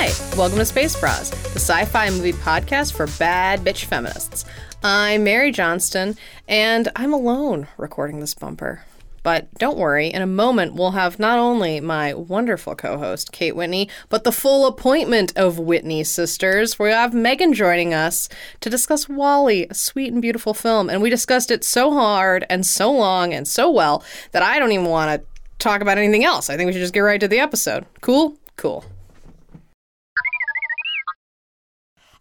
[0.00, 0.96] Hi, welcome to Space
[1.52, 4.44] the sci fi movie podcast for bad bitch feminists.
[4.82, 8.84] I'm Mary Johnston, and I'm alone recording this bumper.
[9.24, 13.56] But don't worry, in a moment we'll have not only my wonderful co host, Kate
[13.56, 16.78] Whitney, but the full appointment of Whitney sisters.
[16.78, 18.28] We have Megan joining us
[18.60, 20.88] to discuss WALL-E, a sweet and beautiful film.
[20.88, 24.70] And we discussed it so hard and so long and so well that I don't
[24.70, 25.26] even want to
[25.58, 26.48] talk about anything else.
[26.48, 27.84] I think we should just get right to the episode.
[28.00, 28.38] Cool?
[28.56, 28.84] Cool.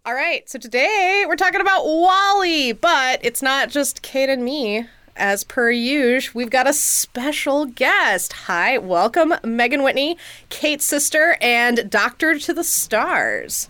[0.07, 4.87] All right, so today we're talking about WALL-E, but it's not just Kate and me.
[5.17, 8.31] As per usual, we've got a special guest.
[8.31, 10.17] Hi, welcome Megan Whitney,
[10.47, 13.67] Kate's sister, and Doctor to the Stars.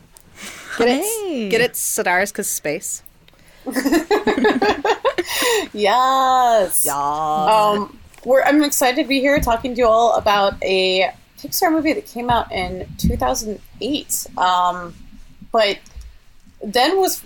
[0.77, 1.49] Get it?
[1.49, 1.75] Get it?
[1.75, 3.01] Stars because space.
[5.73, 6.85] Yes.
[6.85, 6.93] Yeah.
[6.95, 11.93] Um, we're, I'm excited to be here talking to you all about a Pixar movie
[11.93, 14.27] that came out in 2008.
[14.37, 14.93] Um,
[15.51, 15.79] but
[16.67, 17.23] then was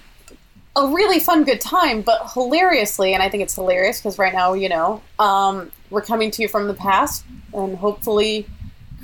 [0.75, 4.53] a really fun, good time, but hilariously, and I think it's hilarious because right now,
[4.53, 8.47] you know, um, we're coming to you from the past, and hopefully,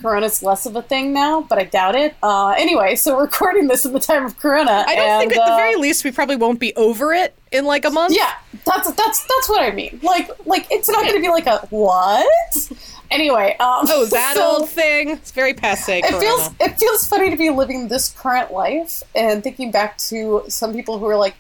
[0.01, 2.15] Corona's less of a thing now, but I doubt it.
[2.21, 4.83] Uh, anyway, so we're recording this in the time of Corona.
[4.87, 7.35] I don't think and, at the uh, very least we probably won't be over it
[7.51, 8.15] in like a month.
[8.15, 8.33] Yeah,
[8.65, 9.99] that's that's that's what I mean.
[10.03, 12.71] Like like it's not going to be like a what?
[13.09, 15.11] Anyway, um, Oh, that so old thing.
[15.11, 15.99] It's very passe.
[15.99, 16.19] It Corona.
[16.19, 20.73] feels it feels funny to be living this current life and thinking back to some
[20.73, 21.35] people who are like,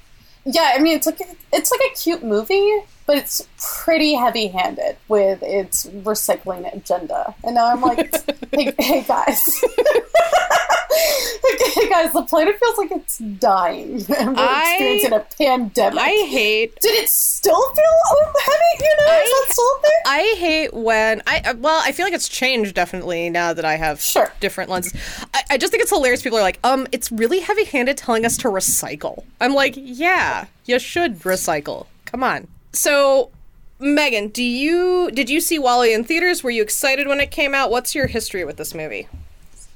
[0.45, 1.19] yeah, I mean it's like
[1.53, 3.47] it's like a cute movie, but it's
[3.83, 7.33] pretty heavy handed with its recycling agenda.
[7.43, 8.13] And now I'm like,
[8.53, 9.63] hey, hey guys.
[11.73, 14.05] hey guys, the planet feels like it's dying.
[14.17, 15.99] And we're I- experiencing a pandemic.
[15.99, 17.83] I hate Did it still feel
[18.41, 18.83] heavy?
[18.83, 19.91] You know, is that still thing?
[20.05, 23.75] I hate when I uh, well, I feel like it's changed definitely now that I
[23.75, 24.31] have Sure.
[24.39, 24.99] different lenses.
[25.33, 26.21] I, I just think it's hilarious.
[26.21, 29.23] People are like, um, it's really heavy-handed telling us to recycle.
[29.39, 31.85] I'm like, yeah, you should recycle.
[32.05, 32.47] Come on.
[32.77, 33.31] So,
[33.79, 36.43] Megan, do you did you see WALL-E in theaters?
[36.43, 37.71] Were you excited when it came out?
[37.71, 39.07] What's your history with this movie?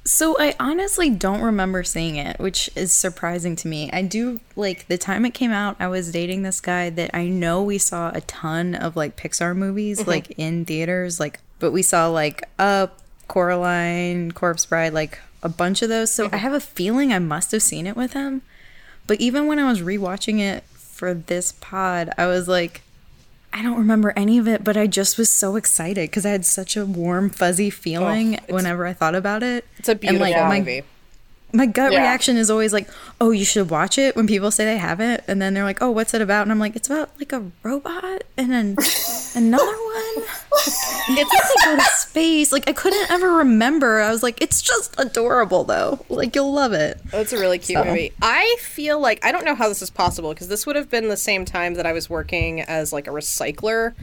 [0.04, 3.90] So I honestly don't remember seeing it, which is surprising to me.
[3.92, 7.26] I do like the time it came out, I was dating this guy that I
[7.26, 10.10] know we saw a ton of like Pixar movies mm-hmm.
[10.10, 15.82] like in theaters, like but we saw like Up, Coraline, Corpse Bride, like a bunch
[15.82, 16.12] of those.
[16.12, 16.36] So I mm-hmm.
[16.36, 18.42] have a feeling I must have seen it with him.
[19.08, 22.82] But even when I was rewatching it for this pod, I was like
[23.52, 26.46] I don't remember any of it, but I just was so excited because I had
[26.46, 29.66] such a warm, fuzzy oh, feeling whenever I thought about it.
[29.76, 30.80] It's a beautiful and, like, movie.
[30.80, 30.86] my
[31.66, 32.00] gut Yeah.
[32.00, 32.88] reaction is always like,
[33.20, 35.90] "Oh, you should watch it." When people say they haven't, and then they're like, "Oh,
[35.90, 38.76] what's it about?" And I'm like, "It's about like a robot and then
[39.34, 40.24] another one."
[41.08, 42.52] It's like go to space.
[42.52, 44.00] Like I couldn't ever remember.
[44.00, 46.04] I was like, "It's just adorable, though.
[46.08, 48.12] Like you'll love it." It's a really cute movie.
[48.22, 51.08] I feel like I don't know how this is possible because this would have been
[51.08, 53.94] the same time that I was working as like a recycler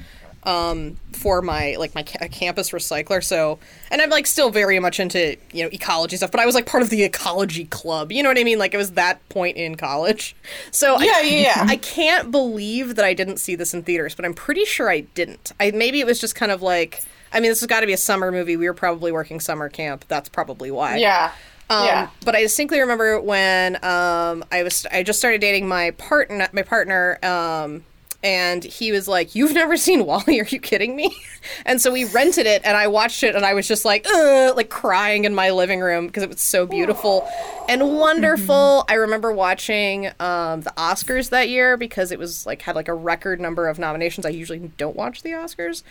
[0.43, 3.23] um, for my like my ca- campus recycler.
[3.23, 3.59] So,
[3.91, 6.65] and I'm like still very much into you know ecology stuff, but I was like
[6.65, 8.11] part of the ecology club.
[8.11, 8.57] You know what I mean?
[8.59, 10.35] Like it was that point in college.
[10.71, 11.65] So I- Yeah, yeah, yeah.
[11.67, 15.01] I can't believe that I didn't see this in theaters, but I'm pretty sure I
[15.01, 15.51] didn't.
[15.59, 17.01] I maybe it was just kind of like.
[17.31, 18.57] I mean, this has got to be a summer movie.
[18.57, 20.03] We were probably working summer camp.
[20.07, 20.97] That's probably why.
[20.97, 21.31] Yeah.
[21.69, 22.09] Um, yeah.
[22.25, 26.63] But I distinctly remember when um, I was I just started dating my partner my
[26.63, 27.85] partner um,
[28.23, 30.39] and he was like, "You've never seen WALL-E?
[30.39, 31.15] Are you kidding me?"
[31.65, 34.55] And so we rented it and I watched it and I was just like, Ugh,
[34.55, 37.27] like crying in my living room because it was so beautiful
[37.67, 38.85] and wonderful.
[38.89, 42.93] I remember watching um, the Oscars that year because it was like had like a
[42.93, 44.25] record number of nominations.
[44.25, 45.83] I usually don't watch the Oscars,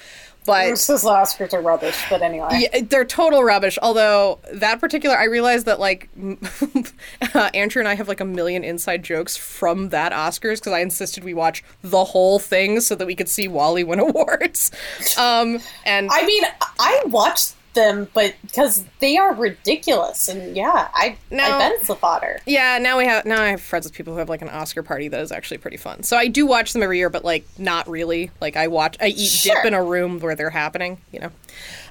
[0.48, 2.48] but This Oscars are rubbish, but anyway.
[2.72, 3.78] yeah, they're total rubbish.
[3.82, 6.08] Although that particular, I realized that like
[7.34, 10.80] uh, Andrew and I have like a million inside jokes from that Oscars because I
[10.80, 14.70] insisted we watch the whole thing so that we could see WALL-E win awards.
[15.18, 16.42] Um, and I mean,
[16.80, 21.42] I watched them, but because they are ridiculous, and yeah, I No.
[21.44, 22.40] I bet it's the fodder.
[22.46, 24.82] yeah, now we have now I have friends with people who have like an Oscar
[24.82, 26.02] party that is actually pretty fun.
[26.02, 28.30] So I do watch them every year, but like not really.
[28.40, 29.54] Like I watch, I eat Sure.
[29.54, 30.98] dip in a room where they're happening.
[31.12, 31.30] You know.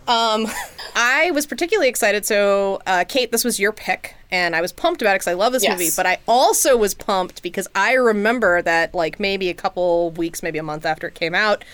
[0.08, 0.48] Um,
[0.96, 2.26] I was particularly excited.
[2.26, 5.34] So, uh, Kate, this was your pick, and I was pumped about it because I
[5.34, 5.78] love this Yes.
[5.78, 5.92] movie.
[5.96, 10.60] But I also was pumped because I remember that, like, maybe a couple weeks, maybe
[10.60, 11.66] a month after it came out,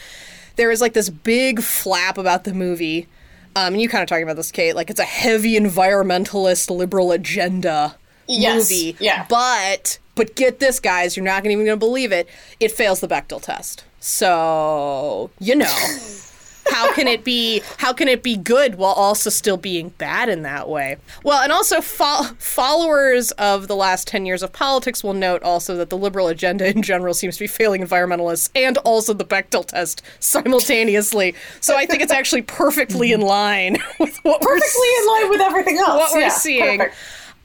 [0.56, 3.08] there was like this big flap about the movie.
[3.56, 4.76] Um, and you kind of talking about this, Kate.
[4.76, 7.96] Like, it's a heavy environmentalist liberal agenda
[8.28, 8.96] Yes, movie.
[9.00, 9.26] yeah.
[9.30, 12.28] But but get this, guys, you're not gonna even gonna believe it.
[12.60, 13.84] It fails the Bechdel test.
[14.00, 15.74] So you know.
[16.70, 20.44] how can it be how can it be good while also still being bad in
[20.44, 25.14] that way well and also fo- followers of the last 10 years of politics will
[25.14, 29.14] note also that the liberal agenda in general seems to be failing environmentalists and also
[29.14, 34.48] the Bechdel test simultaneously so i think it's actually perfectly in line with what we're
[34.54, 35.98] Perfectly in line with everything else.
[35.98, 36.82] what we're Yeah, seeing.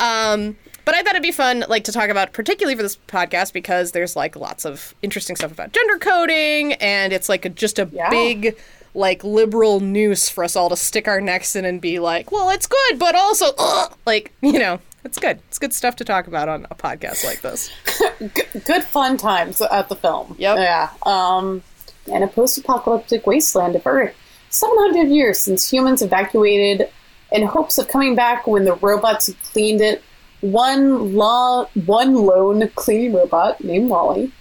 [0.01, 3.53] Um, but I thought it'd be fun, like, to talk about, particularly for this podcast,
[3.53, 7.79] because there's like lots of interesting stuff about gender coding, and it's like a, just
[7.79, 8.09] a Yeah.
[8.11, 8.57] big,
[8.99, 12.51] like, liberal noose for us all to stick our necks in and be like, well,
[12.51, 15.41] it's good, but also, ugh, like, you know, it's good.
[15.49, 17.71] It's good stuff to talk about on a podcast like this.
[18.67, 20.35] Good fun times at the film.
[20.39, 20.57] Yep.
[20.59, 20.91] Yeah.
[21.05, 21.63] Um,
[22.07, 24.15] in a post-apocalyptic wasteland of Earth,
[24.51, 26.91] 700 years since humans evacuated
[27.31, 30.03] in hopes of coming back when the robots cleaned it.
[30.41, 34.33] One law, one lone cleaning robot named WALL-E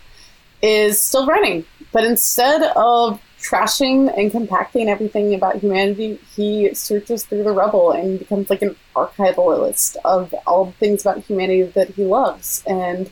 [0.62, 7.44] is still running, but instead of trashing and compacting everything about humanity, he searches through
[7.44, 12.04] the rubble and becomes like an archivalist of all the things about humanity that he
[12.04, 13.10] loves and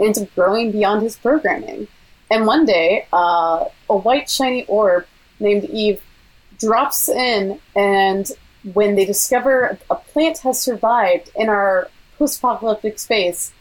[0.00, 1.86] ends up growing beyond his programming.
[2.30, 5.06] And one day, uh, a white shiny orb
[5.38, 6.02] named Eve
[6.58, 8.30] drops in, and
[8.72, 11.88] when they discover a plant has survived in our
[12.18, 13.52] post apocalyptic space,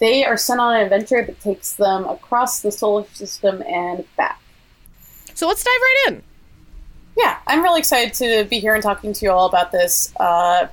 [0.00, 4.40] they are sent on an adventure that takes them across the solar system and back.
[5.36, 6.22] So let's dive right in.
[7.18, 10.10] Yeah, I'm really excited to be here and talking to you all about this.
[10.18, 10.68] Uh,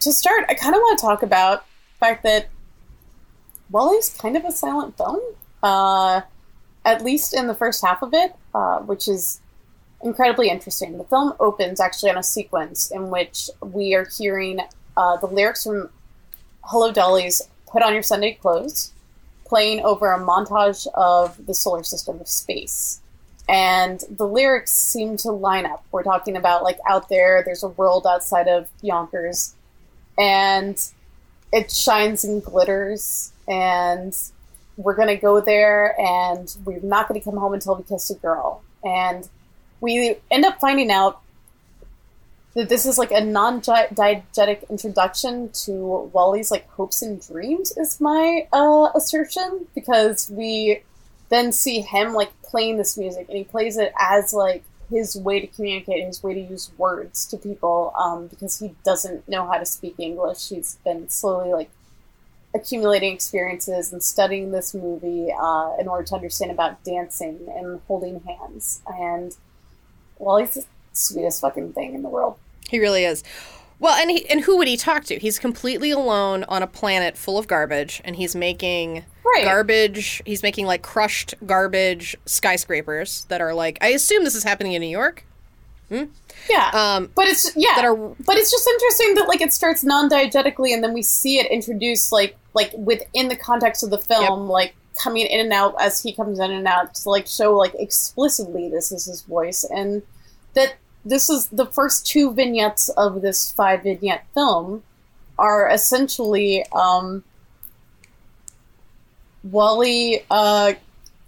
[0.00, 2.48] to start, I kind of want to talk about the fact that
[3.70, 5.20] WALL-E's kind of a silent film,
[5.62, 6.22] uh,
[6.84, 9.40] at least in the first half of it, uh, which is
[10.02, 10.98] incredibly interesting.
[10.98, 14.58] The film opens actually on a sequence in which we are hearing
[14.96, 15.90] uh, the lyrics from
[16.64, 18.92] Hello Dolly's Put On Your Sunday Clothes
[19.46, 23.00] playing over a montage of the solar system of space
[23.48, 25.84] and the lyrics seem to line up.
[25.90, 29.54] We're talking about like out there, there's a world outside of Yonkers,
[30.18, 30.78] and
[31.52, 34.16] it shines and glitters, and
[34.76, 38.62] we're gonna go there, and we're not gonna come home until we kiss a girl,
[38.84, 39.28] and
[39.80, 41.22] we end up finding out
[42.54, 48.48] that this is like a non-diegetic introduction to WALL-E's like hopes and dreams is my
[48.52, 50.82] uh, assertion because we
[51.28, 55.40] then see him like playing this music and he plays it as like his way
[55.40, 59.58] to communicate his way to use words to people um, because he doesn't know how
[59.58, 60.48] to speak english.
[60.48, 61.70] He's been slowly like
[62.54, 68.20] accumulating experiences and studying this movie uh, in order to understand about dancing and holding
[68.20, 68.80] hands.
[68.86, 69.36] And
[70.18, 72.38] well he's the sweetest fucking thing in the world.
[72.68, 73.22] He really is.
[73.80, 75.18] Well, and he, and who would he talk to?
[75.18, 79.44] He's completely alone on a planet full of garbage, and he's making Right.
[79.44, 80.20] garbage.
[80.26, 83.78] He's making like crushed garbage skyscrapers that are like.
[83.80, 85.24] I assume this is happening in New York.
[85.90, 89.82] Yeah, Um, but it's yeah, that are- but it's just interesting that like it starts
[89.84, 94.48] non-diegetically, and then we see it introduced like like within the context of the film,
[94.48, 97.74] like coming in and out as he comes in and out to like show like
[97.78, 100.02] explicitly this is his voice, and
[100.54, 100.74] that
[101.04, 104.82] this is the first two vignettes of this five vignette film
[105.38, 107.24] are essentially um,
[109.44, 110.20] WALL-E.
[110.30, 110.72] Uh,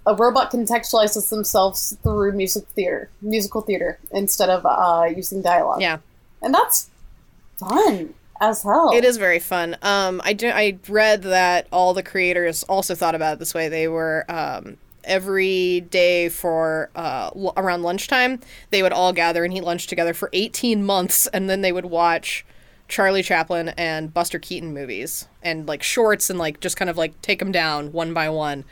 [0.07, 5.81] a robot contextualizes themselves through music theater, musical theater, instead of uh, using dialogue.
[5.81, 5.99] Yeah,
[6.43, 6.91] and that's
[7.59, 8.91] fun as hell.
[8.95, 9.77] it is very fun.
[9.83, 10.49] Um, I do.
[10.49, 13.69] I read that all the creators also thought about it this way.
[13.69, 18.41] They were um, every day for uh, l- around lunchtime.
[18.71, 21.87] They would all gather and eat lunch together for eighteen months, and then they would
[21.87, 22.45] watch.
[22.89, 27.23] Charlie Chaplin and Buster Keaton movies and like shorts and like just kind of like
[27.23, 28.65] take them down one by one.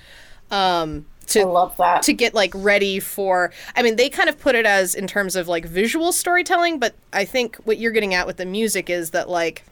[0.50, 2.02] Um, to I love that.
[2.02, 5.36] to get like ready for i mean they kind of put it as in terms
[5.36, 9.10] of like visual storytelling but i think what you're getting at with the music is
[9.10, 9.62] that like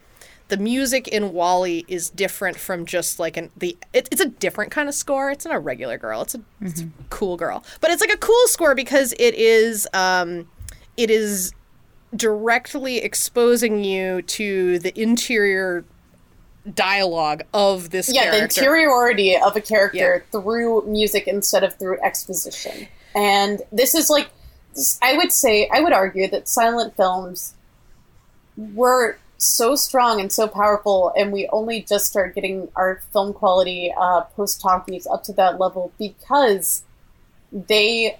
[0.49, 4.71] the music in WALL-E is different from just like an the it, it's a different
[4.71, 5.29] kind of score.
[5.29, 6.21] It's not a regular girl.
[6.21, 7.63] It's a, it's a cool girl.
[7.81, 10.47] But it's like a cool score because it is um
[10.95, 11.53] it is
[12.15, 15.83] directly exposing you to the interior
[16.73, 20.41] dialogue of this yeah, the interiority of a character Yeah.
[20.41, 22.87] through music instead of through exposition.
[23.15, 24.29] And this is like
[25.01, 27.53] I would say I would argue that silent films
[28.57, 33.93] were so strong and so powerful, and we only just started getting our film quality
[33.99, 36.83] uh, post talkies up to that level because
[37.51, 38.17] they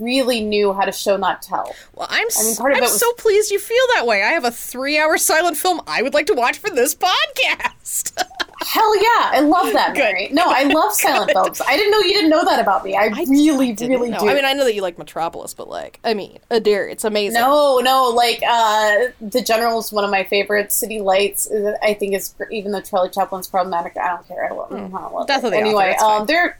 [0.00, 1.74] really knew how to show not tell.
[1.94, 4.22] Well, I'm, I mean, part of I'm it was- so pleased you feel that way.
[4.22, 8.12] I have a three hour silent film I would like to watch for this podcast.
[8.60, 10.02] Hell yeah, I love that, Good.
[10.02, 10.28] Mary.
[10.32, 11.60] No, I love silent films.
[11.66, 12.96] I didn't know you didn't know that about me.
[12.96, 14.28] I, really, really No, do.
[14.28, 17.40] I mean, I know that you like Metropolis, but like, I mean, Adair, it's amazing.
[17.40, 20.74] No, no, like uh, the General is one of my favorites.
[20.74, 21.50] City Lights,
[21.82, 23.96] I think is even though Charlie Chaplin's problematic.
[23.96, 24.50] I don't care.
[24.50, 24.78] I love, I
[25.10, 25.46] love Death it.
[25.46, 25.94] of the anyway.
[26.00, 26.58] Author, um, they're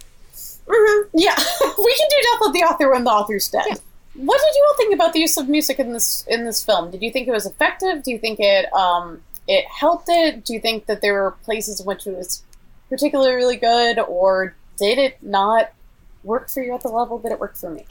[0.67, 1.35] Mhm, yeah.
[1.79, 3.67] we can do Death of the Author when the author's dead.
[4.15, 6.91] What did you all think about the use of music in this in this film?
[6.91, 8.03] Did you think it was effective?
[8.05, 10.45] Do you think it um, it helped it?
[10.45, 12.43] Do you think that there were places in which it was
[12.89, 15.73] particularly really good, or did it not
[16.23, 17.85] work for you at the level that it worked for me?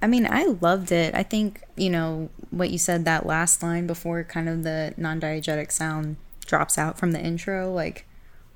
[0.00, 1.14] I mean, I loved it.
[1.14, 5.20] I think, you know, what you said that last line before kind of the non
[5.20, 8.06] diegetic sound drops out from the intro, like,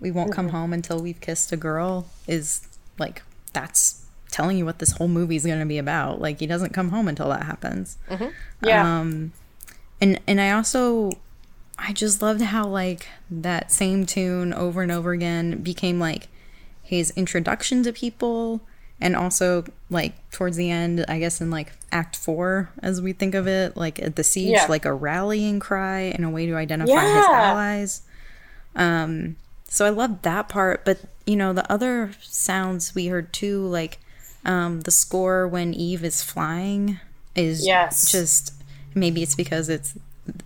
[0.01, 2.67] we won't come home until we've kissed a girl, is
[2.99, 6.21] like, that's telling you what this whole movie is going to be about.
[6.21, 7.97] Like, he doesn't come home until that happens.
[8.63, 9.01] Yeah.
[9.01, 9.33] Um,
[10.01, 11.13] and and I also
[11.79, 16.29] I just loved how like that same tune over and over again became like
[16.83, 18.61] his introduction to people
[19.01, 23.35] and also like towards the end I guess in like act 4 as we think
[23.35, 24.67] of it like at the siege Yeah.
[24.69, 28.03] like a rallying cry and a way to identify his allies
[28.75, 29.37] um
[29.69, 33.99] so I loved that part but you know the other sounds we heard too like
[34.45, 37.01] um the score when Eve is flying
[37.35, 38.11] is Yes.
[38.11, 38.55] just
[38.95, 39.95] maybe it's because it's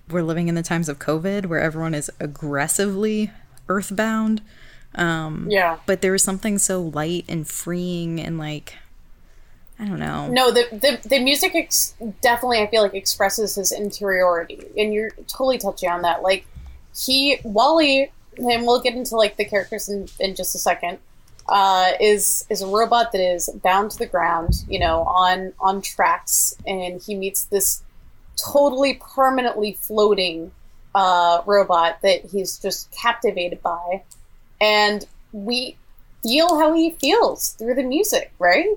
[0.09, 3.31] we're living in the times of COVID where everyone is aggressively
[3.69, 4.43] earthbound.
[4.95, 5.79] Um, yeah.
[5.87, 8.75] but there was something so light and freeing and like
[9.81, 10.29] I don't know.
[10.29, 15.11] No, the the, the music ex- definitely I feel like expresses his interiority, and you're
[15.27, 16.23] totally touching on that.
[16.23, 16.47] Like
[16.95, 20.99] he WALL-E, and we'll get into like the characters in, in just a second.
[21.49, 25.81] Uh, is is a robot that is bound to the ground, you know, on on
[25.81, 27.83] tracks, and he meets this
[28.43, 30.53] totally permanently floating
[30.95, 34.03] uh, robot that he's just captivated by,
[34.61, 35.77] and we
[36.23, 38.69] feel how he feels through the music, right?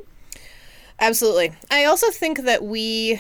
[1.00, 1.51] Absolutely.
[1.72, 3.20] I also think that we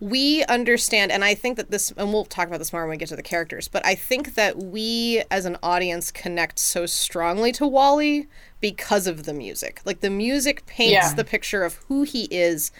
[0.00, 2.96] we understand and I think that this and we'll talk about this more when we
[2.96, 7.52] get to the characters, but I think that we as an audience connect so strongly
[7.52, 8.26] to WALL-E
[8.60, 9.80] because of the music.
[9.84, 11.14] Like the music paints Yeah.
[11.14, 12.72] the picture of who he is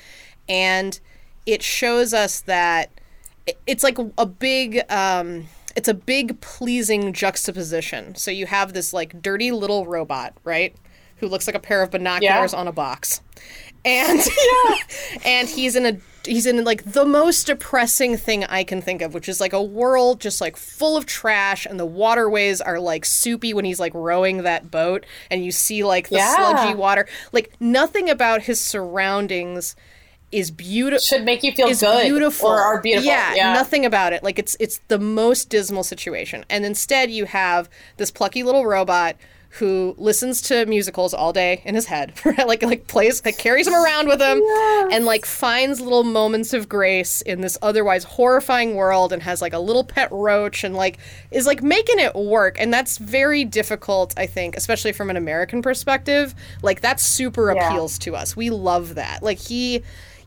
[0.48, 0.98] and
[1.46, 2.90] it shows us that
[3.66, 5.46] it's like a big um
[5.76, 8.14] it's a big pleasing juxtaposition.
[8.14, 10.74] So you have this like dirty little robot, right?
[11.16, 12.58] Who looks like a pair of binoculars Yeah.
[12.60, 13.20] on a box.
[13.84, 14.20] And
[14.68, 14.74] yeah.
[15.24, 15.96] and he's in a
[16.26, 19.62] he's in like the most depressing thing I can think of, which is like a
[19.62, 23.92] world just like full of trash and the waterways are like soupy when he's like
[23.94, 26.34] rowing that boat and you see like the Yeah.
[26.36, 27.06] sludgy water.
[27.32, 29.74] Like nothing about his surroundings
[30.35, 33.07] is beautiful should make you feel good beautiful or are beautiful.
[33.11, 34.23] Yeah, nothing about it.
[34.23, 36.45] Like it's it's the most dismal situation.
[36.50, 39.17] And instead you have this plucky little robot
[39.59, 42.12] who listens to musicals all day in his head.
[42.45, 44.43] like like plays like carries him around with him
[44.91, 49.53] and like finds little moments of grace in this otherwise horrifying world and has like
[49.53, 50.99] a little pet roach and like
[51.31, 52.57] is like making it work.
[52.59, 56.35] And that's very difficult, I think, especially from an American perspective.
[56.62, 57.69] Like that super Yeah.
[57.69, 58.35] appeals to us.
[58.35, 59.23] We love that.
[59.23, 59.85] Like he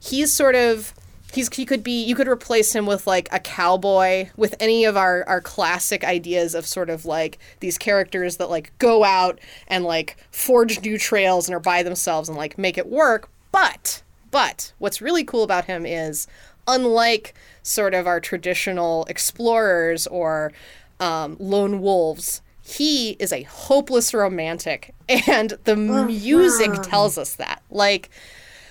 [0.07, 0.93] he's sort of
[1.33, 4.95] he's he could be you could replace him with like a cowboy with any of
[4.95, 9.83] our our classic ideas of sort of like these characters that like go out and
[9.83, 13.29] like forge new trails and are by themselves and like make it work.
[13.51, 16.27] But but what's really cool about him is
[16.67, 17.33] unlike
[17.63, 20.51] sort of our traditional explorers or
[20.99, 24.93] um, lone wolves he is a hopeless romantic.
[25.25, 27.61] And the music tells us that.
[27.71, 28.09] Like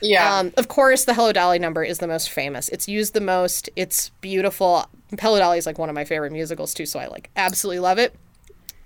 [0.00, 0.38] Yeah.
[0.38, 2.68] um, of course, the Hello Dolly number is the most famous.
[2.68, 3.68] It's used the most.
[3.76, 4.86] It's beautiful.
[5.20, 7.98] Hello Dolly is like one of my favorite musicals too, so I like absolutely love
[7.98, 8.14] it.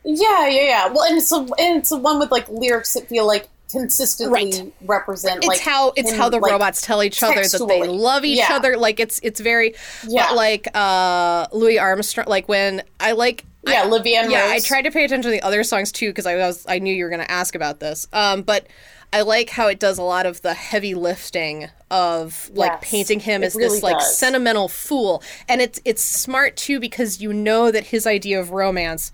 [0.04, 0.86] yeah, yeah, yeah.
[0.88, 4.50] Well, and it's a, and it's the one with like lyrics that feel like consistently
[4.50, 4.72] Right.
[4.82, 7.86] represent It's like how it's him, how the like, robots tell each other that they
[7.86, 8.48] love each Yeah.
[8.56, 8.76] other.
[8.76, 9.74] Like it's it's very
[10.08, 10.26] Yeah.
[10.28, 12.26] but like uh Louis Armstrong.
[12.28, 15.62] Like when I like Yeah, and yeah, I tried to pay attention to the other
[15.62, 18.08] songs too because I was I knew you were going to ask about this.
[18.12, 18.66] Um, but
[19.12, 23.20] I like how it does a lot of the heavy lifting of like Yes, painting
[23.20, 24.16] him as really this like does.
[24.16, 29.10] sentimental fool, and it's it's smart too because you know that his idea of romance,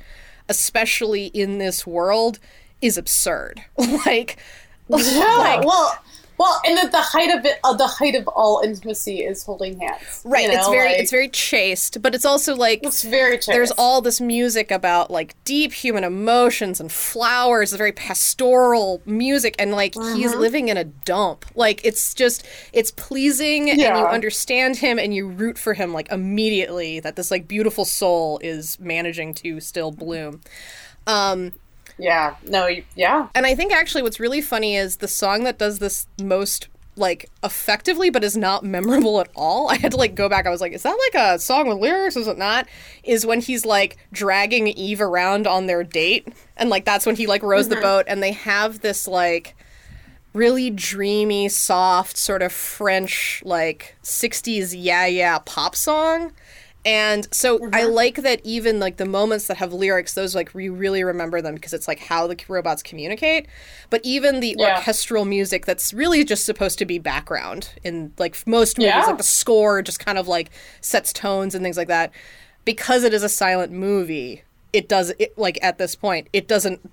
[0.48, 2.38] especially in this world,
[2.82, 3.64] is absurd.
[4.06, 4.36] like,
[4.88, 4.96] Yeah,
[5.38, 5.98] like well,
[6.38, 9.80] Well, and at the height of it, uh, the height of all intimacy is holding
[9.80, 10.22] hands.
[10.24, 10.42] Right.
[10.44, 13.48] you know, it's very like, it's very chaste, but it's also like it's very chaste.
[13.48, 19.72] there's all this music about like deep human emotions and flowers, very pastoral music, and
[19.72, 20.40] like he's Mm-hmm.
[20.40, 21.44] living in a dump.
[21.54, 26.10] Like it's just it's pleasing, and you understand him, and you root for him like
[26.12, 27.00] immediately.
[27.00, 30.40] That this like beautiful soul is managing to still bloom.
[31.06, 31.52] Um,
[31.98, 32.36] yeah.
[32.46, 32.68] No.
[32.94, 33.28] Yeah.
[33.34, 37.30] and I think actually what's really funny is the song that does this most like
[37.44, 39.68] effectively but is not memorable at all.
[39.70, 40.46] I had to like go back.
[40.46, 42.16] I was like, is that like a song with lyrics?
[42.16, 42.66] Is it not?
[43.04, 46.28] Is when he's like dragging Eve around on their date.
[46.56, 47.82] And like that's when he like rows the mm-hmm.
[47.82, 49.54] boat and they have this like
[50.32, 56.32] really dreamy, soft, sort of French like 60s yeah yeah pop song.
[56.86, 57.92] And so I mm-hmm.
[57.94, 61.56] like that even like the moments that have lyrics, those like we really remember them
[61.56, 63.48] because it's like how the robots communicate.
[63.90, 64.76] But even the Yeah.
[64.76, 69.04] orchestral music that's really just supposed to be background in like most movies, Yeah.
[69.04, 70.50] like the score just kind of like
[70.80, 72.12] sets tones and things like that.
[72.64, 76.88] Because it is a silent movie, it does it like at this point, it doesn't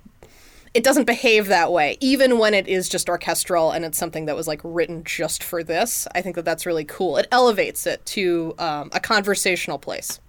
[0.73, 4.35] it doesn't behave that way even when it is just orchestral and it's something that
[4.35, 8.05] was like written just for this i think that that's really cool it elevates it
[8.05, 10.19] to um, a conversational place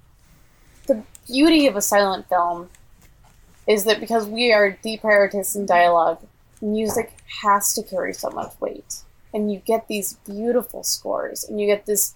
[0.86, 2.68] the beauty of a silent film
[3.66, 6.20] is that because we are deprioritists in dialogue,
[6.60, 9.02] music has to carry so much weight.
[9.32, 12.14] And you get these beautiful scores and you get this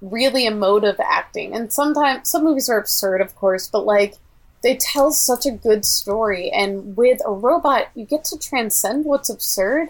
[0.00, 1.54] really emotive acting.
[1.54, 4.16] And sometimes some movies are absurd, of course, but like
[4.62, 6.50] they tell such a good story.
[6.50, 9.88] And with a robot, you get to transcend what's absurd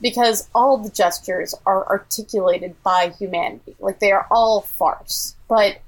[0.00, 3.74] because all the gestures are articulated by humanity.
[3.80, 5.34] Like they are all farce.
[5.48, 5.78] But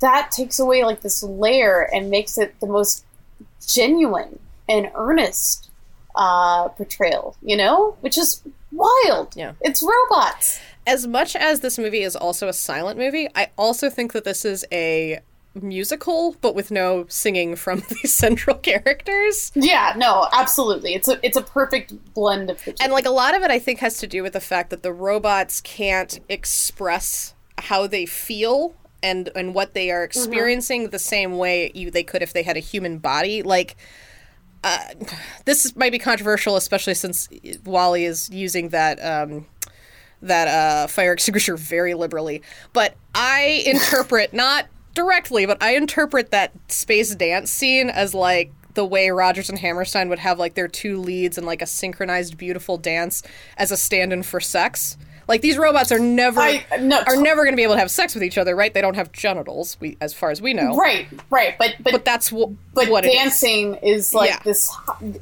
[0.00, 3.04] that takes away like this layer and makes it the most
[3.66, 4.38] genuine
[4.68, 5.70] and earnest
[6.14, 7.96] uh, portrayal, you know?
[8.00, 9.34] Which is wild.
[9.36, 9.52] Yeah.
[9.60, 10.60] It's robots.
[10.86, 14.44] as much as this movie is also a silent movie i also think that this
[14.44, 15.20] is a
[15.54, 20.94] musical but with no singing from the central characters Yeah, no, absolutely.
[20.94, 22.82] It's a it's a perfect blend of the two.
[22.82, 24.82] and like a lot of it i think has to do with the fact that
[24.82, 31.38] the robots can't express how they feel and and what they are experiencing the same
[31.38, 33.76] way you they could if they had a human body like
[34.64, 34.78] uh,
[35.44, 37.28] this might be controversial especially since
[37.64, 39.46] WALL-E is using that um
[40.20, 44.66] that uh, fire extinguisher very liberally but i interpret not
[44.98, 50.08] directly but i interpret that space dance scene as like the way Rodgers and Hammerstein
[50.08, 53.24] would have like their two leads and like a synchronized beautiful dance
[53.56, 54.96] as a stand-in for sex.
[55.26, 57.90] Like these robots are never I- no, are never going to be able to have
[57.90, 58.72] sex with each other, right?
[58.72, 60.76] They don't have genitals, we as far as we know.
[60.76, 63.14] right, right, but but But that's wh- but what it is.
[63.14, 64.14] dancing is.
[64.14, 64.38] like Yeah.
[64.44, 64.70] this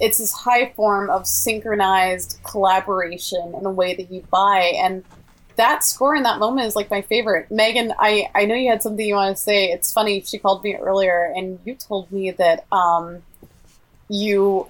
[0.01, 5.03] it's this high form of synchronized collaboration in a way that you buy and
[5.57, 7.51] that score in that moment is like my favorite.
[7.51, 9.67] Megan i i know you had something you want to say.
[9.67, 13.23] It's funny she called me earlier and you told me that um
[14.09, 14.69] you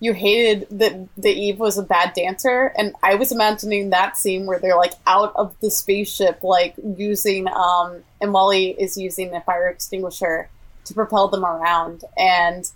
[0.00, 4.44] you hated that that eve was a bad dancer and i was imagining that scene
[4.44, 9.40] where they're like out of the spaceship like using um and WALL-E is using the
[9.40, 10.48] fire extinguisher
[10.84, 12.70] to propel them around and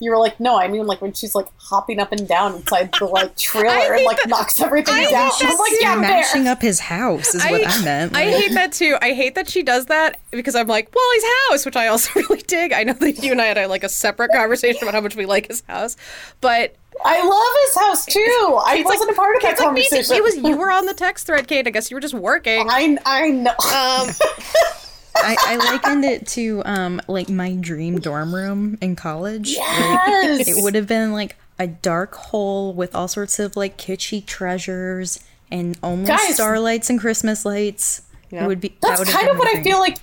[0.00, 2.90] you were like, no, I mean like when she's like hopping up and down inside
[2.98, 5.30] the like trailer and like knocks everything I down.
[5.30, 5.78] hate I'm that like, scene.
[5.82, 8.16] yeah, Mashing up his house is what I meant.
[8.16, 8.96] I hate that too.
[9.02, 12.42] I hate that she does that because I'm like, WALL-E's house, which I also really
[12.42, 12.72] dig.
[12.72, 15.26] I know that you and I had like a separate conversation about how much we
[15.26, 15.96] like his house,
[16.40, 18.60] but I love his house too.
[18.64, 20.14] I Kate's wasn't like- a part of that Kate's like, "Me conversation.
[20.14, 20.36] He was.
[20.36, 21.66] You were on the text thread, Kate.
[21.66, 22.66] I guess you were just working.
[22.68, 23.54] I I know.
[23.74, 24.08] Um,
[25.16, 29.50] I, I likened it to um like my dream dorm room in college.
[29.50, 30.38] Yes.
[30.38, 34.24] Like, it would have been like a dark hole with all sorts of like kitschy
[34.24, 35.18] treasures
[35.50, 36.34] and only Guys.
[36.34, 38.02] starlights and Christmas lights.
[38.30, 39.96] It would be that That's would kind of what I feel like.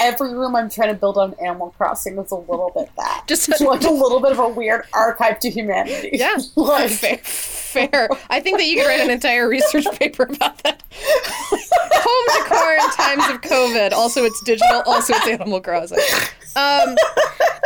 [0.00, 3.24] Every room I'm trying to build on Animal Crossing is a little bit that.
[3.26, 6.10] Just- It's like a little bit of a weird archive to humanity.
[6.12, 8.08] yeah, like, fair, fair.
[8.30, 10.82] I think that you could write an entire research paper about that.
[10.92, 13.92] Home decor in times of COVID.
[13.92, 14.82] Also, it's digital.
[14.86, 15.98] Also, it's Animal Crossing.
[16.56, 16.96] Um,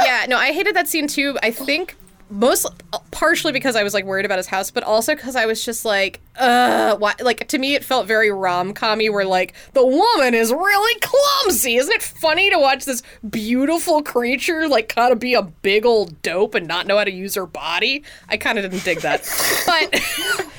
[0.05, 1.39] yeah, no, I hated that scene too.
[1.43, 1.97] I think
[2.33, 2.67] most
[3.11, 5.85] partially because I was like worried about his house, but also because I was just
[5.85, 7.15] like, uh, why?
[7.21, 11.77] Like to me, it felt very rom commy, where like the woman is really clumsy.
[11.77, 16.23] Isn't it funny to watch this beautiful creature like kind of be a big old
[16.23, 18.03] dope and not know how to use her body?
[18.29, 19.21] I kind of didn't dig that,
[19.67, 20.01] but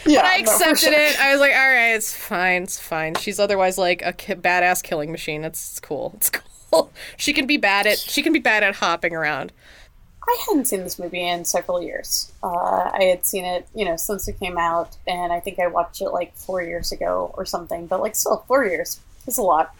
[0.06, 0.94] Yeah, but I no, accepted sure.
[0.94, 1.20] it.
[1.20, 3.16] I was like, all right, it's fine, it's fine.
[3.16, 5.44] She's otherwise like a ki- badass killing machine.
[5.44, 6.12] It's, it's cool.
[6.18, 6.44] It's cool.
[7.18, 9.52] She can be bad at she can be bad at hopping around.
[10.28, 12.32] I hadn't seen this movie in several years.
[12.42, 15.68] Uh, I had seen it, you know, since it came out, and I think I
[15.68, 17.88] watched it like four years ago or something.
[17.88, 19.76] But like, still, four years is a lot.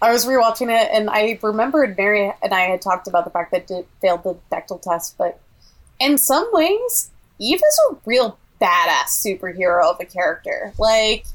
[0.00, 3.52] I was rewatching it, and I remembered Mary and I had talked about the fact
[3.52, 5.40] that it failed the Bechdel test, but
[5.98, 10.72] in some ways, Eve is a real badass superhero of a character.
[10.78, 11.26] Like,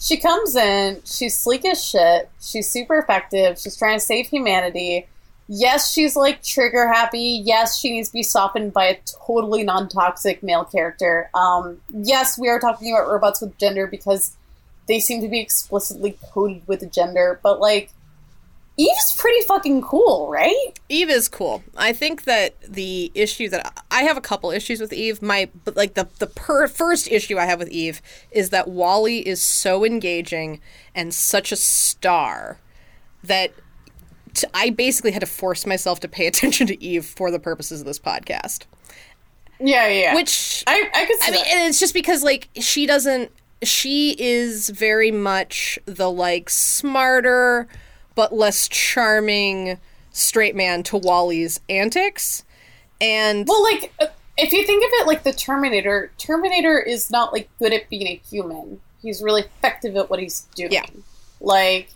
[0.00, 5.06] she comes in, she's sleek as shit, she's super effective, she's trying to save humanity.
[5.46, 7.42] Yes, she's like trigger happy.
[7.44, 11.30] Yes, she needs to be softened by a totally non toxic male character.
[11.34, 14.36] Um, yes, we are talking about robots with gender because
[14.88, 17.90] they seem to be explicitly coded with gender, but like,
[18.76, 20.72] Eve's pretty fucking cool, right?
[20.88, 21.62] Eve is cool.
[21.76, 25.22] I think that the issue that I have a couple issues with Eve.
[25.22, 28.02] My like the the per, first issue I have with Eve
[28.32, 30.60] is that WALL-E is so engaging
[30.92, 32.58] and such a star
[33.22, 33.52] that
[34.34, 37.80] t- I basically had to force myself to pay attention to Eve for the purposes
[37.80, 38.64] of this podcast.
[39.60, 40.14] Yeah, yeah.
[40.14, 41.68] Which I I could see I mean, that.
[41.68, 43.30] it's just because like she doesn't.
[43.62, 47.66] She is very much the like smarter
[48.14, 49.78] but less charming
[50.12, 52.44] straight man to WALL-E's antics,
[53.00, 57.32] and Well, like uh, if you think of it like the Terminator, Terminator is not
[57.32, 58.80] like good at being a human.
[59.02, 60.72] He's really effective at what he's doing.
[60.72, 60.86] Yeah.
[61.40, 61.90] Like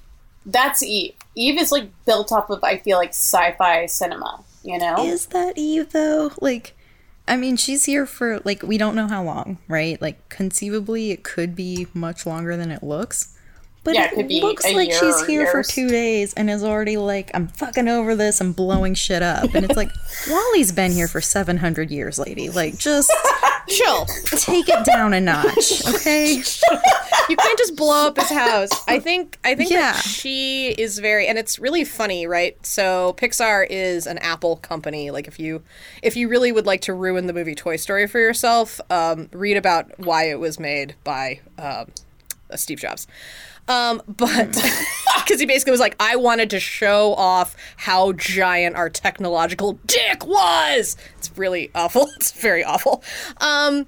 [0.49, 1.15] that's Eve.
[1.35, 4.43] Eve is like built off of I feel like sci-fi cinema.
[4.65, 5.07] You know?
[5.07, 6.33] Is that Eve though?
[6.41, 6.75] Like,
[7.27, 10.01] I mean, she's here for like we don't know how long, right?
[10.03, 13.38] Like, conceivably, it could be much longer than it looks.
[13.89, 16.99] But Yeah, it, it be looks like she's here for two days and is already
[16.99, 18.39] like, I'm fucking over this.
[18.39, 19.91] I'm blowing shit up, and it's like
[20.29, 22.51] WALL-E's been here for seven hundred years, lady.
[22.51, 23.11] Like, just
[23.69, 24.05] chill.
[24.27, 26.35] take it down a notch, okay?
[26.35, 28.69] you can't just blow up his house.
[28.87, 29.93] I think I think Yeah.
[29.93, 32.57] that she is very and it's really funny, right?
[32.67, 35.11] So Pixar is an Apple company.
[35.11, 35.63] Like if you
[36.03, 39.57] if you really would like to ruin the movie Toy Story for yourself, um, read
[39.57, 41.87] about why it was made by um,
[42.57, 43.07] Steve Jobs.
[43.69, 44.53] Um, but
[45.29, 50.27] because he basically was like, I wanted to show off how giant our technological dick
[50.27, 50.97] was.
[51.19, 52.09] It's really awful.
[52.19, 53.03] It's very awful.
[53.41, 53.87] Um,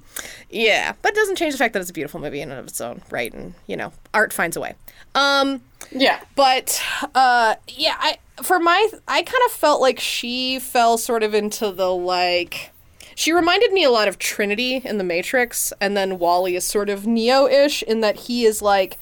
[0.51, 2.66] yeah, but it doesn't change the fact that it's a beautiful movie in and of
[2.69, 4.75] its own right, and you know, art finds a way.
[5.14, 6.21] Um, yeah.
[6.37, 6.81] but
[7.14, 11.73] uh, yeah, I for my I kind of felt like she fell sort of into
[11.73, 12.71] the like.
[13.16, 16.88] She reminded me a lot of Trinity in The Matrix, and then WALL-E is sort
[16.88, 18.99] of Neo-ish in that he is like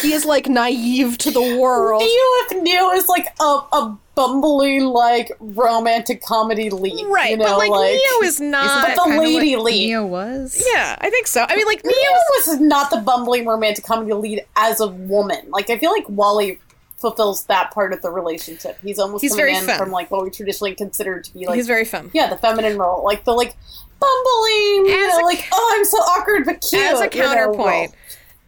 [0.00, 2.02] he is like naive to the world.
[2.02, 7.06] Neo if Neo is like a, a bumbling like romantic comedy lead.
[7.06, 8.94] Right, You know, but like, like Neo is not.
[8.94, 9.86] But the lady what lead.
[9.86, 10.62] Neo was.
[10.72, 11.46] yeah, I think so.
[11.48, 15.50] I mean, like Neo Neo's was not the bumbling romantic comedy lead as a woman.
[15.50, 16.58] Like I feel like WALL-E
[16.98, 18.78] fulfills that part of the relationship.
[18.82, 19.78] He's almost He's coming very in femme.
[19.78, 22.10] from like what we traditionally consider to be like he's very femme.
[22.12, 23.56] yeah the feminine role, like the like
[23.98, 26.82] bumbling, you know, a like oh I'm so awkward but cute.
[26.82, 27.58] As a you know, counterpoint,
[27.90, 27.94] role.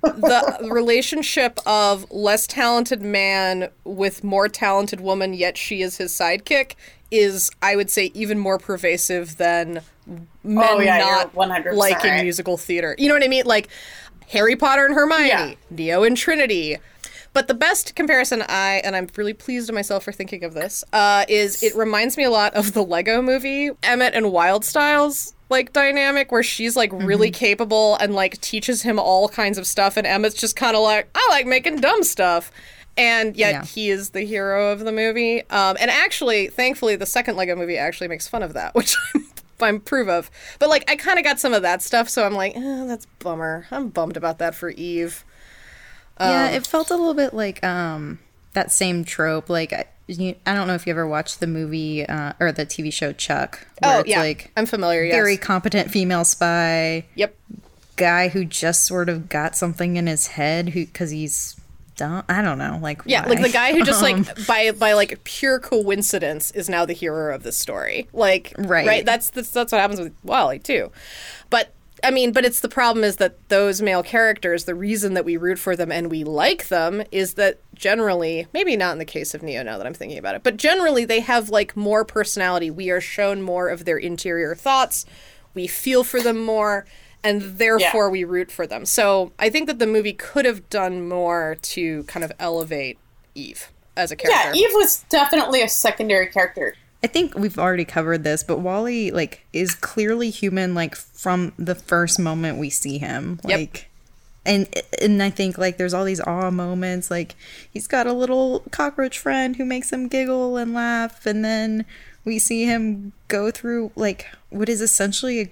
[0.03, 6.75] The relationship of less talented man with more talented woman, yet she is his sidekick,
[7.11, 9.81] is I would say even more pervasive than
[10.43, 12.97] men Oh, yeah, not you're 100% liking musical theater.
[12.99, 13.45] You know what I mean?
[13.47, 13.69] Like
[14.29, 15.55] Harry Potter and Hermione, Yeah.
[15.71, 16.79] Neo and Trinity.
[17.35, 20.85] But the best comparison I, and I'm really pleased with myself for thinking of this,
[20.93, 25.73] uh, is it reminds me a lot of the Lego movie, Emmet and Wyldstyle's like
[25.73, 30.05] dynamic where she's like really capable and like teaches him all kinds of stuff and
[30.07, 32.51] Emmet's just kind of like I like making dumb stuff.
[32.97, 33.65] And yet Yeah.
[33.65, 35.41] he is the hero of the movie.
[35.49, 38.97] Um, and actually, thankfully, the second Lego movie actually makes fun of that, which
[39.61, 40.31] I'm, proof of.
[40.59, 43.07] But like, I kind of got some of that stuff, so I'm like, eh, that's
[43.21, 43.67] bummer.
[43.71, 45.25] I'm bummed about that for Eve.
[46.21, 48.19] Yeah, Um, it felt a little bit like um
[48.53, 49.49] that same trope.
[49.49, 52.67] Like I, you, I don't know if you ever watched the movie uh, or the
[52.67, 53.67] TV show Chuck.
[53.81, 55.05] Where Oh it's yeah, like I'm familiar.
[55.05, 55.15] Yes.
[55.15, 57.35] very competent female spy Yep.
[57.97, 61.57] guy who just sort of got something in his head who because he's
[61.97, 62.25] dumb.
[62.29, 62.79] I don't know.
[62.83, 63.35] Like Yeah, why?
[63.35, 66.95] like the guy who just Um, like by by like pure coincidence is now the
[66.95, 68.09] hero of the story.
[68.13, 68.87] Like Right.
[68.87, 69.05] right.
[69.07, 70.91] That's that's that's what happens with WALL-E too.
[71.51, 71.73] But
[72.05, 75.37] I mean, but it's the problem is that those male characters, the reason that we
[75.37, 79.35] root for them and we like them is that generally, maybe not in the case
[79.35, 82.71] of Neo now that I'm thinking about it, but generally they have like more personality.
[82.71, 85.05] We are shown more of their interior thoughts.
[85.53, 86.87] We feel for them more
[87.25, 88.87] and therefore we root for them.
[88.87, 92.99] So, I think that the movie could have done more to kind of elevate
[93.35, 94.57] Eve as a character.
[94.57, 94.61] yeah.
[94.61, 96.75] Eve was definitely a secondary character.
[97.05, 101.75] I think we've already covered this, but WALL-E like is clearly human like from the
[101.75, 103.41] first moment we see him.
[103.45, 103.59] Yep.
[104.45, 104.67] And
[105.01, 107.37] and I think like there's all these awe moments like
[107.73, 111.85] he's got a little cockroach friend who makes him giggle and laugh and then
[112.25, 115.51] we see him go through like what is essentially a,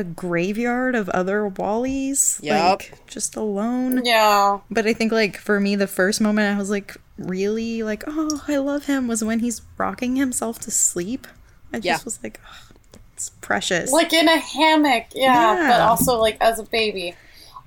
[0.00, 2.80] a graveyard of other WALL-Es, Yup.
[2.80, 4.04] like just alone.
[4.04, 4.58] Yeah.
[4.70, 8.42] But I think like for me, the first moment I was like really like, oh,
[8.48, 11.26] I love him was when he's rocking himself to sleep.
[11.72, 11.98] I just Yeah.
[12.04, 12.74] was like, oh,
[13.14, 13.92] it's precious.
[13.92, 15.68] Like in a hammock, yeah, Yeah.
[15.70, 17.14] but also like as a baby.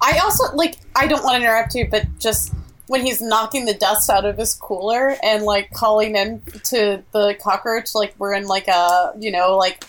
[0.01, 2.53] I also like I don't want to interrupt you, but just
[2.88, 7.36] when he's knocking the dust out of his cooler and like calling in to the
[7.41, 9.84] cockroach, like we're in like a you know like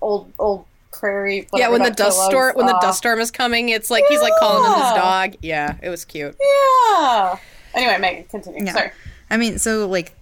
[0.00, 1.46] old old prairie.
[1.54, 4.20] yeah, when the dust storm when the uh, dust storm is coming, it's like he's
[4.20, 5.36] like calling in his dog.
[5.42, 6.36] Yeah, it was cute.
[6.40, 7.38] Yeah.
[7.74, 8.64] Anyway, Megan, continue.
[8.64, 8.72] Yeah.
[8.72, 8.90] Sorry.
[9.30, 10.14] I mean, so like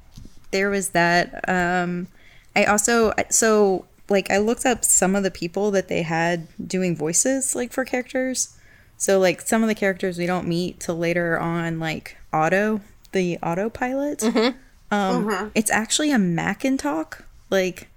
[0.51, 1.49] there was that.
[1.49, 2.09] Um,
[2.57, 6.97] I also so like I looked up some of the people that they had doing
[6.97, 8.57] voices like for characters.
[8.97, 12.81] So like some of the characters we don't meet till later on, like AUTO,
[13.13, 14.21] the autopilot.
[14.21, 14.59] Mm-hmm.
[14.95, 17.23] Um, it's actually a Macintalk.
[17.51, 17.89] Like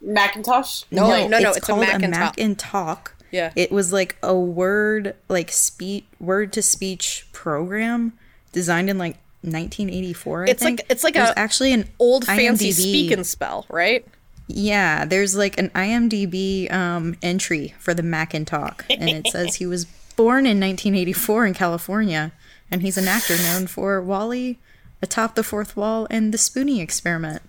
[0.00, 0.84] Macintosh.
[0.90, 3.08] No, no, no, it's a called a Macintalk.
[3.30, 3.52] Yeah.
[3.56, 8.12] It was like a word like speech word to speech program
[8.52, 10.44] designed in like 1984.
[10.46, 13.66] I It's like- it's like There's a actually an Old fancy IMDb speak and spell,
[13.68, 14.06] right?
[14.48, 19.86] Yeah, there's like an IMDb um, entry for the Macintalk, and it says he was
[20.16, 22.32] born in 1984 in California,
[22.70, 24.58] and he's an actor known for WALL-E,
[25.02, 27.42] Atop the Fourth Wall, and The Spoony Experiment.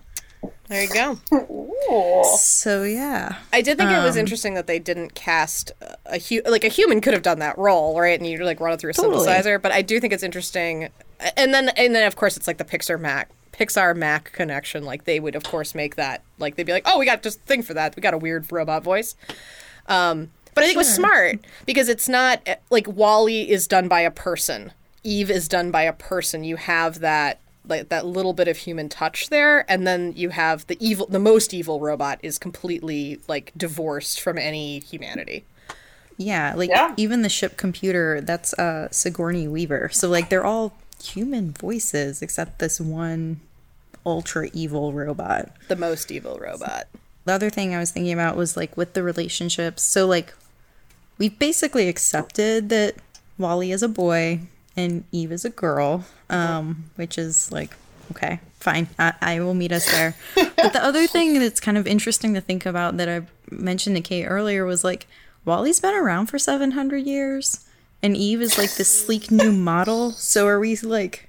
[0.68, 1.18] There you go.
[1.32, 2.22] Ooh.
[2.36, 5.72] So yeah, I did think it Um, was interesting that they didn't cast
[6.06, 8.18] a hu- like a human could have done that role, right?
[8.20, 9.26] And you like run it through a Totally.
[9.26, 9.60] synthesizer.
[9.60, 10.90] But I do think it's interesting,
[11.36, 14.84] and then and then of course it's like the Pixar Mac Pixar Mac connection.
[14.84, 17.40] Like they would of course make that like they'd be like, oh, we got just
[17.40, 17.96] thing for that.
[17.96, 19.16] We got a weird robot voice.
[19.86, 23.88] Um, but I think it was smart because it's not eh, like WALL-E is done
[23.88, 24.72] by a person.
[25.04, 26.44] Eve is done by a person.
[26.44, 30.66] You have that like that little bit of human touch there, and then you have
[30.68, 35.44] the evil, the most evil robot is completely like divorced from any humanity.
[36.16, 36.94] yeah, like Yeah.
[36.96, 39.88] even the ship computer that's uh, Sigourney Weaver.
[39.92, 43.40] So like they're all human voices except this one
[44.06, 45.50] ultra evil robot.
[45.68, 46.88] The most evil robot.
[47.26, 49.82] the other thing I was thinking about was like with the relationships.
[49.82, 50.32] So like
[51.18, 52.96] we basically accepted that
[53.36, 54.40] WALL-E is a boy
[54.76, 57.74] and Eve is a girl, um, which is like
[58.12, 58.88] okay, fine.
[58.98, 60.14] I, I will meet us there.
[60.34, 64.02] but the other thing that's kind of interesting to think about that I mentioned to
[64.02, 65.06] Kate earlier was like
[65.44, 67.64] WALL-E's been around for seven hundred years,
[68.02, 70.12] and Eve is like this sleek new model.
[70.12, 71.27] So are we like?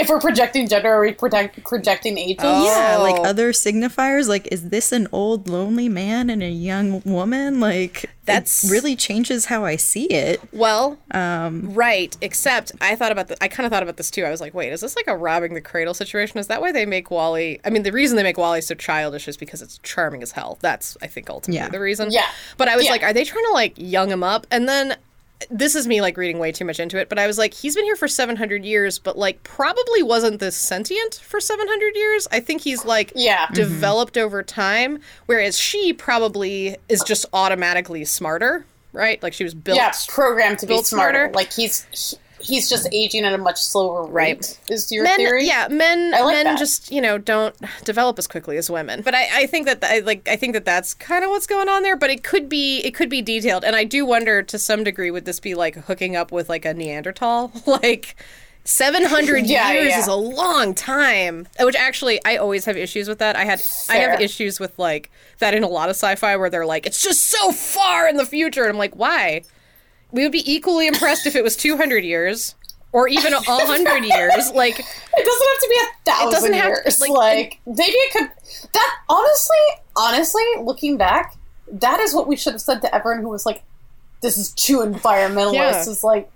[0.00, 2.42] If we're projecting gender, are we project- projecting ages?
[2.42, 2.64] Oh.
[2.64, 3.24] Yeah, like Oh.
[3.24, 4.28] other signifiers.
[4.28, 7.60] Like, is this an old lonely man and a young woman?
[7.60, 10.40] Like, That's- that really changes how I see it.
[10.52, 12.16] Well, um, right.
[12.20, 14.24] Except I thought about the, I kind of thought about this too.
[14.24, 16.38] I was like, wait, is this like a robbing the cradle situation?
[16.38, 17.60] Is that why they make WALL-E?
[17.64, 20.58] I mean, the reason they make WALL-E so childish is because it's charming as hell.
[20.60, 21.68] That's I think ultimately Yeah.
[21.68, 22.10] the reason.
[22.10, 22.26] Yeah.
[22.56, 22.92] But I was Yeah.
[22.92, 24.46] like, are they trying to like young him up?
[24.50, 24.96] And then
[25.50, 27.74] this is me like reading way too much into it, but I was like, he's
[27.74, 32.28] been here for 700 years, but like probably wasn't this sentient for 700 years.
[32.30, 33.44] I think he's like Yeah.
[33.46, 33.54] Mm-hmm.
[33.54, 39.22] developed over time, whereas she probably is just automatically smarter, right?
[39.22, 39.76] Like she was built.
[39.78, 41.18] yeah, programmed to be built smarter.
[41.18, 41.34] smarter.
[41.34, 44.10] Like he's he- he's just aging at a much slower rate.
[44.36, 44.60] Right.
[44.68, 45.46] Is your men, theory?
[45.46, 46.58] yeah, men, like men that.
[46.58, 49.02] just you know don't develop as quickly as women.
[49.02, 51.68] But I, I think that I like I think that that's kind of what's going
[51.68, 51.96] on there.
[51.96, 55.10] But it could be it could be detailed, and I do wonder to some degree
[55.10, 58.16] would this be like hooking up with like a Neanderthal, like.
[58.64, 59.98] 700 Yeah, years yeah.
[60.00, 63.96] is a long time which actually i always have issues with that i had i
[63.96, 67.22] have issues with like that in a lot of sci-fi where they're like it's just
[67.26, 69.42] so far in the future and i'm like why
[70.12, 72.54] we would be equally impressed if it was 200 years
[72.92, 76.82] or even 100 years like It doesn't have to be a thousand doesn't have to-
[76.84, 77.00] years.
[77.00, 78.28] like, Like, maybe it could.
[78.72, 79.56] That honestly,
[79.96, 81.34] honestly, looking back,
[81.72, 83.62] that is what we should have said to everyone who was like,
[84.22, 85.80] "This is too environmentalist." Yeah.
[85.80, 86.28] Is like,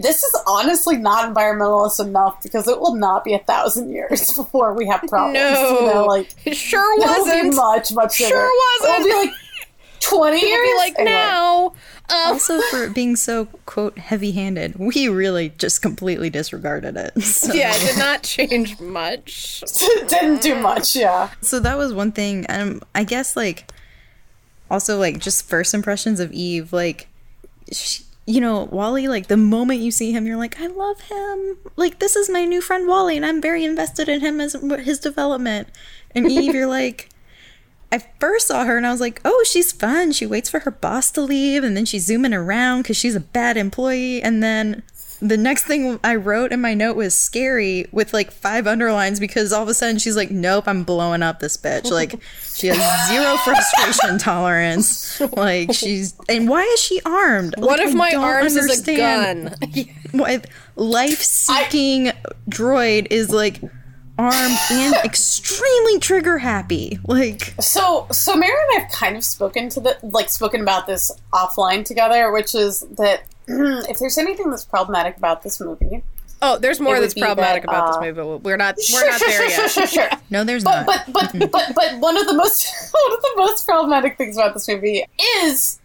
[0.00, 4.72] this is honestly not environmentalist enough because it will not be a thousand years before
[4.74, 5.34] we have problems.
[5.34, 7.50] No, you know, like it sure wasn't.
[7.50, 9.00] be much, much Sure wasn't.
[9.06, 9.36] It will be like
[10.00, 10.66] twenty It'd years.
[10.68, 11.14] be like Anyway.
[11.16, 11.66] now.
[12.08, 17.12] Um, Also, for it being so quote heavy-handed, we really just completely disregarded it.
[17.22, 19.62] So, yeah, it did not change much.
[20.08, 20.96] didn't do much.
[20.96, 21.30] Yeah.
[21.40, 22.46] so that was one thing.
[22.48, 23.70] Um, I guess like
[24.70, 27.06] also like just first impressions of Eve, like
[27.72, 29.08] she, you know, WALL-E.
[29.08, 31.56] Like the moment you see him, you're like, I love him.
[31.76, 34.98] Like this is my new friend WALL-E, and I'm very invested in him as his
[34.98, 35.68] development.
[36.14, 37.08] And Eve, you're like.
[37.92, 40.12] I first saw her and I was like, oh, she's fun.
[40.12, 43.20] She waits for her boss to leave and then she's zooming around because she's a
[43.20, 44.22] bad employee.
[44.22, 44.82] And then
[45.22, 49.52] the next thing I wrote in my note was scary with like five underlines because
[49.52, 52.14] all of a sudden she's like, "Nope, I'm blowing up this bitch." Like
[52.54, 55.20] she has zero frustration tolerance.
[55.36, 57.54] Like she's and why is she armed?
[57.58, 59.54] One Like, of I my arms is a gun.
[60.12, 60.40] why
[60.76, 62.12] life-seeking
[62.48, 63.60] droid is like
[64.20, 66.98] armed and extremely trigger happy.
[67.06, 70.86] Like So, so Mary and I have kind of spoken to the like spoken about
[70.86, 76.02] this offline together, which is that if there's anything that's problematic about this movie,
[76.42, 79.10] Oh, there's more that's problematic that, about uh, this movie, but we're not we're sure,
[79.10, 79.70] not sure, there sure, yet.
[79.70, 80.18] sure, sure, sure.
[80.30, 81.04] no, there's But not.
[81.12, 84.54] but but but but one of the most one of the most problematic things about
[84.54, 85.04] this movie
[85.42, 85.78] is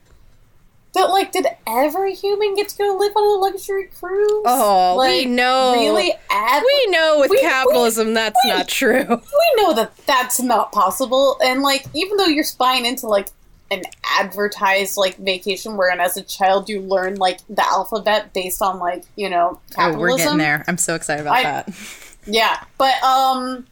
[0.96, 4.42] that like did every human get to go live on a luxury cruise?
[4.46, 5.74] Oh, we know.
[5.76, 9.06] Really, We know with We- we- capitalism that's we- not true.
[9.08, 13.28] we know that that's not possible and like even though you're spying into like
[13.72, 13.82] an
[14.20, 19.04] advertised like vacation wherein as a child you learn like the alphabet based on like
[19.16, 20.64] you know oh, capitalism we're getting there.
[20.68, 21.70] I'm so excited about I- that.
[22.28, 23.66] yeah but um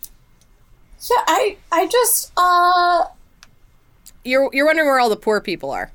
[1.10, 3.06] yeah i i just uh
[4.24, 5.92] You're you're wondering where all the poor people are.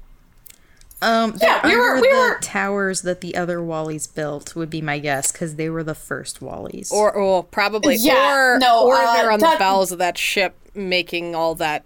[1.00, 4.68] Um, Yeah, they're we were- we the were- towers that the other WALL-Es built would
[4.70, 6.90] be my guess because they were the first WALL-Es.
[6.90, 10.56] Or or probably Yeah, or no, or uh, they're on the bowels of that ship
[10.74, 11.84] making all that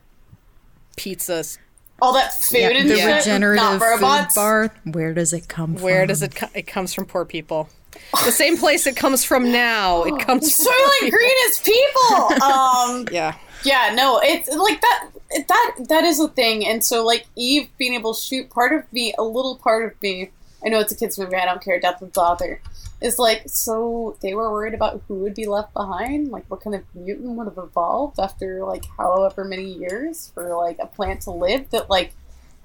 [0.96, 1.58] pizzas.
[2.00, 3.62] all that food yeah, and the shit, regenerative
[4.00, 4.72] not food bar.
[4.84, 5.82] Where does it come from?
[5.82, 7.68] Where does it co- it comes from poor people.
[8.24, 10.04] The same place it comes from now.
[10.04, 11.18] It comes from poor Soylent people.
[11.18, 12.42] Green is people.
[12.42, 13.34] Um, Yeah.
[13.64, 15.08] yeah, no, it's like that.
[15.48, 18.90] That that is a thing, and so like Eve being able to shoot, part of
[18.92, 20.30] me, a little part of me.
[20.64, 21.36] I know it's a kids movie.
[21.36, 21.80] I don't care.
[21.80, 22.60] Death of the author
[23.00, 26.76] is like so they were worried about who would be left behind, like what kind
[26.76, 31.30] of mutant would have evolved after like however many years for like a plant to
[31.30, 31.70] live.
[31.70, 32.12] That like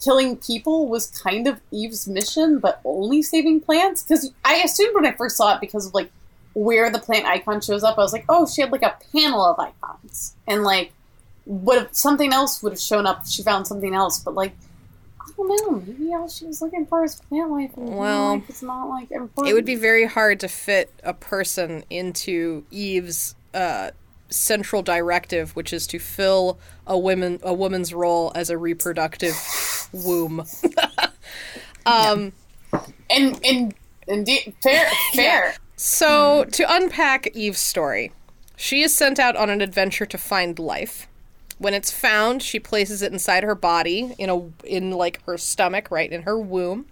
[0.04, 4.04] killing people was kind of Eve's mission, but only saving plants.
[4.04, 6.12] Because I assumed when I first saw it, because of like
[6.54, 9.44] where the plant icon shows up, I was like, oh, she had like a panel
[9.44, 10.92] of icons, and like
[11.48, 13.24] would have something else would have shown up.
[13.24, 14.56] if She found something else, but like.
[15.20, 15.84] I don't know.
[15.86, 17.72] Maybe all she was looking for is plant life.
[17.78, 19.52] And Well, life is not like important.
[19.52, 23.92] It would be very hard to fit a person into Eve's uh,
[24.30, 29.36] central directive, which is to fill a woman a woman's role as a reproductive
[29.92, 30.44] womb.
[31.86, 32.34] um,
[33.10, 33.74] and and
[34.08, 35.56] indeed fair fair.
[35.76, 38.12] So to unpack Eve's story,
[38.56, 41.08] she is sent out on an adventure to find life.
[41.58, 45.90] When it's found, she places it inside her body in a in like her stomach,
[45.90, 46.86] right in her womb.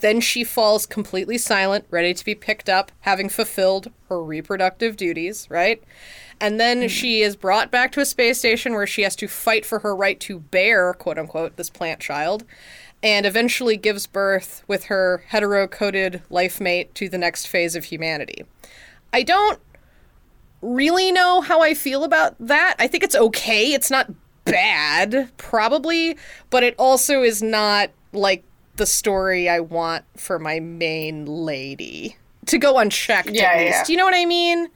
[0.00, 5.46] Then she falls completely silent, ready to be picked up, having fulfilled her reproductive duties,
[5.48, 5.82] right?
[6.40, 6.86] And then hmm.
[6.88, 9.94] she is brought back to a space station where she has to fight for her
[9.94, 12.44] right to bear, quote unquote, this plant child,
[13.02, 17.84] and eventually gives birth with her hetero coded life mate to the next phase of
[17.84, 18.44] humanity.
[19.12, 19.60] I don't
[20.64, 22.76] really know how I feel about that.
[22.78, 23.72] I think it's okay.
[23.72, 24.10] It's not
[24.44, 26.16] bad, probably,
[26.50, 28.44] but it also is not like
[28.76, 33.78] the story I want for my main lady to go unchecked Yeah, at yeah.
[33.78, 33.88] least.
[33.90, 34.68] You know what I mean?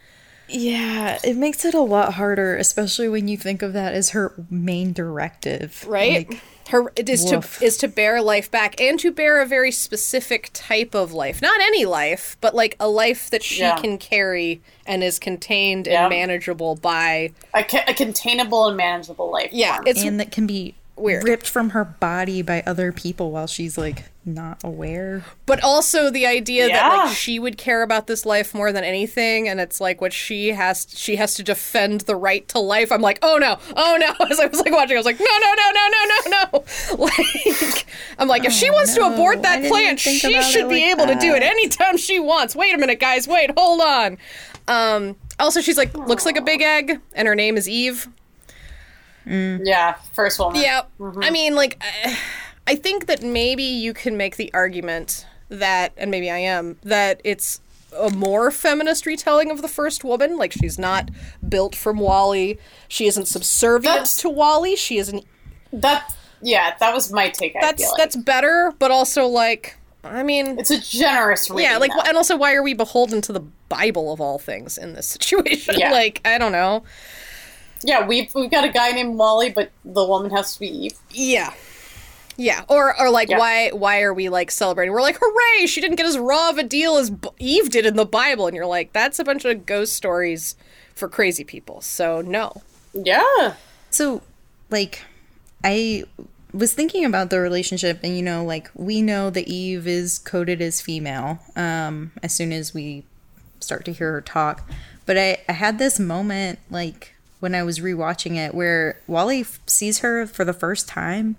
[0.48, 4.32] Yeah, it makes it a lot harder, especially when you think of that as her
[4.50, 5.84] main directive.
[5.86, 6.28] Right?
[6.30, 7.58] Like, her it is woof.
[7.60, 11.40] to is to bear life back and to bear a very specific type of life.
[11.40, 13.76] Not any life, but like a life that she Yeah.
[13.76, 16.02] can carry and is contained Yeah.
[16.04, 19.48] and manageable by A, ca- a containable and manageable life.
[19.50, 19.86] Yeah, form.
[19.86, 21.24] it's and that can be Weird.
[21.24, 25.24] ripped from her body by other people while she's like not aware.
[25.46, 29.48] but also the idea that like she would care about this life more than anything
[29.48, 32.92] and it's like what she has she has to defend the right to life.
[32.92, 33.58] I'm like oh no.
[33.74, 34.26] Oh no.
[34.30, 36.64] As i was like watching i was like no no no no no no no.
[36.98, 37.86] Like
[38.18, 41.06] i'm like if she wants to abort that didn't plant she should be like able
[41.06, 42.54] to do it anytime she wants.
[42.54, 43.26] Wait a minute guys.
[43.26, 43.50] Wait.
[43.56, 44.18] Hold on.
[44.66, 48.08] Um also she's like looks like a big egg and her name is eve
[49.28, 49.60] Mm.
[49.64, 50.60] yeah, first woman.
[50.60, 50.82] yeah.
[50.98, 51.22] Mm-hmm.
[51.22, 51.82] I mean, like,
[52.66, 57.20] I think that maybe you can make the argument that, and maybe I am, that
[57.24, 57.60] it's
[57.98, 60.36] a more feminist retelling of the first woman.
[60.36, 61.10] Like, she's not
[61.48, 62.58] built from WALL-E.
[62.88, 64.76] She isn't subservient That's- to WALL-E.
[64.76, 65.24] She isn't.
[65.72, 67.56] That yeah, that was my take.
[67.56, 67.96] I That's like.
[67.96, 71.64] that's better, but also like, I mean, it's a generous reading.
[71.64, 72.02] yeah, like, though.
[72.06, 75.74] and also, why are we beholden to the Bible of all things in this situation?
[75.78, 75.90] Yeah.
[75.90, 76.84] like, I don't know.
[77.82, 80.98] Yeah, we've we've got a guy named WALL-E, but the woman has to be Eve.
[81.10, 81.52] Yeah.
[82.36, 83.38] Yeah, or or like Yeah.
[83.38, 84.92] why why are we like celebrating?
[84.92, 85.66] We're like, hooray!
[85.66, 88.46] She didn't get as raw of a deal as B- Eve did in the Bible,
[88.46, 90.54] and you're like, that's a bunch of ghost stories
[90.94, 91.80] for crazy people.
[91.80, 92.62] So no,
[92.92, 93.54] Yeah,
[93.90, 94.22] So,
[94.70, 95.02] like,
[95.64, 96.04] I
[96.52, 100.62] was thinking about the relationship, and you know, like we know that Eve is coded
[100.62, 103.04] as female um, as soon as we
[103.58, 104.68] start to hear her talk.
[105.06, 109.60] But I, I had this moment, like when I was rewatching it, where WALL-E f-
[109.66, 111.36] sees her for the first time,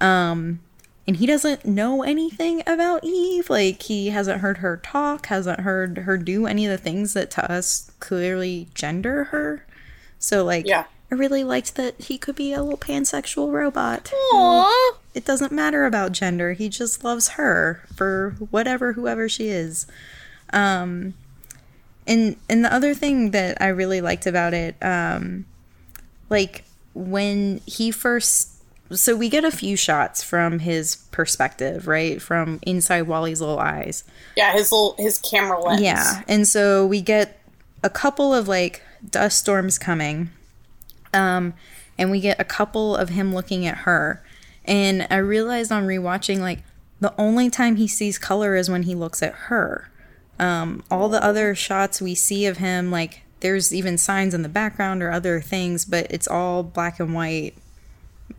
[0.00, 0.60] um,
[1.06, 3.50] and he doesn't know anything about Eve.
[3.50, 7.30] Like he hasn't heard her talk, hasn't heard her do any of the things that
[7.32, 9.66] to us clearly gender her.
[10.18, 10.84] So like, Yeah.
[11.12, 14.10] I really liked that he could be a little pansexual robot.
[14.32, 14.92] Aww.
[15.12, 16.54] It doesn't matter about gender.
[16.54, 19.86] He just loves her for whatever whoever she is.
[20.52, 21.12] Um
[22.06, 25.46] and and the other thing that I really liked about it um
[26.30, 28.50] like when he first
[28.92, 32.20] so we get a few shots from his perspective, right?
[32.20, 34.04] From inside WALL-E's little eyes.
[34.36, 35.80] Yeah, his little his camera lens.
[35.80, 36.22] Yeah.
[36.28, 37.40] And so we get
[37.82, 40.30] a couple of like dust storms coming.
[41.12, 41.54] Um
[41.96, 44.22] and we get a couple of him looking at her.
[44.64, 46.62] And I realized on rewatching like
[47.00, 49.90] the only time he sees color is when he looks at her.
[50.38, 54.48] Um all the other shots we see of him like there's even signs in the
[54.48, 57.54] background or other things, but it's all black and white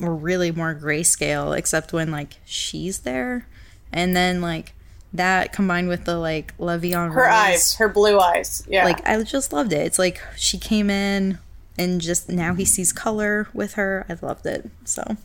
[0.01, 3.47] or really more grayscale except when like she's there.
[3.93, 4.73] And then like
[5.13, 8.65] that combined with the like Le'Veon Her Rose, eyes, her blue eyes.
[8.67, 8.83] Yeah.
[8.83, 9.85] like I just loved it.
[9.85, 11.37] It's like she came in
[11.77, 14.05] and just now he sees color with her.
[14.09, 14.69] I loved it.
[14.85, 15.17] So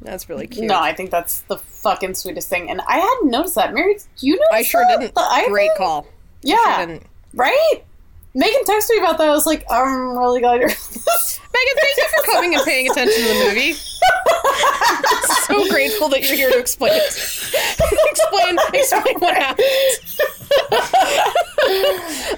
[0.00, 0.66] That's really cute.
[0.66, 2.70] no, I think that's the fucking sweetest thing.
[2.70, 3.74] And I hadn't noticed that.
[3.74, 4.46] Mary, you know?
[4.52, 5.14] I sure didn't.
[5.14, 5.76] The eye Great thing?
[5.76, 6.06] call.
[6.44, 6.98] Yeah.
[7.32, 7.84] Right?
[8.34, 9.28] Megan texted me about that.
[9.28, 10.68] I was like, I'm really glad you're.
[10.68, 10.76] Megan,
[11.80, 13.72] thank you for coming and paying attention to the movie.
[15.46, 17.04] so grateful that you're here to explain it.
[17.06, 19.68] explain explain what happened.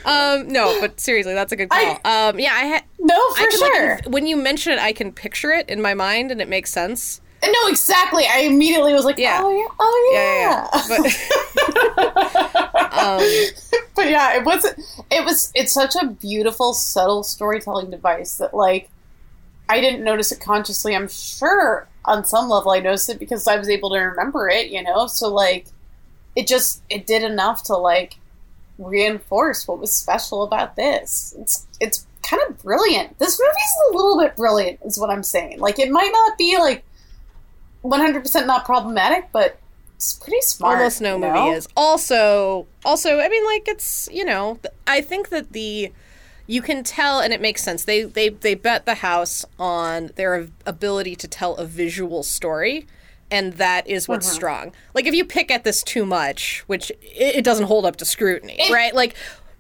[0.04, 1.98] um, no, but seriously, that's a good call.
[2.04, 3.94] um, yeah, I had no, for I can, sure.
[3.96, 6.70] like, when you mention it, I can picture it in my mind, and it makes
[6.70, 7.22] sense.
[7.50, 8.24] No, exactly.
[8.30, 9.40] I immediately was like, Yeah.
[9.42, 10.68] oh yeah, oh yeah.
[10.88, 12.46] Yeah, yeah, yeah.
[12.56, 13.22] But um,
[13.94, 14.64] but yeah, it was
[15.10, 18.90] it was it's such a beautiful, subtle storytelling device that like
[19.68, 20.94] I didn't notice it consciously.
[20.94, 24.70] I'm sure on some level I noticed it because I was able to remember it,
[24.70, 25.06] you know.
[25.06, 25.66] So like
[26.36, 28.16] it just it did enough to like
[28.78, 31.34] reinforce what was special about this.
[31.38, 33.18] It's it's kind of brilliant.
[33.18, 35.60] This movie's a little bit brilliant, is what I'm saying.
[35.60, 36.84] Like it might not be like
[37.88, 39.58] 100 percent not problematic, but
[39.96, 40.76] it's pretty smart.
[40.78, 41.52] almost no you movie know?
[41.54, 41.68] is.
[41.76, 45.92] Also, also, I mean, like it's you know, I think that the
[46.48, 47.84] you can tell, and it makes sense.
[47.84, 52.86] They they they bet the house on their ability to tell a visual story.
[53.28, 54.34] And that is what's Mm-hmm.
[54.36, 54.72] strong.
[54.94, 58.04] Like if you pick at this too much, which it, it doesn't hold up to
[58.04, 58.94] scrutiny, It- right?
[58.94, 59.16] Like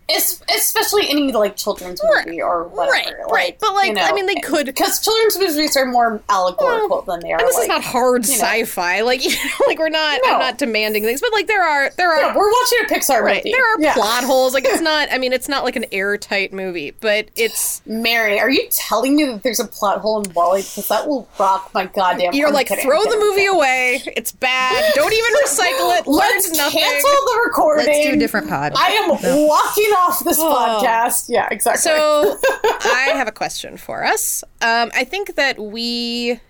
[0.08, 2.92] Es- especially any like children's movie or whatever.
[2.92, 3.56] right, right.
[3.60, 7.38] But, like, I mean, they could- because children's movies are more allegorical than they are.
[7.40, 8.38] and this like, is not hard you know.
[8.38, 9.00] sci-fi.
[9.00, 10.20] Like you know, like we're not.
[10.24, 10.34] No.
[10.34, 13.20] I'm not demanding things, but like there are there are Yeah, we're watching a Pixar
[13.20, 13.38] right.
[13.44, 13.50] movie.
[13.52, 13.94] There are Yeah.
[13.94, 14.54] plot holes.
[14.54, 15.08] Like it's not.
[15.10, 17.82] I mean, it's not like an airtight movie, but it's.
[17.84, 20.60] Mary, are you telling me that there's a plot hole in WALL-E?
[20.62, 22.32] Because that will rock my goddamn.
[22.32, 24.02] You're I'm like, kidding, throw the movie I'm away.
[24.16, 24.92] It's bad.
[24.94, 26.06] Don't even recycle it.
[26.06, 26.80] Let's Learn nothing.
[26.80, 27.86] cancel the recording.
[27.86, 28.72] let's do a different pod.
[28.76, 31.26] I am walking off this podcast.
[31.28, 31.80] Yeah, exactly.
[31.80, 34.44] So I have a question for us.
[34.60, 36.40] Um, I think that we,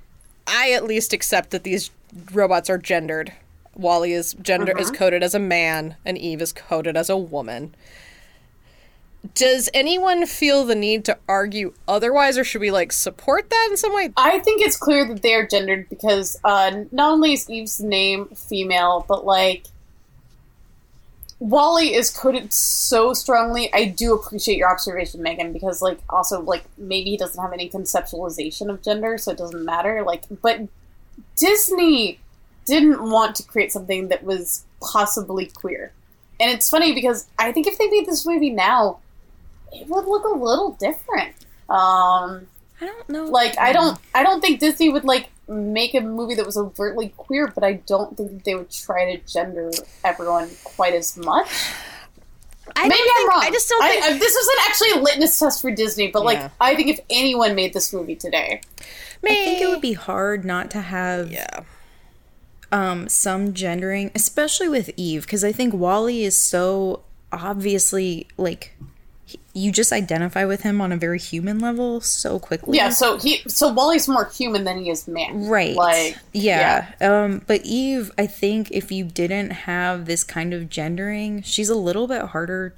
[0.47, 1.91] I at least accept that these
[2.33, 3.33] robots are gendered.
[3.75, 7.75] WALL-E is gender is coded as a man, and Eve is coded as a woman.
[9.35, 13.77] Does anyone feel the need to argue otherwise, or should we like support that in
[13.77, 14.13] some way?
[14.17, 18.27] I think it's clear that they are gendered because uh, not only is Eve's name
[18.29, 19.65] female, but like
[21.39, 23.72] WALL-E is coded so strongly.
[23.74, 27.68] I do appreciate your observation, Megan, because like also like maybe he doesn't have any
[27.68, 30.03] conceptualization of gender, so it doesn't matter.
[30.03, 30.61] Like, but
[31.37, 32.18] Disney
[32.64, 35.93] didn't want to create something that was possibly queer,
[36.41, 39.01] and it's funny because I think if they made this movie now,
[39.72, 41.34] it would look a little different.
[41.68, 42.47] Um,
[42.81, 43.24] I don't know.
[43.24, 47.11] like I don't I don't think Disney would like make a movie that was overtly
[47.16, 49.70] queer, but I don't think they would try to gender
[50.05, 51.49] everyone quite as much.
[52.74, 53.43] I Maybe don't I'm think- wrong.
[53.45, 54.05] I just don't think.
[54.05, 56.51] I- this isn't actually a litmus test for Disney, but like Yeah.
[56.61, 58.61] I think if anyone made this movie today,
[59.24, 61.61] I think it would be hard not to have yeah.
[62.72, 67.03] um some gendering, especially with Eve, because I think WALL-E is so
[67.33, 68.85] obviously like he-
[69.55, 72.77] you just identify with him on a very human level so quickly.
[72.77, 72.91] yeah.
[72.91, 75.74] So he so WALL-E's more human than he is man, Right.
[75.74, 76.93] Like yeah.
[77.01, 81.74] Um but Eve, I think if you didn't have this kind of gendering, she's a
[81.74, 82.74] little bit harder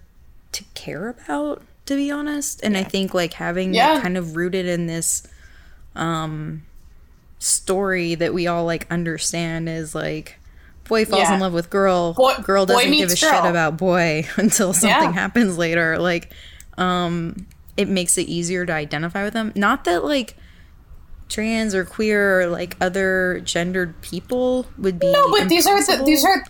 [0.52, 2.62] to care about, to be honest.
[2.64, 3.98] And I think like having Yeah.
[3.98, 5.26] it kind of rooted in this
[5.94, 6.62] um
[7.38, 10.37] story that we all like understand is like
[10.88, 11.34] boy falls Yeah.
[11.34, 14.88] in love with girl, Boy- girl doesn't give a meets shit about boy until something
[14.90, 15.12] Yeah.
[15.12, 15.98] happens later.
[15.98, 16.30] Like,
[16.76, 19.52] um, it makes it easier to identify with them.
[19.54, 20.36] Not that like
[21.28, 25.12] trans or queer or like other gendered people would be.
[25.12, 26.42] No, but these are the these are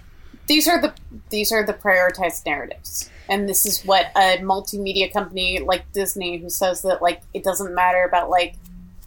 [0.46, 0.94] these are the
[1.30, 3.10] these are the prioritized narratives.
[3.28, 7.74] And this is what a multimedia company like Disney who says that like it doesn't
[7.74, 8.54] matter about like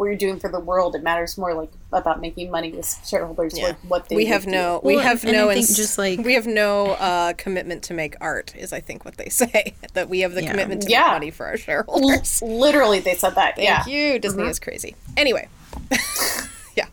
[0.02, 3.56] what you're doing for the world, it matters more like about making money with shareholders
[3.56, 3.68] Yeah.
[3.68, 4.52] what, what they we would have do.
[4.52, 7.34] no we Well, have and no I think ins- just, like- we have no uh,
[7.34, 10.50] commitment to make art is i think what they say that we have the Yeah.
[10.52, 11.02] commitment to Yeah.
[11.02, 13.58] make money for our shareholders L- literally they said that.
[13.60, 13.84] yeah.
[13.84, 15.48] thank you disney is crazy anyway
[16.76, 16.88] yeah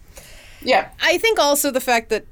[0.60, 0.90] Yeah.
[1.00, 2.26] i think also the fact that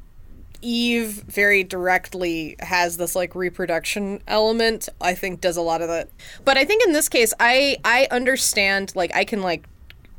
[0.62, 6.08] eve very directly has this like reproduction element i think does a lot of that
[6.44, 9.64] but i think in this case i i understand like i can like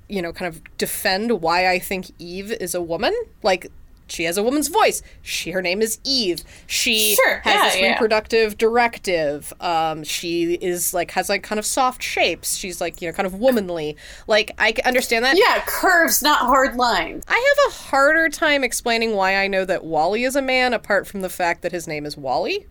[0.10, 3.14] you know, kind of defend why I think Eve is a woman.
[3.44, 3.72] Like,
[4.10, 5.02] she has a woman's voice.
[5.22, 6.42] She her name is Eve.
[6.66, 7.92] She Sure, has yeah, this yeah.
[7.92, 9.52] reproductive directive.
[9.60, 12.56] Um, she is like has like kind of soft shapes.
[12.56, 13.98] She's like you know kind of womanly.
[14.26, 15.38] Like I can understand that.
[15.38, 17.26] Yeah, curves, not hard lines.
[17.28, 17.34] I
[17.66, 21.20] have a harder time explaining why I know that WALL-E is a man, apart from
[21.22, 22.66] the fact that his name is WALL-E.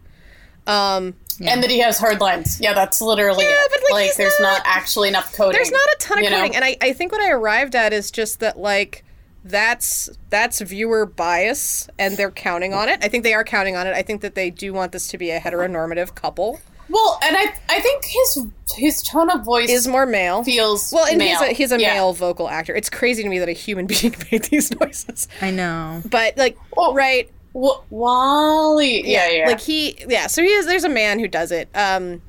[0.67, 2.61] Um, And that he has hard lines.
[2.61, 3.71] Yeah, that's literally Yeah, it.
[3.89, 5.53] but, like, he's there's not- not, actually enough coding.
[5.53, 6.37] there's not a ton of you know?
[6.39, 9.05] coding and I, I think what i arrived at is just that like
[9.45, 13.87] that's that's viewer bias and they're counting on it i think they are counting on
[13.87, 17.37] it i think that they do want this to be a heteronormative couple Well, and
[17.37, 18.45] I I think his
[18.77, 21.41] his tone of voice is more male feels well and male.
[21.41, 21.95] he's a he's a Yeah.
[21.95, 25.51] male vocal actor it's crazy to me that a human being made these noises I
[25.51, 26.03] know.
[26.11, 26.95] but like Oh.
[26.95, 29.11] right Wa- WALL-E.
[29.11, 29.47] Yeah, yeah.
[29.47, 30.27] Like he, yeah.
[30.27, 30.67] So he is.
[30.67, 31.71] There's a man who does it.
[31.75, 32.21] Um,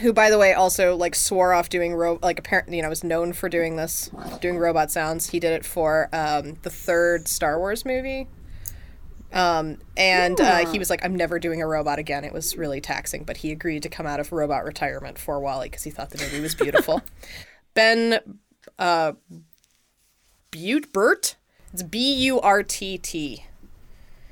[0.00, 3.04] who, by the way, also like swore off doing ro- like apparently, you know, was
[3.04, 4.10] known for doing this,
[4.40, 5.30] doing robot sounds.
[5.30, 8.26] He did it for um, the third Star Wars movie.
[9.32, 12.80] Um, and uh, he was like, "I'm never doing a robot again." It was really
[12.80, 16.10] taxing, but he agreed to come out of robot retirement for WALL-E because he thought
[16.10, 17.00] the movie was beautiful.
[17.74, 18.18] ben
[18.76, 19.12] uh,
[20.50, 21.36] Butte Burtt.
[21.72, 23.44] It's B U R T T.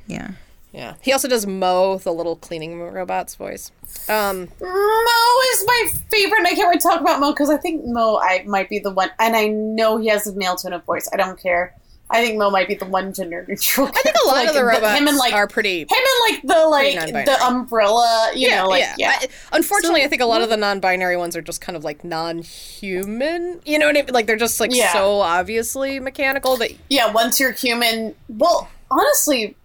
[0.07, 0.33] Yeah.
[0.73, 0.95] Yeah.
[1.03, 3.71] He also does M-O, the little cleaning robot's voice.
[4.09, 6.39] Um, M-O is my favorite.
[6.39, 8.79] and I can't wait to talk about M-O because I think M-O I might be
[8.79, 11.11] the one, and I know he has a male tone of voice.
[11.13, 11.75] I don't care.
[12.11, 13.87] I think M-O might be the one gender neutral.
[13.89, 15.81] I think a lot of the robots him and like are pretty.
[15.81, 18.33] him and like the like the umbrella.
[18.35, 19.11] You know, like yeah.
[19.21, 22.03] I- unfortunately, I think a lot of the non-binary ones are just kind of like
[22.03, 23.61] non-human.
[23.65, 24.13] You know what I mean?
[24.13, 24.93] Like they're just like Yeah.
[24.93, 29.57] so obviously mechanical that yeah, once you're human, well, honestly,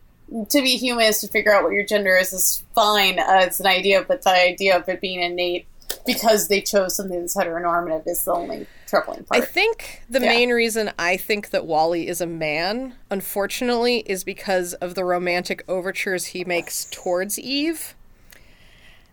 [0.50, 3.68] to be human is to figure out what your gender is is fine as an
[3.68, 5.68] idea, but the idea of it being innate
[6.06, 10.30] because they chose something that's heteronormative is the only troubling part I think the Yeah.
[10.30, 15.64] main reason I think that WALL-E is a man, unfortunately, is because of the romantic
[15.68, 17.96] overtures he makes towards Eve.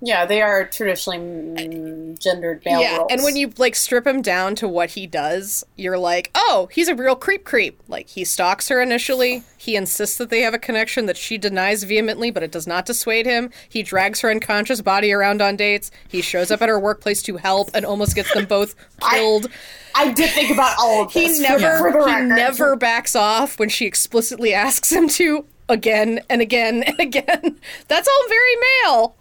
[0.04, 3.10] Yeah, they are traditionally mm, gendered male yeah, roles.
[3.10, 6.88] and when you like strip him down to what he does, you're like, oh, he's
[6.88, 7.82] a real creep creep.
[7.88, 9.44] Like he stalks her initially.
[9.56, 12.84] He insists that they have a connection that she denies vehemently, but it does not
[12.84, 13.50] dissuade him.
[13.66, 15.90] He drags her unconscious body around on dates.
[16.06, 18.74] He shows up at her workplace to help and almost gets them both
[19.10, 19.48] killed.
[19.94, 21.38] I did think about all of this.
[21.38, 26.82] he never he never backs off when she explicitly asks him to again and again
[26.82, 27.58] and again.
[27.88, 29.16] That's all very male.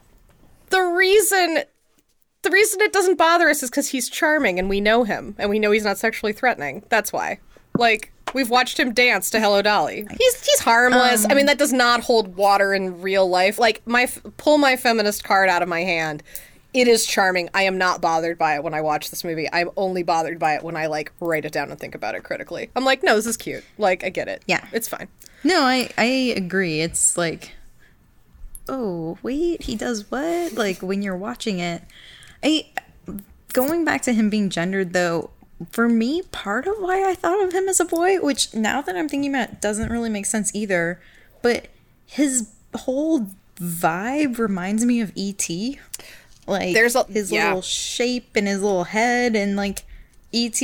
[0.73, 1.63] The reason
[2.41, 5.49] the reason it doesn't bother us is because he's charming and we know him and
[5.49, 6.83] we know he's not sexually threatening.
[6.89, 7.39] That's why.
[7.77, 10.05] Like we've watched him dance to Hello Dolly.
[10.17, 11.25] He's he's harmless.
[11.29, 13.59] I mean that does not hold water in real life.
[13.59, 14.07] Like my
[14.37, 16.23] pull my feminist card out of my hand.
[16.73, 17.49] It is charming.
[17.53, 19.47] I am not bothered by it when I watch this movie.
[19.53, 22.23] I'm only bothered by it when I like write it down and think about it
[22.23, 22.71] critically.
[22.75, 23.63] I'm like, no, this is cute.
[23.77, 24.41] Like I get it.
[24.47, 24.65] Yeah.
[24.71, 25.07] it's fine.
[25.43, 26.05] No, I I
[26.35, 26.81] agree.
[26.81, 27.51] It's like,
[28.67, 30.53] oh wait, he does what?
[30.53, 31.83] Like when you're watching it,
[32.43, 32.67] I
[33.53, 35.29] going back to him being gendered though.
[35.71, 38.97] For me, part of why I thought of him as a boy, which now that
[38.97, 40.99] I'm thinking about, it, doesn't really make sense either.
[41.41, 41.67] But
[42.05, 45.47] his whole vibe reminds me of ET.
[46.47, 47.47] Like There's a- his yeah.
[47.47, 49.83] little shape and his little head and like
[50.33, 50.59] ET.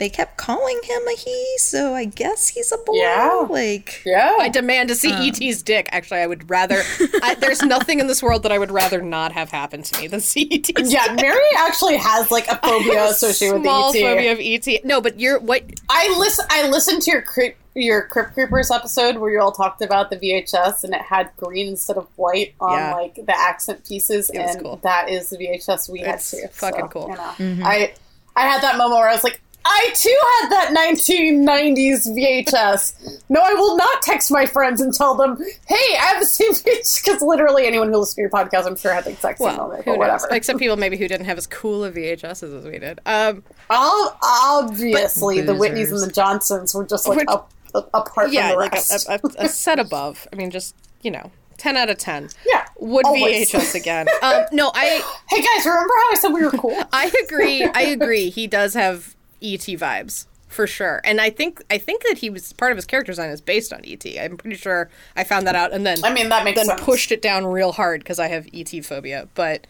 [0.00, 2.94] They kept calling him a he, so I guess he's a boy.
[2.96, 3.46] Yeah.
[3.48, 4.34] Like Yeah.
[4.40, 5.22] I demand to see Um.
[5.22, 5.88] ET's dick.
[5.92, 6.82] Actually, I would rather.
[7.22, 10.06] I, there's nothing in this world that I would rather not have happen to me
[10.08, 10.90] than see ET's.
[10.92, 14.14] yeah, Mary actually has like a phobia associated with Small the ET.
[14.14, 14.84] phobia of ET.
[14.84, 15.62] No, but you're what?
[15.88, 16.46] I listen.
[16.50, 20.16] I listened to your creep, your Crypt Creepers episode where you all talked about the
[20.16, 22.94] VHS and it had green instead of white on Yeah.
[22.94, 24.76] like the accent pieces, was and cool.
[24.82, 26.48] that is the VHS we It's had too.
[26.52, 27.08] fucking So, cool.
[27.38, 27.92] You know, I
[28.34, 33.22] I had that moment where I was like, I too had that 1990s VHS.
[33.28, 35.36] No, I will not text my friends and tell them,
[35.66, 38.76] "Hey, I have the same VHS." Because literally anyone who listens to your podcast, I'm
[38.76, 39.84] sure had the exact same Well, moment.
[39.84, 40.20] who But knows?
[40.22, 40.28] whatever.
[40.36, 43.00] Except people maybe who didn't have as cool a VHSs as we did.
[43.06, 48.32] Um, Ob- obviously, the Whitneys and the Johnsons were just like Which- up, up, apart
[48.32, 50.26] yeah, from the like a, a, a, set above.
[50.32, 52.28] I mean, just you know, ten out of ten.
[52.46, 53.50] yeah, Would always.
[53.50, 54.06] VHS again?
[54.22, 56.78] Um, no, I Hey guys, remember how I said we were cool?
[56.92, 57.64] I agree.
[57.64, 58.30] I agree.
[58.30, 62.52] He does have ET vibes for sure, and I think I think that he was
[62.52, 64.04] part of his character design is based on ET.
[64.18, 66.80] I'm pretty sure I found that out, and then I mean, that makes then sense.
[66.80, 69.28] pushed it down real hard because I have ET phobia.
[69.34, 69.66] But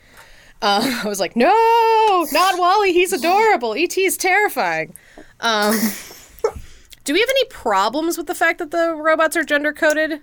[0.62, 2.92] uh, I was like, no, not WALL-E.
[2.92, 3.74] He's adorable.
[3.74, 4.94] ET is terrifying.
[5.40, 5.74] Um,
[7.04, 10.20] do we have any problems with the fact that the robots are gender coded?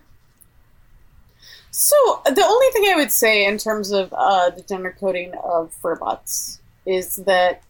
[1.71, 1.95] So
[2.25, 6.59] the only thing I would say in terms of uh, the gender coding of robots
[6.85, 7.61] is that,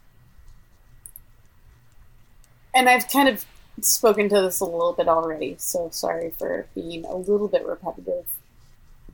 [2.74, 3.44] and I've kind of
[3.80, 8.26] spoken to this a little bit already, so sorry for being a little bit repetitive.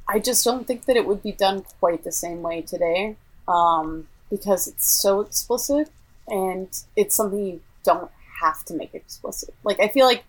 [0.09, 3.17] I just don't think that it would be done quite the same way today,
[3.49, 5.91] um, because it's so explicit,
[6.29, 8.11] and it's something you don't
[8.43, 9.55] have to make explicit.
[9.65, 10.25] Like I feel like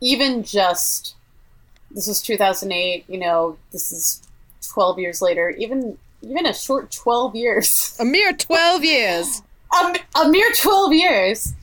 [0.00, 1.14] even just
[1.90, 4.22] this is 2008 you know this is
[4.68, 9.42] 12 years later even even a short 12 years A mere twelve years.
[9.72, 11.54] a, a mere 12 years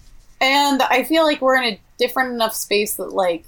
[0.44, 3.46] and i feel like we're in a different enough space that like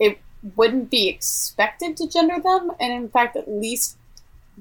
[0.00, 0.18] it
[0.56, 3.96] wouldn't be expected to gender them and in fact at least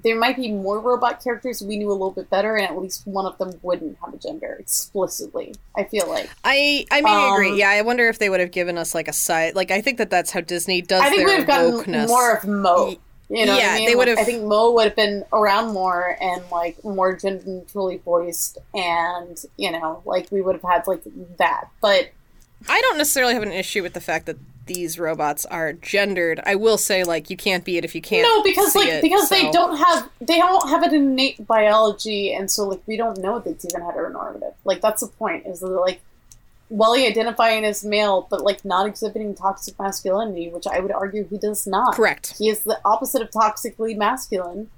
[0.04, 3.08] there might be more robot characters we knew a little bit better and at least
[3.08, 7.28] one of them wouldn't have a gender explicitly i feel like I I mean I
[7.30, 7.58] Um, agree.
[7.60, 9.56] Yeah, I wonder if they would have given us like a side.
[9.56, 12.08] Like I think that that's how Disney does I think we've gotten wokeness.
[12.08, 12.96] more of M-O.
[13.30, 13.88] You know, Yeah, I mean?
[13.88, 17.18] they would Like, have- I think M-O would have been around more and like more
[17.24, 21.02] neutrally voiced, and you know, like we would have had like
[21.38, 21.70] that.
[21.82, 22.10] But
[22.70, 26.40] I don't necessarily have an issue with the fact that these robots are gendered.
[26.44, 28.24] I will say like you can't be it if you can't.
[28.28, 32.50] no, because like it, because they don't have they don't have an innate biology, and
[32.50, 34.54] so like we don't know that it's even heteronormative.
[34.66, 35.46] Like that's the point.
[35.48, 36.02] Is that like
[36.70, 41.38] WALL-E identifying as male, but like not exhibiting toxic masculinity, which I would argue he
[41.38, 41.96] does not.
[41.96, 42.36] Correct.
[42.38, 44.70] he is the opposite of toxically masculine,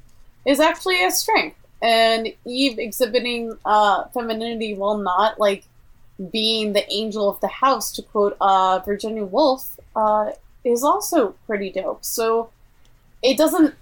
[0.46, 1.58] is actually a strength.
[1.82, 5.66] And Eve exhibiting uh, femininity while not like
[6.32, 10.32] being the angel of the house, to quote uh, Virginia Woolf, uh,
[10.64, 12.04] is also pretty dope.
[12.04, 12.50] So
[13.22, 13.76] it doesn't.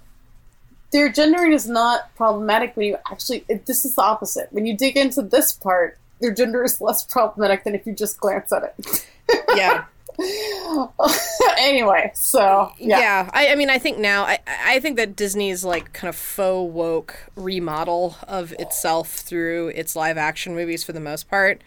[0.92, 3.46] Their gendering is not problematic when you actually.
[3.48, 4.52] It, this is the opposite.
[4.52, 8.20] When you dig into this part, their gender is less problematic than if you just
[8.20, 9.08] glance at it.
[9.56, 9.86] Yeah.
[11.58, 13.00] anyway, so yeah.
[13.00, 13.30] yeah.
[13.34, 16.72] I, I mean, I think now, I, I think that Disney's like kind of faux
[16.72, 21.62] woke remodel of itself through its live action movies for the most part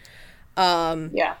[0.59, 1.35] yeah.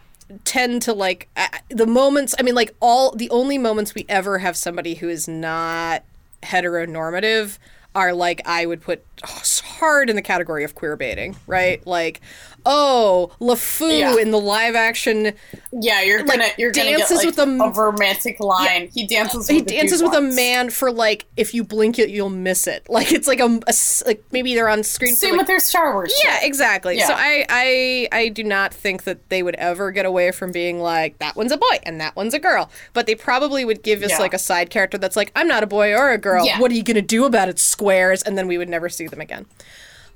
[0.45, 2.35] tend to like uh, the moments.
[2.39, 6.03] I mean, like all the only moments we ever have somebody who is not
[6.43, 7.57] heteronormative
[7.95, 11.85] are like I would put hard in the category of queer baiting, right?
[11.85, 12.21] Like,
[12.65, 14.15] oh, LeFou Yeah.
[14.17, 15.33] in the live action
[15.71, 18.89] Yeah, you're gonna you're gonna dances get like with a a romantic line.
[18.93, 19.47] he dances.
[19.47, 22.67] he with the dances with a man for like if you blink it you'll miss
[22.67, 23.59] it like it's like a
[24.05, 26.13] like maybe they're on screen for, Same like, with their Star Wars.
[26.23, 26.47] yeah shit.
[26.47, 27.07] exactly Yeah.
[27.07, 30.79] so I, I i do not think that they would ever get away from being
[30.79, 34.03] like that one's a boy and that one's a girl but they probably would give
[34.03, 34.19] us Yeah.
[34.19, 36.59] like a side character that's like i'm not a boy or a girl Yeah.
[36.59, 39.21] what are you gonna do about it squares and then we would never see them
[39.21, 39.45] again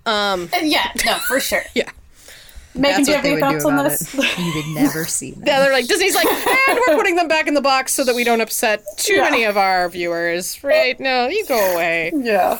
[0.06, 1.64] Uh, yeah, no, for sure.
[1.76, 1.89] yeah
[2.76, 4.13] Megan, That's do you have any would thoughts on this?
[4.15, 4.38] it.
[4.39, 5.43] You would never see them.
[5.45, 6.26] yeah they're like disney's like
[6.69, 9.21] and we're putting them back in the box so that we don't upset too Yeah.
[9.30, 12.59] many of our viewers right no you go away yeah,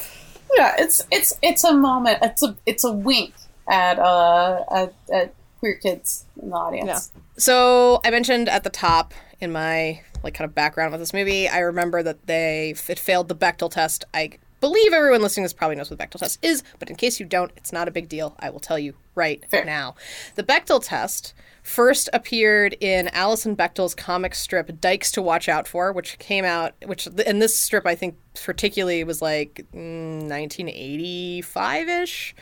[0.56, 0.76] yeah.
[0.78, 2.20] It's it's it's a moment.
[2.22, 3.34] It's a it's a wink
[3.68, 7.12] at uh at, at queer kids in the audience.
[7.16, 7.22] Yeah.
[7.38, 11.48] So I mentioned at the top in my like kind of background with this movie,
[11.50, 14.06] I remember that they it failed the Bechdel test.
[14.14, 14.32] I
[14.64, 17.20] believe everyone listening to this probably knows what the Bechdel test is, but in case
[17.20, 18.34] you don't, it's not a big deal.
[18.40, 19.66] I will tell you right Fair.
[19.66, 19.96] now.
[20.36, 25.92] The Bechdel test first appeared in Alison Bechdel's comic strip Dykes to Watch Out For,
[25.92, 32.34] which came out which and this strip I think particularly was like mm, 1985ish.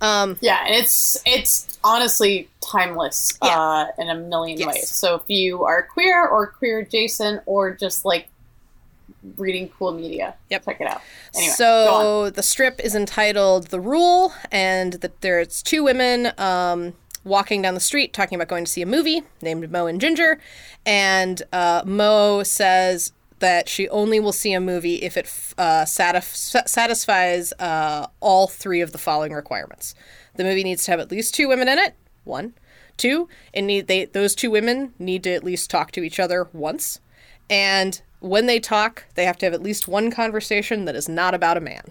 [0.00, 3.58] Yeah, and it's it's honestly timeless Yeah.
[3.60, 4.66] uh, in a million Yes.
[4.68, 4.88] ways.
[4.90, 8.28] So if you are queer or queer adjacent or just like
[9.36, 10.64] reading cool media, Yep.
[10.64, 11.00] check it out.
[11.34, 16.94] Anyway, so the strip is entitled "The Rule," and that there's two women um,
[17.24, 20.40] walking down the street talking about going to see a movie named Mo and Ginger,
[20.86, 25.84] and uh, Mo says that she only will see a movie if it f- uh,
[25.84, 29.94] satisf- satisfies uh, all three of the following requirements.
[30.34, 31.94] The movie needs to have at least two women in it.
[32.24, 32.54] One.
[32.96, 36.48] Two, and need they those two women need to at least talk to each other
[36.52, 36.98] once,
[37.48, 41.34] and when they talk, they have to have at least one conversation that is not
[41.34, 41.82] about a man.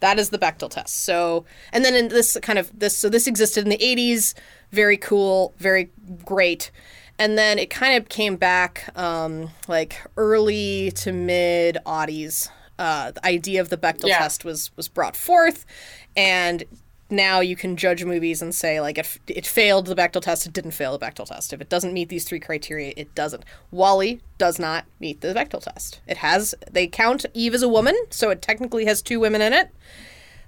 [0.00, 1.02] That is the Bechdel test.
[1.04, 4.34] So, and then in this kind of this, so this existed in the 80s,
[4.72, 5.90] very cool, very
[6.24, 6.70] great.
[7.18, 12.48] And then it kind of came back um, like early to mid oddies.
[12.78, 14.18] Uh, the idea of the Bechdel Yeah.
[14.20, 15.66] test was was brought forth,
[16.16, 16.64] and
[17.10, 20.52] now you can judge movies and say like if it failed the Bechdel test, it
[20.52, 21.52] didn't fail the Bechdel test.
[21.52, 23.44] If it doesn't meet these three criteria, it doesn't.
[23.70, 26.00] WALL-E does not meet the Bechdel test.
[26.06, 29.52] It has they count Eve as a woman, so it technically has two women in
[29.52, 29.70] it.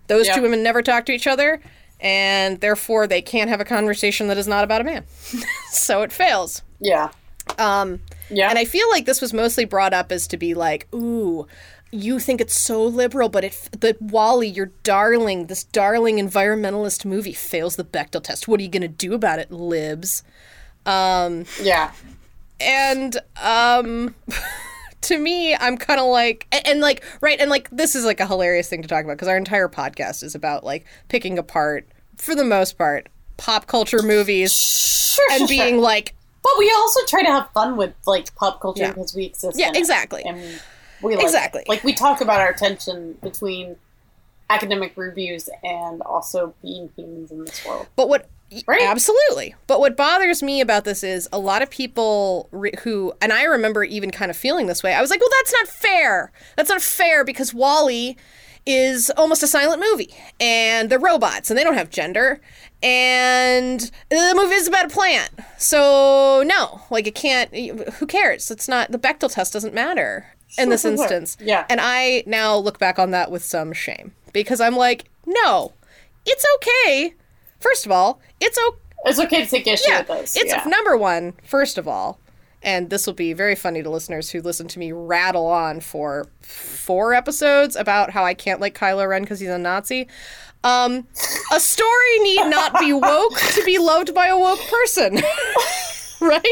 [0.08, 0.34] Those Yeah.
[0.36, 1.60] two women never talk to each other,
[2.00, 5.04] and therefore they can't have a conversation that is not about a man.
[5.70, 6.62] so it fails.
[6.80, 7.10] Yeah.
[7.58, 8.00] Um,
[8.30, 8.50] Yeah.
[8.50, 11.46] and I feel like this was mostly brought up as to be like, ooh,
[11.92, 17.34] you think it's so liberal, but it the WALL-E, your darling, this darling environmentalist movie
[17.34, 18.48] fails the Bechdel test.
[18.48, 20.22] What are you gonna do about it, libs?
[20.86, 21.92] Um, yeah.
[22.60, 24.14] and um
[25.02, 28.20] to me i'm kind of like and, and like right and like this is like
[28.20, 31.88] a hilarious thing to talk about because our entire podcast is about like picking apart
[32.16, 35.80] for the most part pop culture movies Sure, and sure, being sure.
[35.80, 38.88] like But we also try to have fun with like pop culture Yeah.
[38.92, 39.58] because we exist.
[39.58, 39.78] Yeah, in it.
[39.78, 40.22] exactly.
[40.24, 40.60] And
[41.02, 41.64] we like, Exactly.
[41.68, 43.76] Like we talk about our tension between
[44.50, 47.86] academic reviews and also being humans in this world.
[47.96, 48.28] But what
[48.66, 48.82] Right.
[48.82, 49.54] absolutely.
[49.66, 53.44] But what bothers me about this is a lot of people re- who and I
[53.44, 54.92] remember even kind of feeling this way.
[54.92, 56.32] I was like, "Well, that's not fair.
[56.56, 58.14] That's not fair because WALL-E
[58.66, 62.40] is almost a silent movie and they're robots and they don't have gender
[62.82, 65.30] and the movie is about a plant.
[65.58, 67.52] So, no, like it can't
[67.94, 68.50] who cares?
[68.50, 70.26] It's not the Bechdel test doesn't matter
[70.58, 71.36] in this instance.
[71.40, 71.64] Yeah.
[71.68, 75.72] And I now look back on that with some shame because I'm like, "No.
[76.26, 77.14] It's okay."
[77.60, 78.78] First of all, it's okay.
[79.04, 80.36] It's okay to take issue Yeah, with this.
[80.36, 80.62] it's yeah.
[80.66, 81.34] number one.
[81.44, 82.20] First of all,
[82.62, 86.28] and this will be very funny to listeners who listen to me rattle on for
[86.40, 90.06] four episodes about how I can't like Kylo Ren because he's a Nazi.
[90.62, 91.08] Um,
[91.52, 95.20] a story need not be woke to be loved by a woke person.
[96.28, 96.44] right?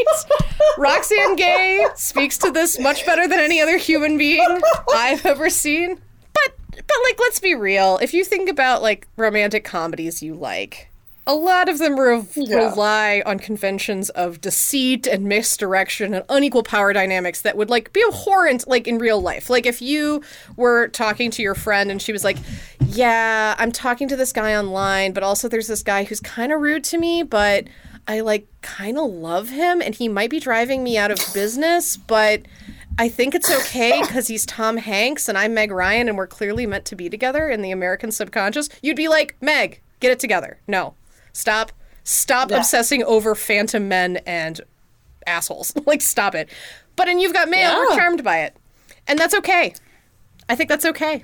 [0.77, 4.61] Roxane Gay speaks to this much better than any other human being
[4.93, 5.99] I've ever seen.
[6.33, 7.97] But but like let's be real.
[8.01, 10.89] If you think about like romantic comedies you like,
[11.27, 12.69] a lot of them re- Yeah.
[12.69, 18.03] rely on conventions of deceit and misdirection and unequal power dynamics that would like be
[18.07, 19.49] abhorrent like in real life.
[19.49, 20.21] Like if you
[20.57, 22.37] were talking to your friend and she was like,
[22.87, 26.59] "Yeah, I'm talking to this guy online, but also there's this guy who's kind of
[26.61, 27.65] rude to me, but
[28.07, 31.97] I like kind of love him and he might be driving me out of business,
[31.97, 32.41] but
[32.97, 36.65] I think it's okay because he's Tom Hanks and I'm Meg Ryan and we're clearly
[36.65, 38.69] meant to be together in the American subconscious.
[38.81, 40.57] You'd be like, Meg, get it together.
[40.67, 40.95] No,
[41.33, 41.71] stop.
[42.03, 42.57] Stop Yeah.
[42.57, 44.59] obsessing over phantom men and
[45.27, 45.73] assholes.
[45.85, 46.49] like, stop it.
[46.95, 48.55] But and you've got mail, we're charmed by it.
[49.07, 49.73] And that's okay.
[50.49, 51.23] I think that's okay.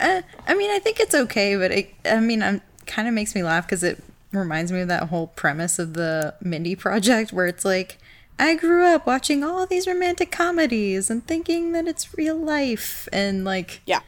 [0.00, 3.34] Uh, I mean, I think it's okay, but it, I mean, it kind of makes
[3.34, 4.02] me laugh because it
[4.32, 7.98] reminds me of that whole premise of the Mindy Project, where it's like,
[8.38, 13.44] I grew up watching all these romantic comedies and thinking that it's real life, and
[13.44, 14.00] like, Yeah.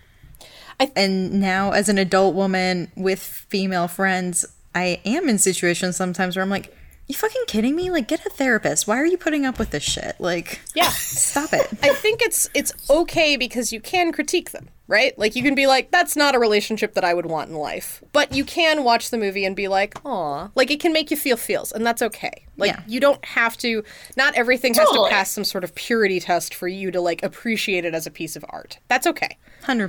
[0.78, 6.36] I and now as an adult woman with female friends, I am in situations sometimes
[6.36, 6.74] where I'm like,
[7.10, 7.90] you fucking kidding me?
[7.90, 8.86] Like, get a therapist.
[8.86, 10.16] Why are you putting up with this shit?
[10.18, 10.88] Like, Yeah.
[10.90, 11.68] stop it.
[11.82, 15.16] I think it's it's okay because you can critique them, right?
[15.18, 18.02] Like you can be like, that's not a relationship that I would want in life.
[18.12, 20.50] But you can watch the movie and be like, aw.
[20.54, 22.44] Like it can make you feel feels, and that's okay.
[22.56, 22.82] Like Yeah.
[22.86, 23.82] you don't have to
[24.16, 25.08] not everything has Totally.
[25.10, 28.10] to pass some sort of purity test for you to like appreciate it as a
[28.10, 28.78] piece of art.
[28.88, 29.36] That's okay.
[29.64, 29.88] 100%.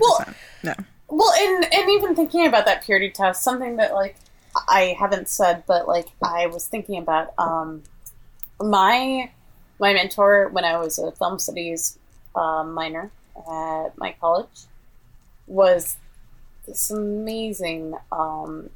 [0.63, 0.73] no.
[1.13, 4.15] Well, and and even thinking about that purity test, something that like
[4.67, 7.83] I haven't said, but like I was thinking about um,
[8.59, 9.31] my
[9.79, 11.97] my mentor when I was a film studies
[12.35, 14.65] uh, minor at my college
[15.47, 15.97] was
[16.67, 18.69] this amazing um,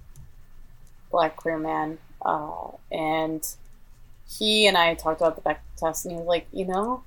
[1.12, 3.46] black queer man, uh, and
[4.28, 7.04] he and I talked about the Bechdel test, and he was like, you know,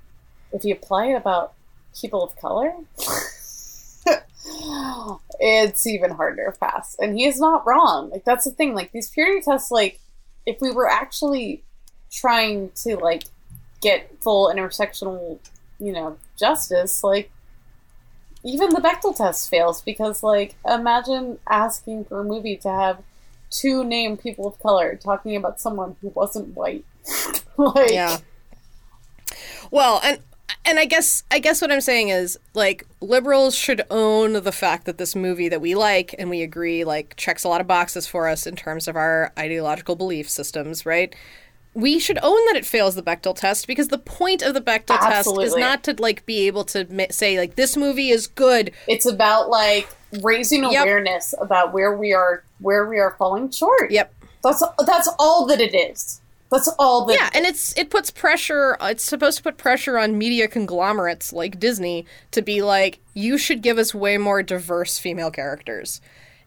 [0.52, 1.54] if you apply it about
[1.98, 2.72] people of color.
[5.40, 6.96] it's even harder to pass.
[6.98, 8.10] And he is not wrong.
[8.10, 8.74] Like that's the thing.
[8.74, 10.00] Like these purity tests, like
[10.46, 11.62] if we were actually
[12.10, 13.24] trying to like
[13.80, 15.38] get full intersectional,
[15.78, 17.30] you know, justice, like
[18.44, 23.02] even the Bechdel test fails because like imagine asking for a movie to have
[23.50, 26.84] two named people of color talking about someone who wasn't white.
[27.56, 28.18] like Yeah.
[29.70, 30.20] Well, and
[30.64, 34.84] and I guess I guess what I'm saying is like liberals should own the fact
[34.86, 38.06] that this movie that we like and we agree like checks a lot of boxes
[38.06, 41.14] for us in terms of our ideological belief systems, right?
[41.74, 44.98] we should own that it fails the Bechdel test because the point of the Bechdel
[44.98, 48.72] test is not to like be able to say like this movie is good.
[48.88, 49.88] It's about like
[50.22, 50.82] raising Yep.
[50.82, 53.92] awareness about where we are where we are falling short.
[53.92, 54.12] Yep.
[54.42, 56.20] That's that's all that it is.
[56.50, 58.76] That's all that Yeah, and it's it puts pressure.
[58.80, 63.60] It's supposed to put pressure on media conglomerates like Disney to be like, you should
[63.62, 66.00] give us way more diverse female characters,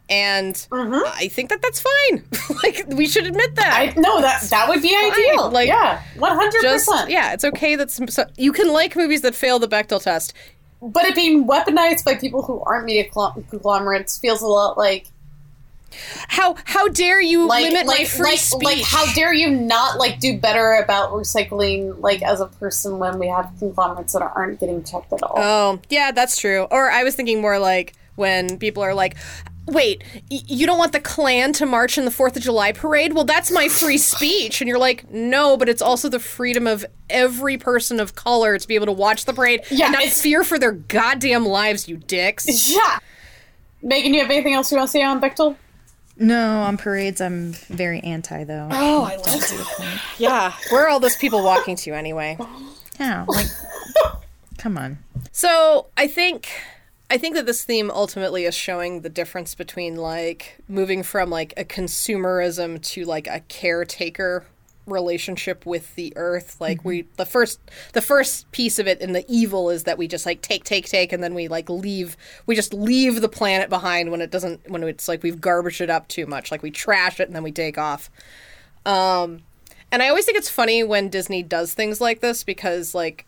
[0.09, 1.03] and Mm-hmm.
[1.05, 2.23] I think that that's fine.
[2.63, 3.73] like we should admit that.
[3.73, 5.51] I no that that would be ideal.
[5.51, 7.11] like, yeah, one hundred Just percent.
[7.11, 10.33] yeah, it's okay that some, so, you can like movies that fail the Bechdel test.
[10.81, 13.05] But it being weaponized by people who aren't media
[13.51, 15.05] conglomerates feels a lot like
[16.27, 18.63] How how dare you like limit like my free like, speech?
[18.63, 23.19] like how dare you not like do better about recycling like as a person when
[23.19, 25.35] we have conglomerates that aren't getting checked at all.
[25.37, 26.67] Oh, yeah, that's true.
[26.71, 29.15] Or I was thinking more like when people are like,
[29.67, 33.13] wait, y- you don't want the Klan to march in the 4th of July parade?
[33.13, 34.59] Well, that's my free speech.
[34.61, 38.67] And you're like, no, but it's also the freedom of every person of color to
[38.67, 41.97] be able to watch the parade Yeah, and not fear for their goddamn lives, you
[41.97, 42.69] dicks.
[42.69, 42.99] yeah.
[43.81, 45.55] Megan, do you have anything else you want to say on Bechdel?
[46.21, 48.67] No, on parades, I'm very anti though.
[48.71, 50.01] Oh, I love it.
[50.19, 50.53] yeah.
[50.69, 52.37] Where are all those people walking to anyway?
[52.99, 53.47] Yeah, like,
[54.59, 54.99] come on.
[55.31, 56.47] So I think
[57.09, 61.53] I think that this theme ultimately is showing the difference between like moving from like
[61.57, 64.45] a consumerism to like a caretaker
[64.91, 67.59] relationship with the earth like we the first
[67.93, 70.87] the first piece of it and the evil is that we just like take take
[70.87, 74.69] take and then we like leave we just leave the planet behind when it doesn't
[74.69, 77.43] when it's like we've garbaged it up too much like we trash it and then
[77.43, 78.09] we take off.
[78.85, 79.41] Um
[79.91, 83.25] and i always think it's funny when disney does things like this because like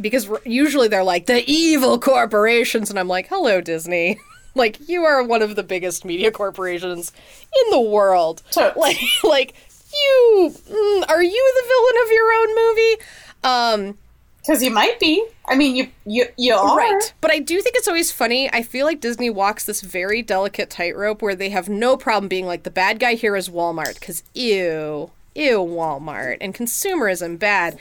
[0.00, 4.18] because usually they're like the evil corporations and i'm like hello disney.
[4.54, 7.12] Like you are one of the biggest media corporations
[7.56, 8.42] in the world.
[8.50, 8.96] Totally.
[9.24, 9.54] like like
[10.02, 12.96] you mm, are you the villain of your own movie
[13.44, 13.98] um
[14.38, 15.24] Because you might be.
[15.48, 16.76] I mean, you you you are.
[16.76, 17.14] Right.
[17.20, 18.50] But I do think it's always funny.
[18.52, 22.46] I feel like Disney walks this very delicate tightrope where they have no problem being
[22.46, 27.78] like, the bad guy here is Walmart, because ew, ew, Walmart, and consumerism, bad.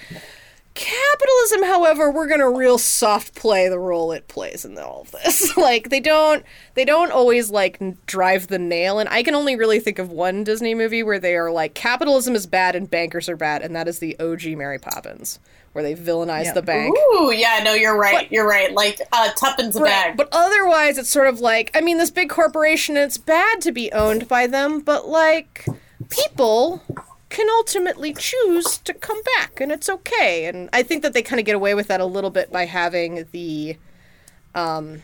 [0.76, 5.56] Capitalism, however, we're gonna real soft play the role it plays in all of this.
[5.58, 6.44] like they don't,
[6.74, 8.98] they don't always like drive the nail.
[8.98, 12.34] And I can only really think of one Disney movie where they are like, capitalism
[12.34, 15.40] is bad and bankers are bad, and that is the OG Mary Poppins,
[15.74, 16.54] where they villainize Yeah.
[16.54, 16.98] the bank.
[16.98, 18.32] Ooh, yeah, no, you're right.
[18.32, 18.74] you're right.
[18.74, 20.18] Like uh, tuppence a bag.
[20.18, 22.98] But otherwise, it's sort of like I mean, this big corporation.
[22.98, 25.68] It's bad to be owned by them, but like
[26.10, 26.82] people
[27.34, 30.46] can ultimately choose to come back, and it's okay.
[30.46, 32.66] And I think that they kind of get away with that a little bit by
[32.66, 33.76] having the,
[34.54, 35.02] um,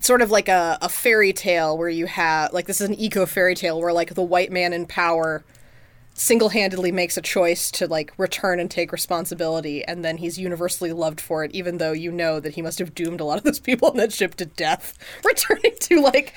[0.00, 3.26] sort of like a, a fairy tale where you have like this is an eco
[3.26, 5.44] fairy tale where like the white man in power
[6.14, 11.20] single-handedly makes a choice to like return and take responsibility and then he's universally loved
[11.20, 13.58] for it even though you know that he must have doomed a lot of those
[13.58, 16.32] people on that ship to death returning to like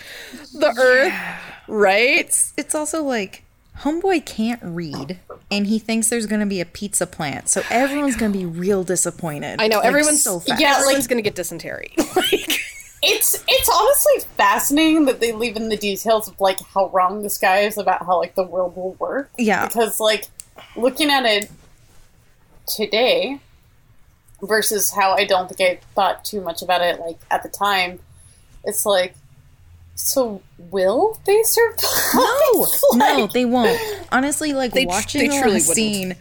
[0.53, 1.13] the earth
[1.67, 3.43] right It's it's also like
[3.79, 5.19] homeboy can't read
[5.49, 7.49] and he thinks there's going to be a pizza plant.
[7.49, 9.61] So everyone's going to be real disappointed.
[9.61, 10.59] i know Like, everyone's so fast.
[10.61, 12.59] Yeah, everyone's like- gonna get dysentery like
[13.03, 17.37] It's it's honestly fascinating that they leave in the details of like how wrong this
[17.39, 19.31] guy is about how like the world will work.
[19.39, 19.65] Yeah.
[19.67, 20.27] Because like
[20.75, 21.49] looking at it
[22.67, 23.39] today
[24.41, 27.99] versus how I don't think I thought too much about it like at the time,
[28.63, 29.15] it's like
[29.95, 31.79] so will they survive?
[32.15, 33.79] No, no, Like, they won't.
[34.11, 35.75] Honestly, like They watching they the truly last wouldn't.
[35.93, 36.15] scene,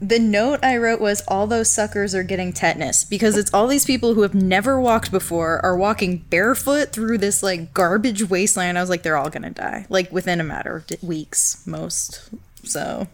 [0.00, 3.84] the note I wrote was all those suckers are getting tetanus because it's all these
[3.86, 8.76] people who have never walked before are walking barefoot through this like garbage wasteland.
[8.76, 12.30] I was like, they're all gonna die like within a matter of d- weeks, most.
[12.64, 13.06] So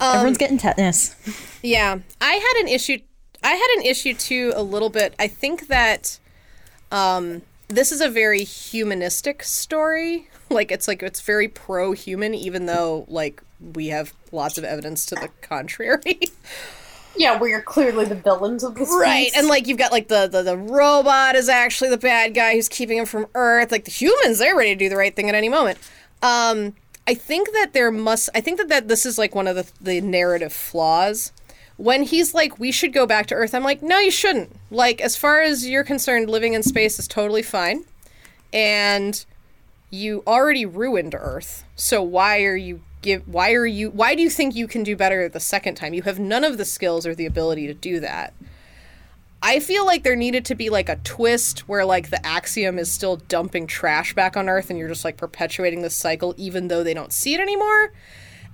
[0.00, 1.16] Um, everyone's getting tetanus.
[1.62, 2.98] Yeah, I had an issue.
[3.42, 5.14] I had an issue too, a little bit.
[5.18, 6.18] I think that
[6.92, 10.28] um, this is a very humanistic story.
[10.48, 13.42] Like it's like it's very pro-human, even though like
[13.74, 16.20] we have lots of evidence to the contrary.
[17.18, 19.36] Yeah, we're clearly the villains of this right, piece.
[19.36, 22.68] and like you've got like the, the the robot is actually the bad guy who's
[22.68, 23.72] keeping him from Earth.
[23.72, 25.78] Like the humans, they're ready to do the right thing at any moment.
[26.22, 26.74] Um,
[27.06, 28.28] I think that there must.
[28.34, 31.32] I think that, that this is like one of the the narrative flaws.
[31.76, 34.56] When he's like, we should go back to Earth, I'm like, no, you shouldn't.
[34.70, 37.84] Like, as far as you're concerned, living in space is totally fine,
[38.52, 39.24] and
[39.90, 41.64] you already ruined Earth.
[41.74, 43.28] So why are you give?
[43.28, 43.90] Why are you?
[43.90, 45.94] Why do you think you can do better the second time?
[45.94, 48.34] You have none of the skills or the ability to do that.
[49.42, 52.90] I feel like there needed to be like a twist where like the axiom is
[52.90, 56.82] still dumping trash back on Earth and you're just like perpetuating this cycle even though
[56.82, 57.92] they don't see it anymore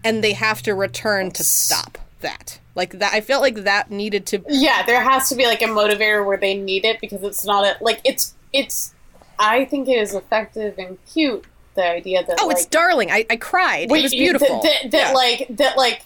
[0.05, 2.59] and they have to return to stop that.
[2.75, 4.43] Like that, I felt like that needed to.
[4.49, 7.65] Yeah, there has to be like a motivator where they need it because it's not
[7.65, 8.95] a like it's it's.
[9.39, 11.45] I think it is effective and cute.
[11.75, 13.11] The idea that Oh, like, it's darling.
[13.11, 13.91] I, I cried.
[13.91, 14.61] Wait, it was beautiful.
[14.63, 15.13] That, that, that Yeah.
[15.15, 16.05] like that like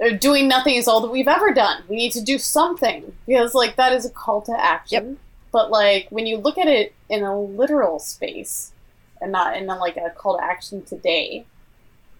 [0.00, 1.82] uh, doing nothing is all that we've ever done.
[1.88, 5.18] We need to do something because like that is a call to action.
[5.52, 8.72] But like when you look at it in a literal space
[9.20, 11.46] and not in a, like a call to action today,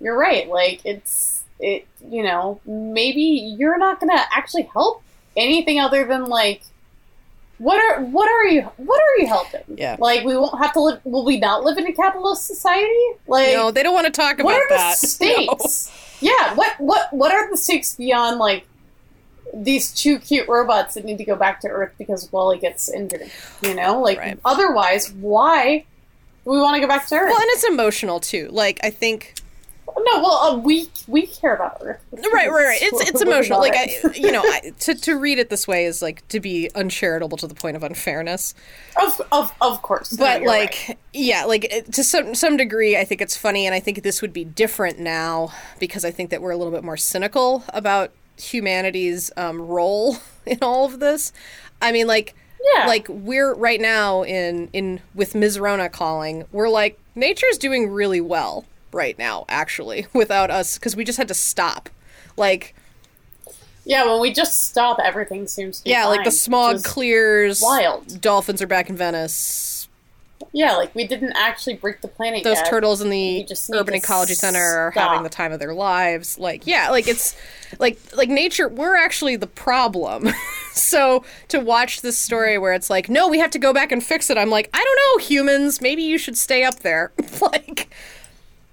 [0.01, 0.49] you're right.
[0.49, 5.03] Like it's it you know maybe you're not gonna actually help
[5.37, 6.63] anything other than like.
[7.59, 9.63] What are what are you what are you helping?
[9.79, 9.97] Yeah.
[9.99, 11.01] Like we won't have to live.
[11.05, 12.93] Will we not live in a capitalist society?
[13.27, 14.97] Like no, they don't want to talk about what are that.
[15.01, 16.19] the stakes?
[16.21, 18.67] Yeah, what what what are the stakes beyond like
[19.55, 23.31] these two cute robots that need to go back to Earth because WALL-E gets injured?
[23.63, 24.39] You know, like Right.
[24.45, 25.87] otherwise, why
[26.45, 27.31] do we want to go back to Earth?
[27.31, 28.51] Well, and it's emotional too.
[28.53, 29.33] Like I think
[29.99, 32.01] no, well, uh, we we care about Earth.
[32.13, 32.79] right, right, right.
[32.83, 33.61] It's it's emotional.
[33.61, 36.71] Like I, you know, I, to to read it this way is like to be
[36.75, 38.55] uncharitable to the point of unfairness.
[39.01, 40.99] of of of course, But you're like, right.
[41.13, 44.33] yeah, like to some some degree, I think it's funny, and I think this would
[44.33, 49.31] be different now because I think that we're a little bit more cynical about humanity's
[49.37, 51.33] um, role in all of this.
[51.81, 52.35] I mean, like.
[52.75, 52.87] Yeah.
[52.87, 55.61] Like we're right now in in with Ms.
[55.61, 61.05] Rona calling, we're like nature's doing really well right now actually without us cuz we
[61.05, 61.89] just had to stop.
[62.37, 62.75] Like
[63.85, 67.63] yeah, when we just stop, everything seems to be yeah, like the smog clears.
[67.63, 68.21] wild.
[68.21, 69.67] Dolphins are back in Venice.
[70.53, 72.43] Yeah, like we didn't actually break the planet.
[72.43, 72.67] those yet.
[72.67, 75.11] turtles in the urban ecology center are stop.
[75.11, 77.37] having the time of their lives like yeah like it's
[77.79, 80.29] like like nature we're actually the problem
[80.73, 84.03] so to watch this story where it's like no we have to go back and
[84.03, 87.89] fix it i'm like i don't know humans maybe you should stay up there like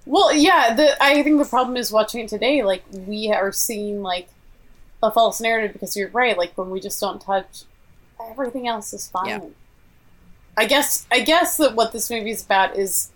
[0.06, 2.62] Well, yeah, the I think the problem is watching it today.
[2.62, 4.28] Like we are seeing like
[5.02, 6.36] a false narrative because you're right.
[6.36, 7.62] Like when we just don't touch,
[8.30, 9.26] everything else is fine.
[9.28, 9.40] Yeah.
[10.56, 13.10] I guess I guess that what this movie is about is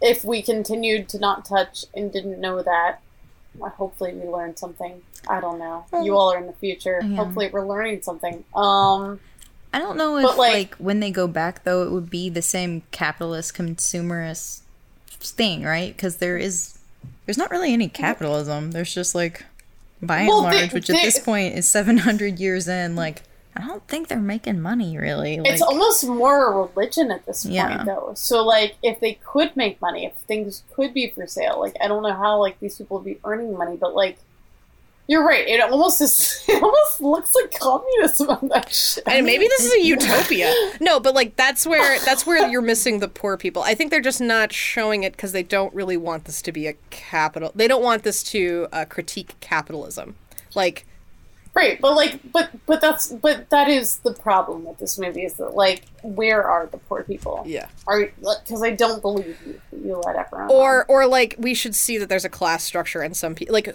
[0.00, 3.00] if we continued to not touch and didn't know that,
[3.54, 5.02] well, hopefully we learned something.
[5.28, 5.86] I don't know.
[6.02, 7.00] You all are in the future.
[7.02, 7.16] Yeah.
[7.16, 8.44] Hopefully we're learning something.
[8.54, 9.20] Um,
[9.72, 12.28] I don't know But, if like- like, when they go back though it would be
[12.28, 14.60] the same capitalist consumerist
[15.30, 15.94] thing, right?
[15.94, 16.78] Because there is
[17.24, 18.72] there's not really any capitalism.
[18.72, 19.44] There's just like
[20.02, 23.22] by and Well, they- large, which at they- this point is 700 years in, like
[23.58, 25.38] I don't think they're making money really.
[25.40, 27.84] Like, it's almost more a religion at this point Yeah.
[27.84, 31.74] though so like if they could make money if things could be for sale like
[31.80, 34.18] i don't know how like these people would be earning money but like
[35.08, 35.46] you're right.
[35.46, 39.74] It almost is it almost looks like communism on that shit and maybe this is
[39.74, 40.52] a utopia.
[40.80, 43.62] no but like that's where that's where you're missing the poor people.
[43.62, 46.66] I think they're just not showing it because they don't really want this to be
[46.66, 50.16] a capital they don't want this to uh, critique capitalism.
[50.54, 50.86] Like
[51.54, 55.34] right but like but but that's but that is the problem with this movie is
[55.34, 57.42] that like where are the poor people?
[57.46, 57.68] Yeah.
[57.86, 61.96] Are because i don't believe you you let everyone or or like we should see
[61.98, 63.74] that there's a class structure and some people like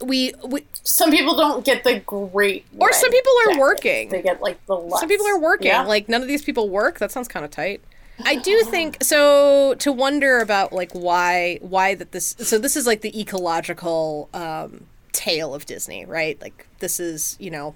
[0.00, 3.60] we, we some people don't get the great Or some people are jackets.
[3.60, 4.08] working.
[4.10, 5.00] they get like the less.
[5.00, 5.82] some people are working Yeah.
[5.82, 7.80] like none of these people work that sounds kind of tight
[8.24, 12.86] i do think so to wonder about like why why that this so this is
[12.86, 17.74] like the ecological um tale of disney right like this is you know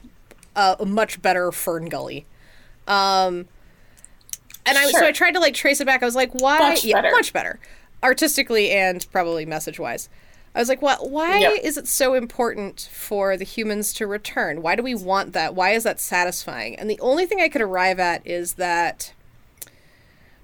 [0.56, 2.24] a, a much better FernGully
[2.88, 3.46] um
[4.66, 6.02] and I so I tried to like trace it back.
[6.02, 6.58] I was like, why?
[6.58, 7.10] Much yeah, better.
[7.12, 7.58] much better,
[8.02, 10.08] artistically and probably message wise.
[10.54, 11.10] I was like, what?
[11.10, 11.60] Why Yep.
[11.62, 14.62] is it so important for the humans to return?
[14.62, 15.54] Why do we want that?
[15.54, 16.74] Why is that satisfying?
[16.76, 19.12] And the only thing I could arrive at is that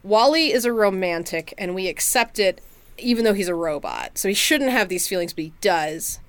[0.05, 2.61] WALL-E is a romantic, and we accept it,
[2.99, 4.17] even though he's a robot.
[4.19, 6.21] So he shouldn't have these feelings, but he does.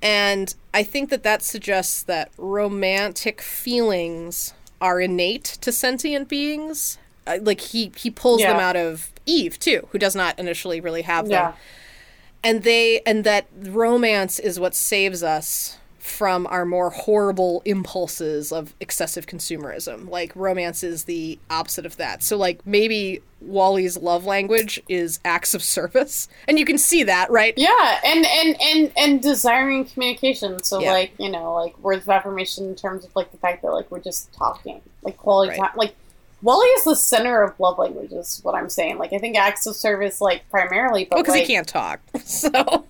[0.00, 6.96] And I think that that suggests that romantic feelings are innate to sentient beings.
[7.26, 11.02] Uh, like he he pulls them out of Eve too, who does not initially really
[11.02, 11.32] have them.
[11.32, 11.52] Yeah.
[12.42, 18.74] And they and that romance is what saves us from our more horrible impulses of
[18.80, 20.08] excessive consumerism.
[20.08, 22.22] Like romance is the opposite of that.
[22.22, 26.26] So like maybe WALL-E's love language is acts of service.
[26.48, 27.52] And you can see that, right?
[27.56, 30.62] Yeah, and and and and desiring communication.
[30.64, 30.92] So Yeah.
[30.92, 33.90] like you know, like words of affirmation in terms of like the fact that like
[33.90, 35.58] we're just talking, like quality Right.
[35.60, 35.70] time.
[35.76, 35.94] Like
[36.42, 38.12] WALL-E is the center of love language.
[38.12, 38.98] Is what I'm saying.
[38.98, 41.68] Like I think acts of service, like primarily, but oh, Well, because like, he can't
[41.68, 42.00] talk.
[42.24, 42.86] So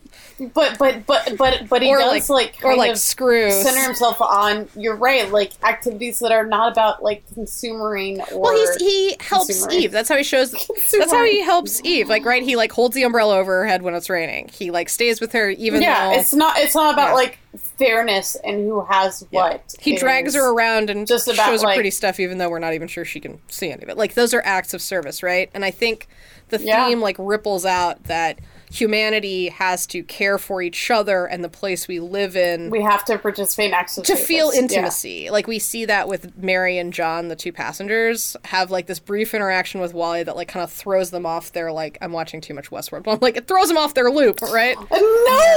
[0.55, 3.51] But but but but but he Or, does like- like, or like screw.
[3.51, 4.68] center himself on.
[4.76, 8.41] You're right, like activities that are not about like consumering or.
[8.41, 9.93] Well, he's, he helps Eve.
[9.93, 10.53] That's how he shows.
[10.53, 12.09] That's how he helps Eve.
[12.09, 12.43] Like, right?
[12.43, 14.49] He like holds the umbrella over her head when it's raining.
[14.53, 16.20] He like stays with her even yeah, though.
[16.20, 16.57] it's not.
[16.59, 17.14] It's not about Yeah.
[17.14, 17.38] like
[17.78, 19.74] fairness and who has what.
[19.78, 22.59] He drags her around and just about, shows her like- pretty stuff, even though we're
[22.59, 23.97] not even sure she can see any of it.
[23.97, 25.51] Like those are acts of service, right?
[25.55, 26.07] And I think
[26.49, 26.86] the Yeah.
[26.86, 28.38] theme like ripples out that
[28.71, 33.05] humanity has to care for each other and the place we live in We have
[33.07, 34.61] to participate in acts to feel Yeah.
[34.61, 35.29] intimacy.
[35.31, 39.35] Like we see that with Mary and John, the two passengers, have like this brief
[39.35, 42.55] interaction with WALL-E that like kind of throws them off their like I'm watching too
[42.55, 43.03] much Westworld.
[43.11, 44.77] But like it throws them off their loop, right?
[44.79, 44.87] No,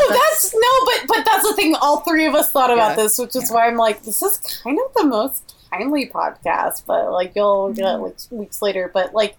[0.10, 1.76] that's no, but but that's the thing.
[1.76, 3.04] All three of us thought about Yeah.
[3.04, 6.84] this, which is why I'm like, this is kind of the most timely podcast.
[6.88, 8.04] But like, you'll get it mm-hmm.
[8.04, 8.90] like weeks later.
[8.92, 9.36] But like,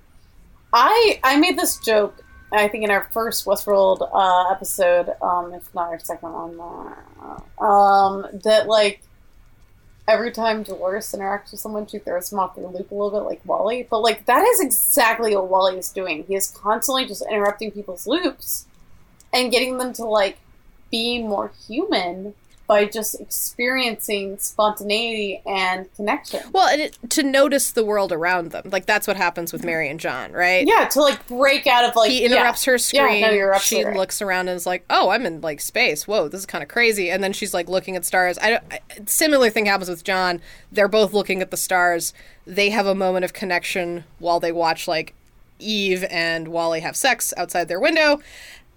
[0.72, 2.20] I I made this joke.
[2.54, 7.64] I think in our first Westworld uh, episode, um, if not our second one, uh,
[7.64, 9.00] um, that like
[10.06, 13.26] every time Dolores interacts with someone, she throws them off their loop a little bit,
[13.26, 13.86] like WALL-E.
[13.90, 16.24] But like that is exactly what WALL-E is doing.
[16.24, 18.66] He is constantly just interrupting people's loops
[19.32, 20.38] and getting them to like
[20.90, 22.34] be more human
[22.66, 26.40] by just experiencing spontaneity and connection.
[26.52, 28.70] Well, and it, to notice the world around them.
[28.70, 30.66] Like that's what happens with Mary and John, right?
[30.66, 32.72] Yeah, to like break out of like he interrupts yeah.
[32.72, 33.20] her screen.
[33.20, 33.96] Yeah, no, you're she right.
[33.96, 36.08] looks around and is like, "Oh, I'm in like space.
[36.08, 38.38] Whoa, this is kind of crazy." And then she's like looking at stars.
[38.38, 40.40] I, don't- I similar thing happens with John.
[40.72, 42.14] They're both looking at the stars.
[42.46, 45.14] They have a moment of connection while they watch like
[45.58, 48.20] Eve and WALL-E have sex outside their window.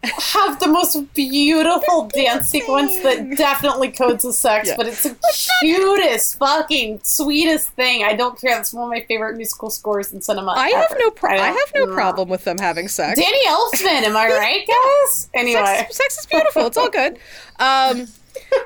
[0.03, 4.75] Have the most beautiful dance sequence that definitely codes as sex, Yeah.
[4.77, 5.15] but it's the
[5.59, 8.03] cutest, fucking sweetest thing.
[8.03, 8.57] I don't care.
[8.59, 10.51] It's one of my favorite musical scores in cinema.
[10.55, 13.19] I have no pro- I, have no problem with them having sex.
[13.19, 15.29] Danny Elfman, am I right, guys?
[15.33, 16.67] Anyway, Sex, sex is beautiful.
[16.67, 17.17] It's all good.
[17.59, 18.07] Um,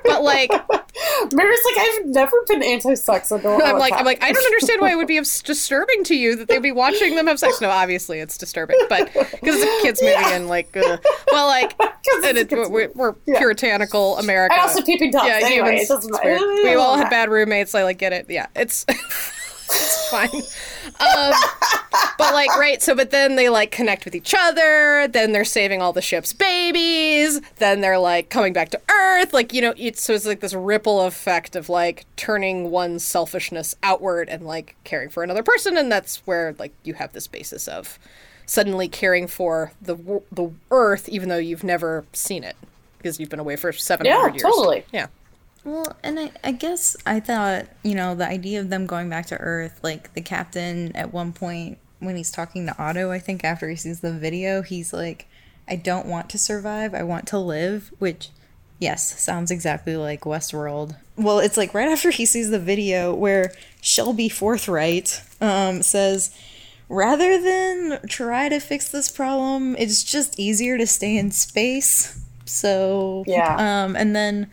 [0.04, 0.50] but like,
[1.34, 3.32] Mary's like, I've never been anti-sex.
[3.32, 6.36] until I'm like, I'm like, I don't understand why it would be disturbing to you
[6.36, 7.62] that they'd be watching them have sex.
[7.62, 10.98] No, obviously it's disturbing, but because it's a kids movie and like, uh,
[11.32, 11.76] well, like,
[12.26, 13.40] and it, we're, we're Yeah.
[13.40, 14.56] puritanical America.
[14.56, 15.26] I also peeping tops.
[15.28, 15.82] yeah, anyway, humans.
[15.84, 16.38] it doesn't it's matter.
[16.48, 16.64] weird.
[16.66, 17.74] We all have bad roommates.
[17.76, 18.26] I like get it.
[18.30, 18.86] Yeah, it's
[19.74, 20.42] it's fine.
[21.00, 21.34] Um,
[22.18, 22.82] but like, right.
[22.82, 25.08] So, but then they like connect with each other.
[25.08, 27.42] Then they're saving all the ship's babies.
[27.58, 29.34] Then they're like coming back to Earth.
[29.34, 33.76] Like you know, it's so it's like this ripple effect of like turning one's selfishness
[33.84, 37.68] outward and like caring for another person, and that's where like you have this basis
[37.68, 37.98] of
[38.46, 39.96] suddenly caring for the
[40.32, 42.56] the Earth, even though you've never seen it
[42.98, 44.42] because you've been away for seven hundred Yeah, years.
[44.44, 44.86] totally.
[44.92, 45.08] Yeah.
[45.64, 49.28] Well, and I, I guess I thought, you know, the idea of them going back
[49.28, 53.44] to Earth, like the captain at one point when he's talking to AUTO, I think
[53.44, 55.28] after he sees the video, he's like,
[55.68, 58.30] I don't want to survive, I want to live, which,
[58.80, 60.96] yes, sounds exactly like Westworld.
[61.16, 63.52] Well, it's like right after he sees the video where
[63.82, 66.36] Shelby Forthright um, says,
[66.90, 72.20] rather than try to fix this problem, it's just easier to stay in space.
[72.46, 73.84] So, Yeah.
[73.86, 74.50] um, and then,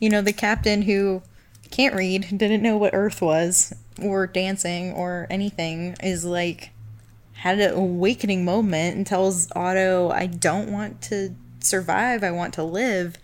[0.00, 1.22] you know, the captain who
[1.70, 3.72] can't read, didn't know what Earth was,
[4.02, 6.70] or dancing, or anything, is like,
[7.34, 12.64] had an awakening moment and tells AUTO, I don't want to survive, I want to
[12.64, 13.16] live.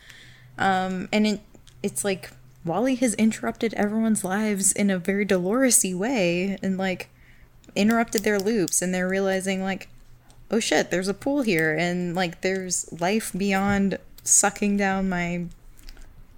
[0.59, 1.41] Um, and it,
[1.83, 2.31] it's like,
[2.65, 7.09] WALL-E has interrupted everyone's lives in a very Doloresy way, and like,
[7.75, 9.89] interrupted their loops, and they're realizing, like,
[10.51, 15.47] oh shit, there's a pool here, and like, there's life beyond sucking down my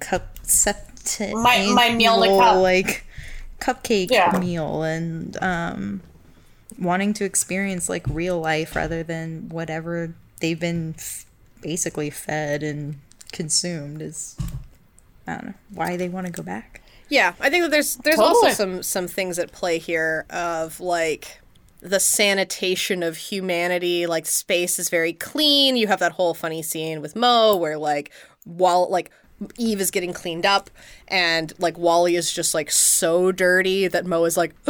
[0.00, 2.56] cup septic My- my meal in a cup.
[2.62, 3.04] like
[3.60, 4.36] cupcake Yeah.
[4.38, 6.00] meal and um
[6.78, 11.26] wanting to experience like real life rather than whatever they've been f-
[11.60, 13.00] basically fed and
[13.32, 14.36] consumed is
[15.26, 16.80] I don't know why they want to go back.
[17.10, 21.40] Yeah, I think that there's there's also some some things at play here of like
[21.80, 24.06] the sanitation of humanity.
[24.06, 25.76] Like space is very clean.
[25.76, 28.10] You have that whole funny scene with M-O where like
[28.44, 29.10] while like
[29.56, 30.70] Eve is getting cleaned up
[31.06, 34.54] and like WALL-E is just like so dirty that M-O is like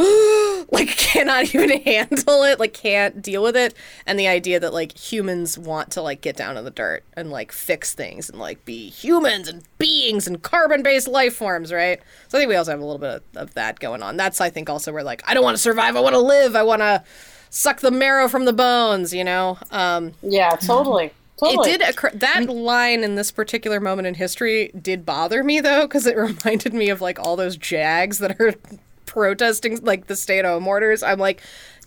[0.71, 3.73] like cannot even handle it, like can't deal with it.
[4.05, 7.31] And the idea that like humans want to like get down in the dirt and
[7.31, 11.99] like fix things and like be humans and beings and carbon based life forms, right?
[12.27, 14.17] So I think we also have a little bit of, of that going on.
[14.17, 16.55] That's I think also where like I don't want to survive, I want to live,
[16.55, 17.03] I want to
[17.49, 19.57] suck the marrow from the bones, you know.
[19.71, 21.11] Um, Yeah, totally.
[21.47, 22.11] It did occur.
[22.13, 26.73] That line in this particular moment in history did bother me though, because it reminded
[26.73, 28.55] me of like all those jags that are
[29.05, 31.03] protesting like the stay-at-home orders.
[31.03, 31.41] I'm like,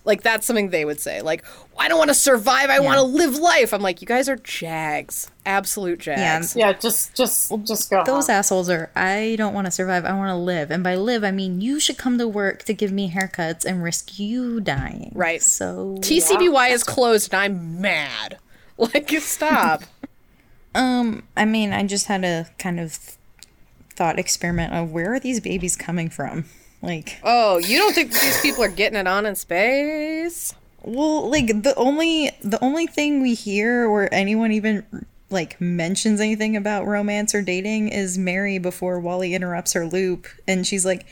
[0.05, 1.23] like that's something they would say.
[1.23, 1.45] Like,
[1.79, 2.70] I don't want to survive.
[2.70, 3.73] I want to live life.
[3.73, 6.57] I'm like, you guys are jags, absolute jags.
[6.57, 8.03] Yeah, just just just go.
[8.05, 8.37] Those home.
[8.37, 10.70] assholes are I don't want to survive, I want to live.
[10.70, 13.83] And by live I mean you should come to work to give me haircuts and
[13.83, 15.12] risk you dying.
[15.15, 15.43] Right.
[15.43, 18.39] So TCBY is closed, and I'm mad.
[18.78, 19.82] Like, stop.
[20.74, 22.99] Um, I mean, I just had a kind of
[23.94, 26.47] thought experiment of where are these babies coming from?
[26.81, 30.55] Like, Oh, you don't think these people are getting it on in space?
[30.82, 34.85] well, like the only the only thing we hear where anyone even
[35.31, 40.66] like mentions anything about romance or dating is Mary before WALL-E interrupts her loop and
[40.66, 41.07] she's like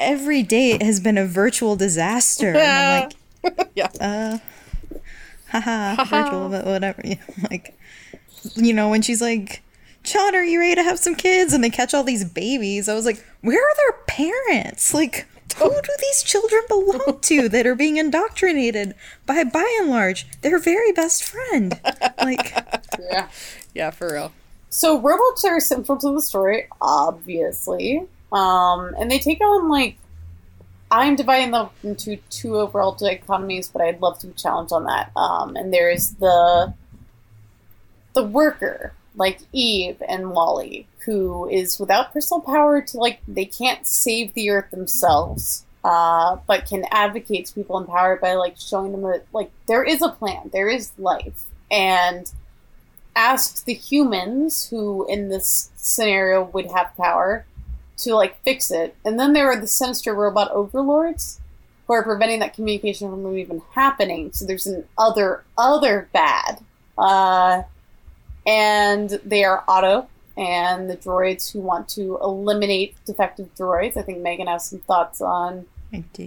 [0.00, 2.54] every date has been a virtual disaster.
[2.56, 3.12] And
[3.44, 4.38] I'm like yeah.
[5.60, 7.02] haha, virtual, but whatever.
[7.04, 7.16] Yeah,
[7.50, 7.78] like,
[8.54, 9.62] you know, when she's like,
[10.02, 11.52] John, are you ready to have some kids?
[11.52, 12.88] And they catch all these babies.
[12.88, 14.92] I was like, where are their parents?
[14.92, 15.26] Like,
[15.56, 18.94] who do these children belong to that are being indoctrinated
[19.26, 21.78] by, by and large, their very best friend?
[22.18, 22.52] Like,
[23.00, 23.28] Yeah.
[23.74, 24.32] yeah, for real.
[24.70, 28.06] So robots are central to the story, obviously.
[28.32, 29.98] Um, and they take on like
[30.92, 35.10] I'm dividing them into two overall dichotomies, but I'd love to be challenged on that.
[35.16, 36.74] Um, and there is the
[38.12, 43.86] the worker, like Eve and WALL-E, who is without personal power to like they can't
[43.86, 45.64] save the earth themselves.
[45.82, 49.82] Uh, but can advocate to people in power by like showing them that like there
[49.82, 52.30] is a plan, there is life, and
[53.16, 57.46] asks the humans who in this scenario would have power
[57.98, 58.96] to like fix it.
[59.04, 61.40] And then there are the sinister robot overlords
[61.86, 64.32] who are preventing that communication from even happening.
[64.32, 66.60] So there's an other other bad.
[66.96, 67.62] Uh,
[68.46, 70.06] and they are AUTO
[70.36, 73.96] and the droids who want to eliminate defective droids.
[73.96, 75.66] I think Megan has some thoughts on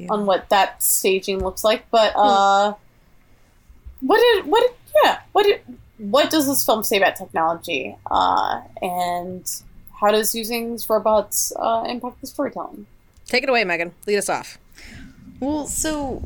[0.09, 1.89] on what that staging looks like.
[1.89, 2.75] But uh,
[4.01, 5.61] what did what did, yeah what did,
[5.97, 9.61] what does this film say about technology uh, and
[9.99, 12.85] how does using these robots uh, impact the storytelling?
[13.25, 13.93] Take it away, Megan.
[14.05, 14.57] Lead us off.
[15.39, 16.23] Well, so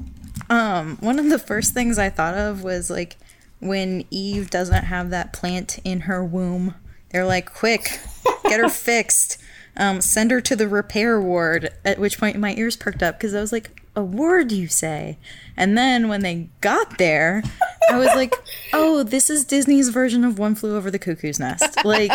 [0.50, 3.18] um one of the first things I thought of was like
[3.60, 6.76] when Eve doesn't have that plant in her womb.
[7.12, 8.00] They're like, "Quick,
[8.44, 9.38] get her fixed.
[9.78, 13.34] Um send her to the repair ward." At which point my ears perked up because
[13.34, 15.18] I was like, "A ward, you say?"
[15.58, 17.44] And then when they got there,
[17.92, 18.34] I was like,
[18.74, 22.12] "Oh, this is Disney's version of One Flew Over the Cuckoo's Nest." Like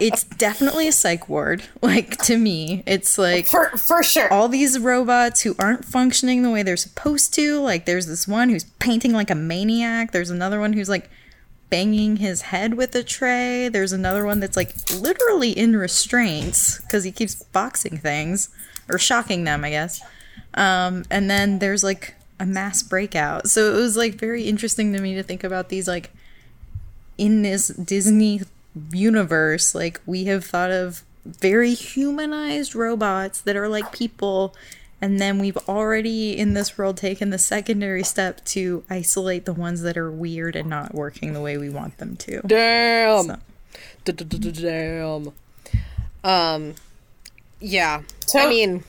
[0.00, 1.62] it's definitely a psych ward.
[1.82, 4.32] Like to me, it's like For for sure.
[4.32, 7.60] all these robots who aren't functioning the way they're supposed to.
[7.60, 10.12] Like, there's this one who's painting like a maniac.
[10.12, 11.10] There's another one who's like
[11.68, 13.68] banging his head with a tray.
[13.68, 18.48] There's another one that's like literally in restraints because he keeps boxing things
[18.88, 20.00] or shocking them, I guess.
[20.54, 23.48] Um, and then there's like a mass breakout.
[23.48, 26.10] So it was like very interesting to me to think about these like
[27.18, 28.40] in this Disney
[28.92, 34.54] universe, like we have thought of very humanized robots that are like people.
[35.02, 39.80] And then we've already in this world taken the secondary step to isolate the ones
[39.82, 42.40] that are weird and not working the way we want them to.
[42.46, 43.24] Damn.
[43.26, 43.38] So-
[44.52, 45.32] Damn.
[46.22, 46.74] Um,
[47.60, 48.02] yeah.
[48.38, 48.84] I mean,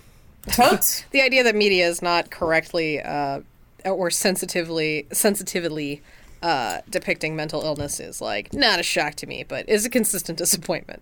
[0.49, 1.03] Totes.
[1.11, 3.41] the idea that media is not correctly uh,
[3.85, 6.01] or sensitively sensitively
[6.41, 10.37] uh, depicting mental illness is like not a shock to me, but is a consistent
[10.37, 11.01] disappointment.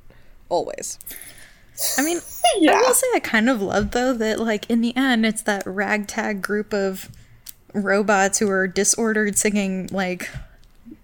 [0.50, 1.00] Always.
[1.98, 2.20] I mean,
[2.60, 2.74] Yeah.
[2.74, 5.64] I will say I kind of love though that like in the end it's that
[5.66, 7.10] ragtag group of
[7.74, 10.30] robots who are disordered singing like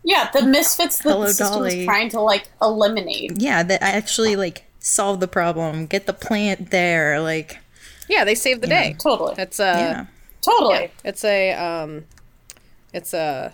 [0.04, 1.80] Yeah, the misfits that Hello, the system Dolly.
[1.82, 3.40] is trying to like eliminate.
[3.42, 7.60] yeah that actually like solve the problem, get the plant there, like
[8.08, 8.96] Yeah, they saved the day.
[9.00, 9.36] Totally.
[9.38, 10.06] It's uh, yeah.
[10.42, 10.92] Totally.
[11.04, 12.06] It's a um,
[12.94, 13.54] it's a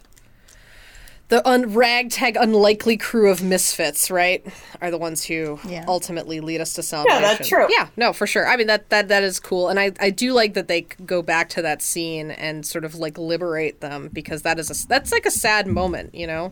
[1.29, 4.45] the un- ragtag unlikely crew of misfits, right?
[4.81, 5.85] Are the ones who Yeah.
[5.87, 7.21] ultimately lead us to salvation.
[7.21, 7.67] Yeah, that's true.
[7.69, 8.45] Yeah, no, for sure.
[8.45, 11.21] I mean that that that is cool, and I I do like that they go
[11.21, 15.13] back to that scene and sort of like liberate them because that is a that's
[15.13, 16.51] like a sad moment, you know.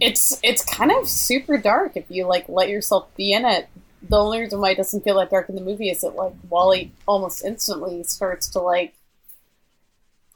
[0.00, 3.68] It's it's kind of super dark if you like let yourself be in it.
[4.08, 6.34] The only reason why it doesn't feel that dark in the movie is that like
[6.50, 8.94] WALL-E almost instantly starts to like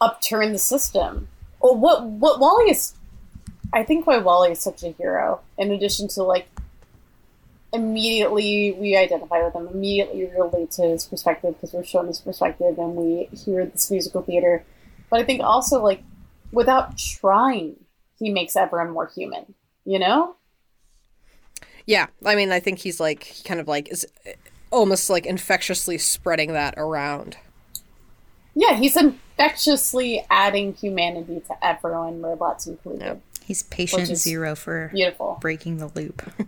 [0.01, 1.29] upturn the system.
[1.61, 2.95] Well, what what WALL-E is,
[3.73, 5.41] I think why WALL-E is such a hero.
[5.59, 6.49] In addition to like
[7.73, 12.79] immediately we identify with him, immediately relate to his perspective because we're shown his perspective
[12.79, 14.65] and we hear this musical theater.
[15.11, 16.03] But I think also like
[16.53, 17.77] without trying,
[18.19, 19.55] he makes everyone more human.
[19.85, 20.37] You know?
[21.89, 24.33] Yeah, I mean I think he's like he kind of like is uh,
[24.71, 27.39] almost like infectiously spreading that around.
[28.55, 33.01] Yeah, he's infectiously adding humanity to everyone, robots included.
[33.03, 33.15] Yeah.
[33.43, 35.39] He's patient zero for Beautiful.
[35.41, 36.23] breaking the loop.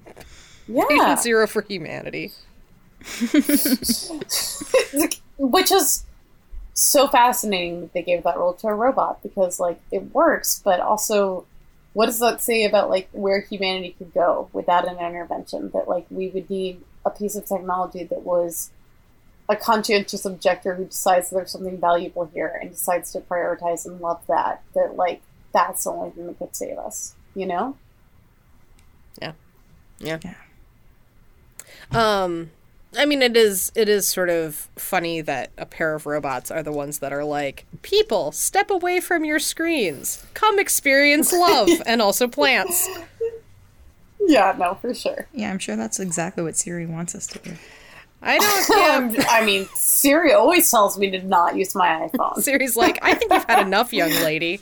[0.72, 0.84] Yeah.
[0.88, 2.30] Patient zero for humanity.
[5.38, 6.04] Which is
[6.74, 10.78] so fascinating that they gave that role to a robot because, like, it works, but
[10.78, 11.44] also,
[11.92, 15.70] what does that say about, like, where humanity could go without an intervention?
[15.74, 18.70] That, like, we would need a piece of technology that was
[19.50, 24.22] a conscientious objector who decides there's something valuable here and decides to prioritize and love
[24.28, 25.22] that, that like
[25.52, 27.76] that's the only thing that could save us, you know?
[29.20, 29.32] Yeah.
[29.98, 30.18] Yeah.
[30.22, 30.34] Yeah.
[31.90, 32.52] Um
[32.96, 36.62] I mean it is it is sort of funny that a pair of robots are
[36.62, 40.24] the ones that are like, "People, step away from your screens.
[40.34, 42.88] Come experience love and also plants."
[44.20, 45.26] Yeah, no, for sure.
[45.32, 47.54] Yeah, I'm sure that's exactly what Siri wants us to do.
[48.22, 48.96] I don't yeah.
[48.96, 52.36] Um, I mean, Siri always tells me to not use my iPhone.
[52.42, 54.60] Siri's like, "I think you've had enough, young lady."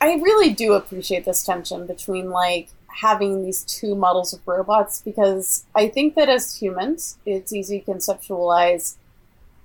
[0.00, 2.68] I really do appreciate this tension between like
[3.00, 7.92] having these two models of robots because I think that as humans, it's easy to
[7.92, 8.96] conceptualize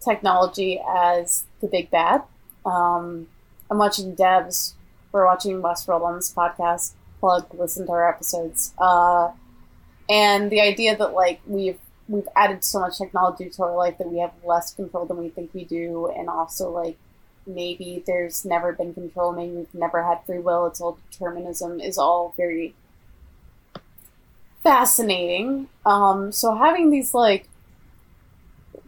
[0.03, 2.23] technology as the big bad.
[2.65, 3.27] Um,
[3.69, 4.73] I'm watching Devs.
[5.11, 6.93] We're watching Westworld on this podcast.
[7.19, 8.73] Plug, listen to our episodes.
[8.77, 9.31] Uh,
[10.09, 14.09] and the idea that like we've we've added so much technology to our life that
[14.09, 16.97] we have less control than we think we do, and also like
[17.45, 21.97] maybe there's never been control, maybe we've never had free will, it's all determinism, is
[21.97, 22.75] all very
[24.68, 25.69] fascinating.
[25.85, 27.48] Um, so having these like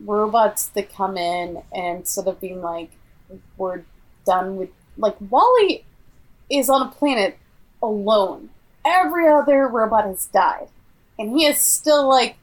[0.04, 2.92] robots that come in and sort of being like
[3.56, 3.84] we're
[4.26, 5.86] done with like WALL-E
[6.50, 7.38] is on a planet
[7.82, 8.50] alone.
[8.86, 10.68] Every other robot has died.
[11.18, 12.36] And he is still like,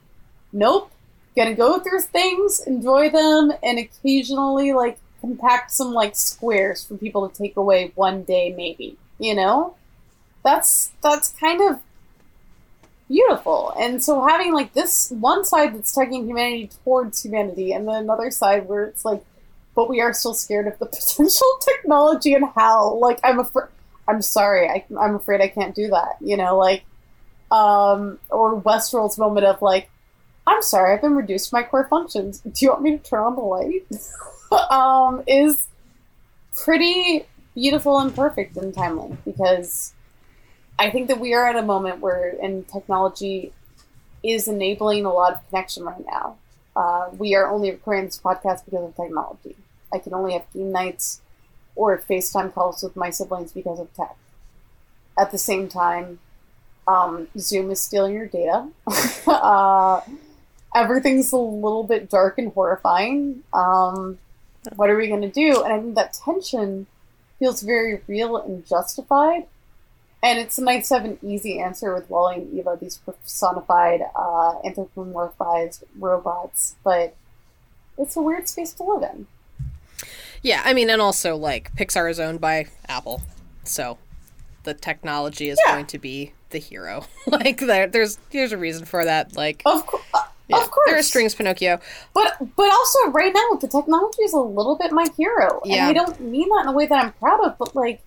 [0.50, 0.90] nope,
[1.36, 7.28] gonna go through things, enjoy them, and occasionally like compact some like squares for people
[7.28, 8.96] to take away one day maybe.
[9.18, 9.76] You know?
[10.42, 11.80] That's that's kind of
[13.08, 13.72] beautiful.
[13.78, 18.30] And so having like this one side that's tugging humanity towards humanity, and then another
[18.30, 19.24] side where it's like,
[19.74, 22.94] but we are still scared of the potential technology and how.
[22.94, 23.68] Like I'm afraid.
[24.08, 24.68] I'm sorry.
[24.68, 26.16] I, I'm afraid I can't do that.
[26.20, 26.84] You know, like,
[27.50, 29.90] um, or Westworld's moment of like,
[30.46, 32.40] I'm sorry, I've been reduced to my core functions.
[32.40, 33.84] Do you want me to turn on the light?
[34.70, 35.66] um, is
[36.54, 39.92] pretty beautiful and perfect and timely because
[40.78, 43.52] I think that we are at a moment where, and technology
[44.22, 46.36] is enabling a lot of connection right now.
[46.74, 49.56] Uh, we are only recording this podcast because of technology.
[49.92, 51.22] I can only have game nights
[51.74, 54.16] or FaceTime calls with my siblings because of tech.
[55.18, 56.18] At the same time,
[56.86, 58.68] um, Zoom is stealing your data.
[59.26, 60.02] uh,
[60.74, 63.42] everything's a little bit dark and horrifying.
[63.54, 64.18] Um,
[64.74, 65.62] what are we going to do?
[65.62, 66.86] And I think that tension
[67.38, 69.46] feels very real and justified
[70.22, 74.54] and it's nice to have an easy answer with WALL-E and Eva, these personified, uh,
[74.64, 76.76] anthropomorphized robots.
[76.84, 77.14] But
[77.98, 79.26] it's a weird space to live in.
[80.42, 83.22] Yeah, I mean, and also like Pixar is owned by Apple,
[83.64, 83.98] so
[84.64, 85.74] the technology is Yeah.
[85.74, 87.06] going to be the hero.
[87.26, 89.36] like there, there's there's a reason for that.
[89.36, 90.86] Like Of, co- uh, yeah, of course.
[90.86, 91.80] there are strings, Pinocchio.
[92.14, 95.60] But but also right now the technology is a little bit my hero.
[95.64, 95.88] Yeah.
[95.88, 98.00] And I don't mean that in a way that I'm proud of, but like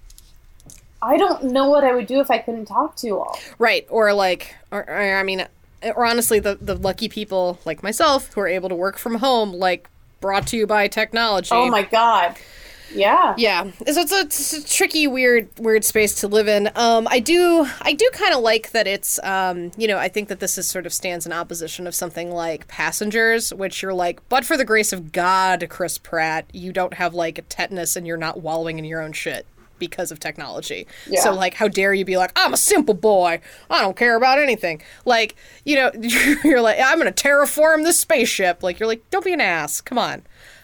[1.02, 3.40] I don't know what I would do if I couldn't talk to you all.
[3.58, 5.48] Right, or like, or, or I mean,
[5.84, 9.54] or honestly, the the lucky people like myself who are able to work from home,
[9.54, 9.90] like
[10.20, 11.50] brought to you by technology.
[11.52, 12.36] Oh my god.
[12.94, 13.36] Yeah.
[13.38, 16.70] Yeah, so it's a, it's a tricky, weird, weird space to live in.
[16.76, 20.28] Um, I do, I do kind of like that it's, um, you know, I think
[20.30, 24.28] that this is sort of stands in opposition of something like Passengers, which you're like,
[24.30, 28.18] but for the grace of God, Chris Pratt, you don't have like tetanus and you're
[28.18, 29.46] not wallowing in your own shit
[29.80, 30.86] because of technology.
[31.08, 31.22] Yeah.
[31.22, 34.40] So like, how dare you be like, I'm a simple boy, I don't care about
[34.40, 34.82] anything.
[35.06, 35.36] Like,
[35.66, 35.92] you know,
[36.44, 38.62] you're like, I'm gonna terraform this spaceship.
[38.62, 39.82] Like, you're like, don't be an ass.
[39.82, 40.24] Come on.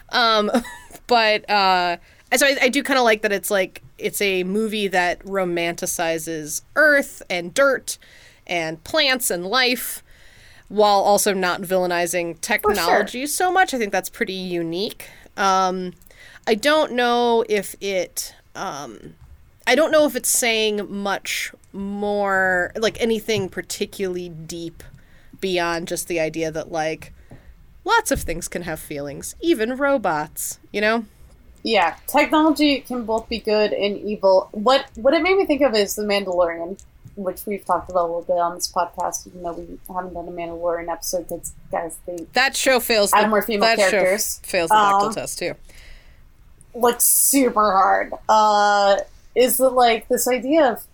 [0.10, 0.52] Um,
[1.08, 1.98] but uh,
[2.36, 6.62] so I, I do kind of like that it's like it's a movie that romanticizes
[6.76, 7.98] Earth and dirt
[8.48, 10.04] and plants and life,
[10.68, 13.74] while also not villainizing technology so much.
[13.74, 15.10] I think that's pretty unique.
[15.38, 15.94] Um,
[16.48, 18.34] I don't know if it.
[18.56, 19.16] Um,
[19.68, 24.84] I don't know if it's saying much more, like anything particularly deep
[25.42, 27.12] beyond just the idea that like
[27.84, 30.60] lots of things can have feelings, even robots.
[30.72, 31.06] You know.
[31.64, 34.50] Yeah, technology can both be good and evil.
[34.52, 36.80] What what it made me think of is The Mandalorian,
[37.16, 40.28] which we've talked about a little bit on this podcast, even though we haven't done
[40.28, 41.28] a Mandalorian episode.
[41.28, 43.10] Because guys, they That show fails.
[43.10, 44.40] The, Add more female that characters.
[44.44, 45.56] show fails the Um, test too.
[46.76, 48.14] Look super hard.
[48.30, 48.98] Uh,
[49.34, 50.86] is that like this idea of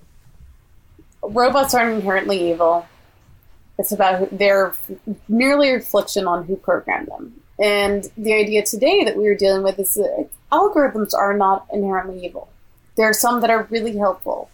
[1.21, 2.87] robots aren't inherently evil?
[3.77, 4.73] It's about their
[5.27, 7.41] merely reflection on who programmed them.
[7.59, 12.25] And the idea today that we are dealing with is that algorithms are not inherently
[12.25, 12.49] evil.
[12.95, 14.49] There are some that are really helpful.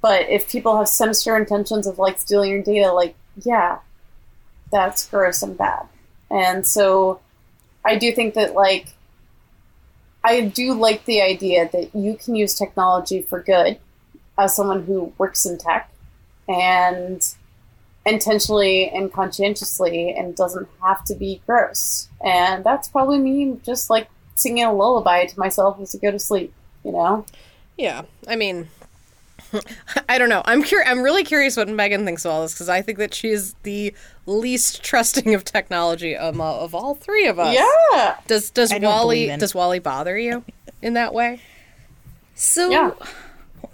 [0.00, 3.78] But if people have sinister intentions of like stealing your data, like, yeah,
[4.70, 5.86] that's gross and bad.
[6.30, 7.20] And so
[7.84, 8.88] I do think that like
[10.24, 13.78] I do like the idea that you can use technology for good
[14.36, 15.90] as someone who works in tech
[16.48, 17.26] and
[18.06, 22.08] intentionally and conscientiously and doesn't have to be gross.
[22.24, 26.18] And that's probably me just like singing a lullaby to myself as I go to
[26.18, 26.52] sleep,
[26.84, 27.24] you know?
[27.76, 28.68] Yeah, I mean,
[30.08, 30.42] I don't know.
[30.44, 33.14] I'm cur- I'm really curious what Megan thinks of all this because I think that
[33.14, 33.94] she is the
[34.26, 37.54] least trusting of technology of, of all three of us.
[37.54, 38.16] Yeah.
[38.26, 40.44] Does does I WALL-E does WALL-E bother you
[40.82, 41.40] in that way?
[42.34, 42.90] So Yeah.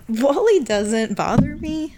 [0.09, 1.97] WALL-E doesn't bother me.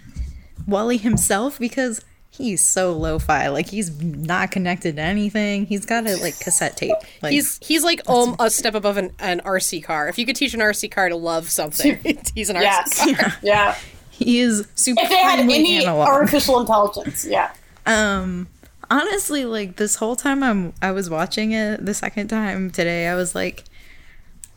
[0.67, 2.01] WALL-E himself because
[2.37, 3.47] he's so lo-fi.
[3.49, 5.65] Like he's not connected to anything.
[5.65, 6.95] He's got a like cassette tape.
[7.21, 10.07] Like He's he's like um, a step above an, an RC car.
[10.07, 11.97] If you could teach an RC car to love something,
[12.35, 13.17] he's an RC Yes.
[13.19, 13.33] car.
[13.43, 13.75] Yeah.
[14.09, 16.07] he is super If they had any analog.
[16.07, 17.51] artificial intelligence, yeah.
[17.85, 18.47] Um
[18.89, 23.15] honestly like this whole time I'm I was watching it the second time today I
[23.15, 23.65] was like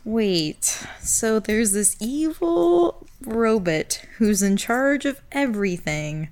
[0.03, 0.63] wait
[1.01, 6.29] so there's this evil robot who's in charge of everything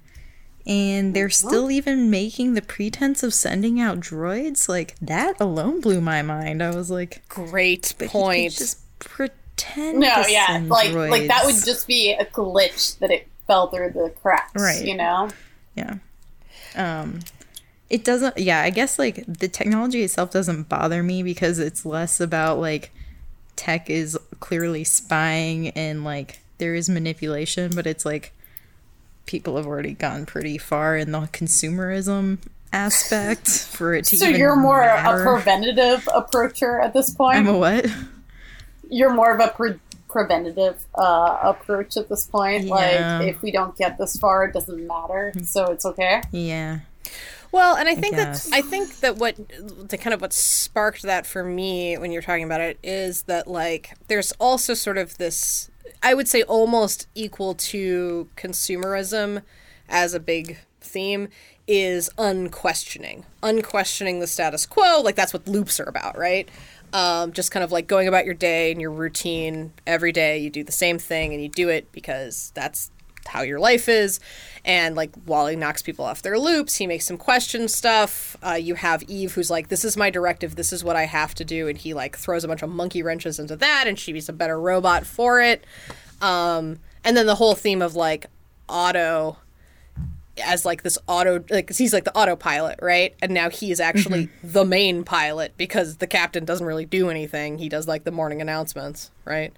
[0.70, 6.00] and they're still even making the pretense of sending out droids like that alone blew
[6.00, 8.54] my mind I was like Great but point.
[8.54, 10.64] just pretend No, yeah.
[10.66, 14.62] Like like that would just be a glitch that it fell through the cracks.
[14.62, 14.86] Right.
[14.86, 15.30] You know?
[15.76, 15.96] Yeah.
[16.76, 17.22] Um
[17.90, 22.22] it doesn't yeah, I guess like the technology itself doesn't bother me because it's less
[22.22, 22.92] about like
[23.56, 28.34] tech is clearly spying and like there is manipulation, but it's like
[29.30, 32.40] people have already gone pretty far in the consumerism
[32.74, 35.22] aspect for it to So even you're more matter.
[35.22, 37.38] a preventative approacher at this point?
[37.38, 37.86] I'm a what?
[38.90, 42.64] you're more of a pre- preventative uh, approach at this point.
[42.66, 43.20] Yeah.
[43.20, 46.24] Like, if we don't get this far, it doesn't matter, so it's okay.
[46.32, 46.80] Yeah.
[47.52, 48.46] Well, and I think guess.
[48.50, 49.36] that I think that what
[49.90, 53.48] the kind of what sparked that for me when you're talking about it is that
[53.48, 55.70] like there's also sort of this
[56.02, 59.44] I would say almost equal to consumerism
[59.88, 61.30] as a big theme
[61.68, 63.26] is unquestioning.
[63.44, 66.50] Unquestioning the status quo, like that's what loops are about, right?
[66.94, 70.40] Um, just kind of like going about your day and your routine every day.
[70.40, 72.92] You do the same thing and you do it because that's
[73.30, 74.20] how your life is.
[74.66, 78.36] And like WALL-E knocks people off their loops, he makes some question stuff.
[78.46, 80.56] Uh, you have Eve who's like, "This is my directive.
[80.56, 83.02] This is what I have to do," and he like throws a bunch of monkey
[83.02, 85.66] wrenches into that, and she's a better robot for it.
[86.22, 88.28] Um, and then the whole theme of like
[88.68, 89.38] AUTO
[90.44, 94.30] as like this AUTO like he's like the autopilot right and now he is actually
[94.44, 98.42] the main pilot because the captain doesn't really do anything he does like the morning
[98.42, 99.54] announcements right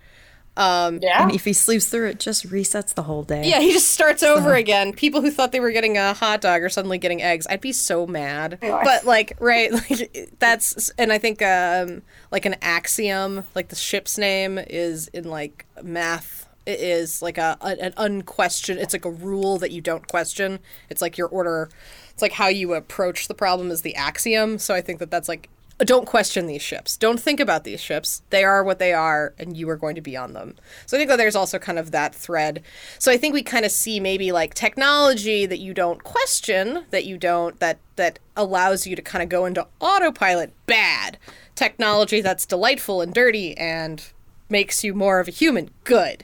[0.58, 1.24] Yeah.
[1.24, 3.44] And if he sleeps through it, just resets the whole day.
[3.46, 6.62] yeah he just starts over again people who thought they were getting a hot dog
[6.62, 8.84] are suddenly getting eggs i'd be so mad are.
[8.84, 12.02] but like right like that's and i think um
[12.32, 17.58] like an axiom like the ship's name is in like math it is like a,
[17.62, 20.60] a an unquestioned it's like a rule that you don't question
[20.90, 21.70] it's like your order
[22.12, 25.28] it's like how you approach the problem is the axiom so i think that that's
[25.30, 25.50] like
[25.84, 26.98] don't question these ships.
[26.98, 28.22] Don't think about these ships.
[28.30, 30.56] They are what they are and you are going to be on them.
[30.86, 32.64] So i think that there's also kind of that thread.
[33.00, 37.06] So i think we kind of see maybe like technology that you don't question that
[37.06, 41.18] you don't that that allows you to kind of go into autopilot bad.
[41.56, 44.12] Technology that's delightful and dirty and
[44.50, 45.72] makes you more of a human.
[45.84, 46.24] Good.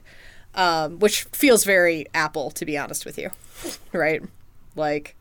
[0.54, 3.30] Um, which feels very Apple, to be honest with you,
[3.94, 4.24] right?
[4.76, 5.16] Like,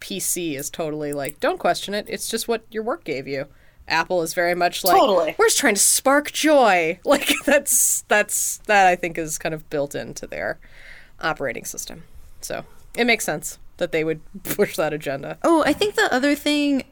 [0.00, 2.06] PC is totally like, don't question it.
[2.08, 3.46] It's just what your work gave you.
[3.86, 5.34] Apple is very much like, Totally.
[5.38, 6.98] we're just trying to spark joy.
[7.04, 10.58] Like that's that's that I think is kind of built into their
[11.20, 12.04] operating system.
[12.40, 12.64] So
[12.96, 15.38] it makes sense that they would push that agenda.
[15.42, 16.84] Oh, I think the other thing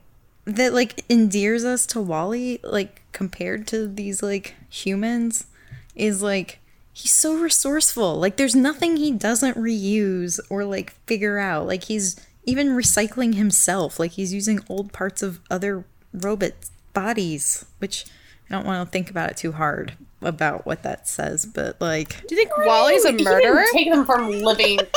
[0.45, 5.47] that like endears us to WALL-E, like compared to these like humans,
[5.95, 6.59] is like
[6.93, 8.17] he's so resourceful.
[8.19, 11.67] Like there's nothing he doesn't reuse or like figure out.
[11.67, 13.99] Like he's even recycling himself.
[13.99, 16.53] Like he's using old parts of other robot
[16.93, 18.05] bodies, which
[18.51, 22.27] I don't want to think about it too hard about what that says, but like
[22.27, 23.65] Do you think WALL-E's a murderer?
[23.73, 24.79] take them from living.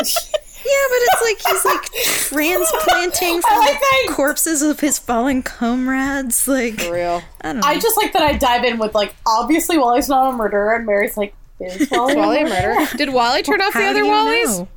[0.68, 1.92] Yeah, but it's like he's like
[2.30, 4.14] transplanting from like the that.
[4.16, 6.48] corpses of his fallen comrades.
[6.48, 7.22] Like For real.
[7.42, 7.68] I don't know.
[7.68, 10.86] I just like that I dive in with like obviously WALL-E's not a murderer, and
[10.88, 12.76] Mary's like, is WALL-E, WALL-E a a murderer?
[12.80, 12.98] murderer?
[12.98, 14.58] Did WALL-E turn off the other WALL-Es?
[14.60, 14.68] know?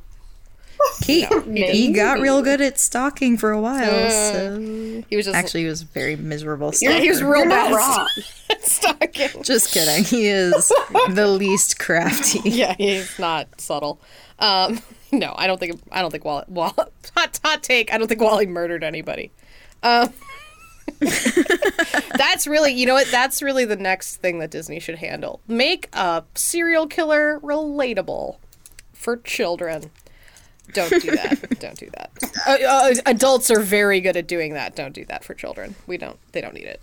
[1.05, 4.09] He, he got real good at stalking for a while.
[4.09, 4.57] So
[5.09, 6.73] He was just actually, he was very miserable.
[6.79, 8.07] Yeah, he was real bad wrong.
[8.49, 9.43] at stalking.
[9.43, 10.03] Just kidding.
[10.03, 10.71] He is
[11.09, 12.39] the least crafty.
[12.49, 13.99] Yeah, he's not subtle.
[14.39, 14.81] Um,
[15.11, 16.45] no, I don't think I don't think WALL-E.
[16.47, 16.73] Wall,
[17.15, 17.93] hot hot take.
[17.93, 19.31] I don't think WALL-E murdered anybody.
[19.83, 20.13] Um,
[20.99, 23.07] that's really, you know what?
[23.11, 25.41] That's really the next thing that Disney should handle.
[25.47, 28.37] Make a serial killer relatable
[28.93, 29.91] for children.
[30.73, 31.59] Don't do that.
[31.59, 32.11] don't do that.
[32.47, 34.73] Uh, uh, adults are very good at doing that.
[34.75, 35.75] Don't do that for children.
[35.87, 36.17] We don't.
[36.31, 36.81] They don't need it.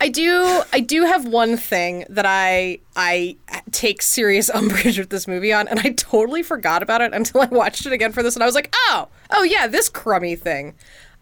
[0.00, 0.62] I do.
[0.72, 3.36] I do have one thing that I I
[3.72, 7.46] take serious umbrage with this movie on, and I totally forgot about it until I
[7.46, 10.74] watched it again for this, and I was like, oh, oh yeah, this crummy thing.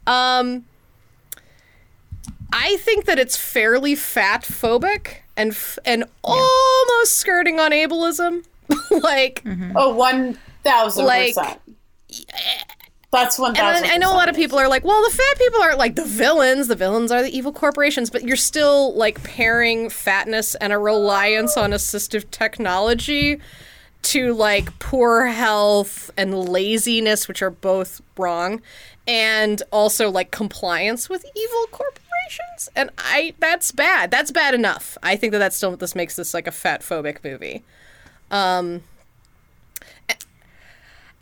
[0.06, 0.64] Um,
[2.52, 8.44] I think that it's fairly fat phobic and f- and almost skirting on ableism.
[9.02, 9.42] like,
[9.74, 11.58] Oh, one thousand Like- percent.
[13.12, 13.84] That's one and.
[13.84, 16.05] I, know a lot of people are like, well, the fat people are like the
[16.05, 16.68] villains.
[16.68, 21.59] The villains are the evil corporations, but you're still like pairing fatness and a reliance
[21.59, 23.39] on assistive technology
[24.02, 28.62] to like poor health and laziness, which are both wrong,
[29.06, 32.70] and also like compliance with evil corporations.
[32.74, 34.10] And I, that's bad.
[34.10, 34.97] That's bad enough.
[35.02, 37.62] I think that that's still what this makes this like a fat phobic movie.
[38.30, 38.82] Um,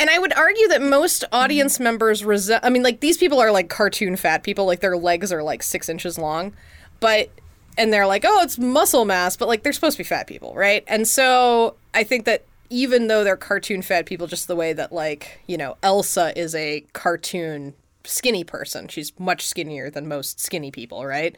[0.00, 2.64] And I would argue that most audience members resent.
[2.64, 4.64] I mean, like these people are like cartoon fat people.
[4.64, 6.54] Like their legs are like six inches long,
[7.00, 7.28] but
[7.76, 10.54] and they're like, oh, it's muscle mass, but like they're supposed to be fat people,
[10.54, 10.84] right?
[10.86, 14.90] And so I think that even though they're cartoon fat people, just the way that
[14.90, 17.74] like you know Elsa is a cartoon
[18.04, 21.36] skinny person, she's much skinnier than most skinny people, right?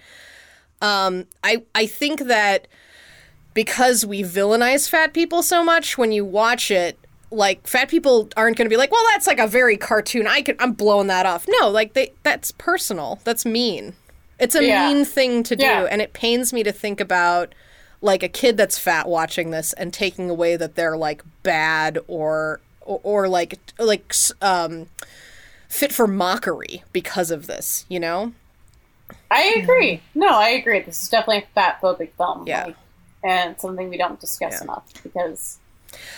[0.80, 2.68] Um, I I think that
[3.54, 6.96] because we villainize fat people so much when you watch it
[7.32, 10.42] like fat people aren't going to be like well that's like a very cartoon i
[10.42, 13.94] can i'm blowing that off no like they that's personal that's mean
[14.38, 14.88] it's a Yeah.
[14.88, 15.88] mean thing to do Yeah.
[15.90, 17.54] and it pains me to think about
[18.00, 22.60] like a kid that's fat watching this and taking away that they're like bad or
[22.82, 24.88] or, or like like um
[25.68, 28.32] fit for mockery because of this you know
[29.30, 30.00] I agree.
[30.14, 30.80] No, I agree.
[30.80, 32.44] This is definitely a fat phobic film.
[32.46, 32.66] Yeah.
[32.66, 32.76] like,
[33.24, 34.62] and something we don't discuss Yeah.
[34.64, 35.58] enough because,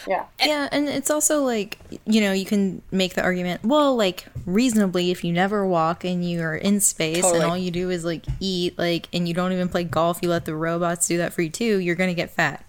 [0.06, 4.26] yeah, Yeah, and it's also like, you know, you can make the argument, well, like,
[4.46, 7.40] reasonably, if you never walk and you're in space Totally.
[7.40, 10.28] and all you do is, like, eat, like, and you don't even play golf, you
[10.28, 12.64] let the robots do that for you too, you're going to get fat.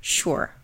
[0.00, 0.54] Sure.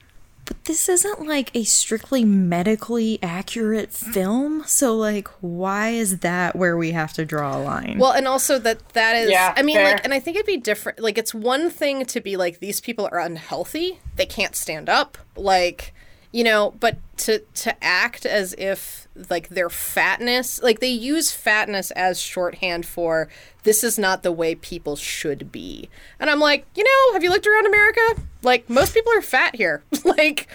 [0.47, 4.63] But this isn't like a strictly medically accurate film.
[4.67, 7.99] So, like, why is that where we have to draw a line?
[7.99, 9.93] Well, and also that that is, Yeah, I mean, fair.
[9.93, 11.01] like, and I think it'd be different.
[11.01, 15.17] Like, it's one thing to be like, these people are unhealthy; they can't stand up,
[15.37, 15.95] like,
[16.35, 16.75] you know.
[16.81, 22.85] But to to act as if like their fatness, like they use fatness as shorthand
[22.85, 23.29] for
[23.63, 25.89] this is not the way people should be.
[26.19, 28.23] And I'm like, you know, have you looked around America?
[28.43, 29.83] Like, most people are fat here.
[30.05, 30.49] like,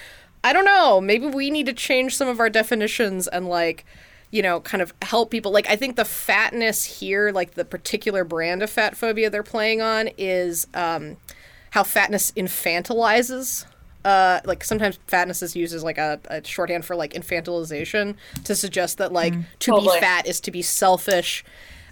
[0.44, 1.02] I don't know.
[1.02, 3.86] Maybe we need to change some of our definitions and like
[4.32, 5.52] you know, kind of help people.
[5.52, 9.82] Like, I think the fatness here, like the particular brand of fat phobia they're playing
[9.82, 11.18] on, is um,
[11.72, 13.66] how fatness infantilizes.
[14.06, 18.16] Uh, like sometimes fatness is used as like a, a shorthand for like infantilization
[18.46, 19.98] to suggest that like to Totally.
[19.98, 21.44] be fat is to be selfish,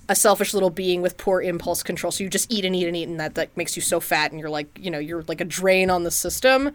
[0.07, 2.11] a selfish little being with poor impulse control.
[2.11, 4.31] So you just eat and eat and eat, and that that makes you so fat,
[4.31, 6.71] and you're like you know you're like a drain on the system.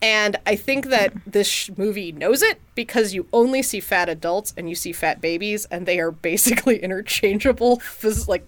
[0.00, 4.52] And I think that this sh- movie knows it because you only see fat adults
[4.56, 8.44] and you see fat babies, and they are basically interchangeable, phys- like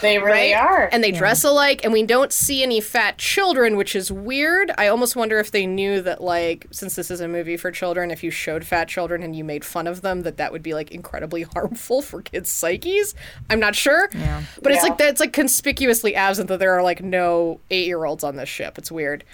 [0.00, 0.54] they really right?
[0.54, 0.88] are.
[0.92, 4.70] And they dress alike, and we don't see any fat children, which is weird.
[4.78, 8.10] I almost wonder if they knew that, like, since this is a movie for children,
[8.10, 10.74] if you showed fat children and you made fun of them, that that would be
[10.74, 13.14] like incredibly harmful for kids' psyches.
[13.50, 14.08] I'm not sure.
[14.14, 14.42] Yeah.
[14.62, 18.24] But it's like that's like conspicuously absent that there are like no eight year olds
[18.24, 18.78] on this ship.
[18.78, 19.24] It's weird.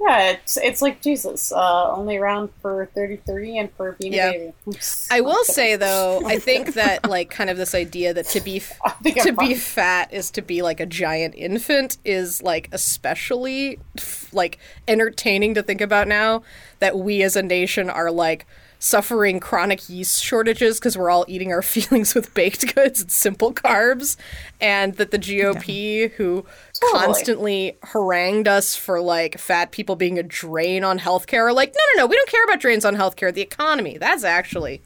[0.00, 4.28] Yeah, it's it's like Jesus, uh, only around for thirty three and for being Yeah.
[4.30, 4.52] a baby.
[4.68, 5.08] Oops.
[5.10, 8.56] I will say though, I think that like kind of this idea that to be
[8.58, 8.72] f-
[9.02, 9.56] think I'm to be fine.
[9.56, 14.58] fat is to be like a giant infant is like especially f- like
[14.88, 16.42] entertaining to think about now
[16.78, 18.46] that we as a nation are like
[18.82, 23.52] suffering chronic yeast shortages because we're all eating our feelings with baked goods and simple
[23.52, 24.16] carbs
[24.58, 26.46] and that the GOP who
[26.80, 27.04] Totally.
[27.04, 31.80] constantly harangued us for like fat people being a drain on healthcare are like no
[31.94, 34.80] no no we don't care about drains on healthcare the economy that's actually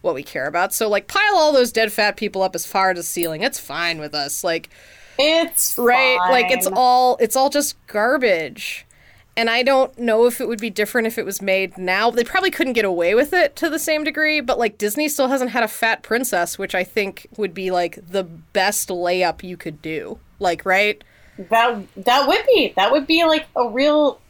[0.00, 0.72] what we care about.
[0.72, 3.58] So like pile all those dead fat people up as far as the ceiling it's
[3.58, 4.68] fine with us like
[5.18, 8.86] It's right like it's all it's all just garbage.
[9.36, 12.10] And i don't know if it would be different if it was made now.
[12.10, 15.28] They probably couldn't get away with it to the same degree but like disney still
[15.28, 19.56] hasn't had a fat princess which i think would be like the best layup you
[19.56, 21.02] could do like right
[21.48, 24.20] that that would be that would be like a real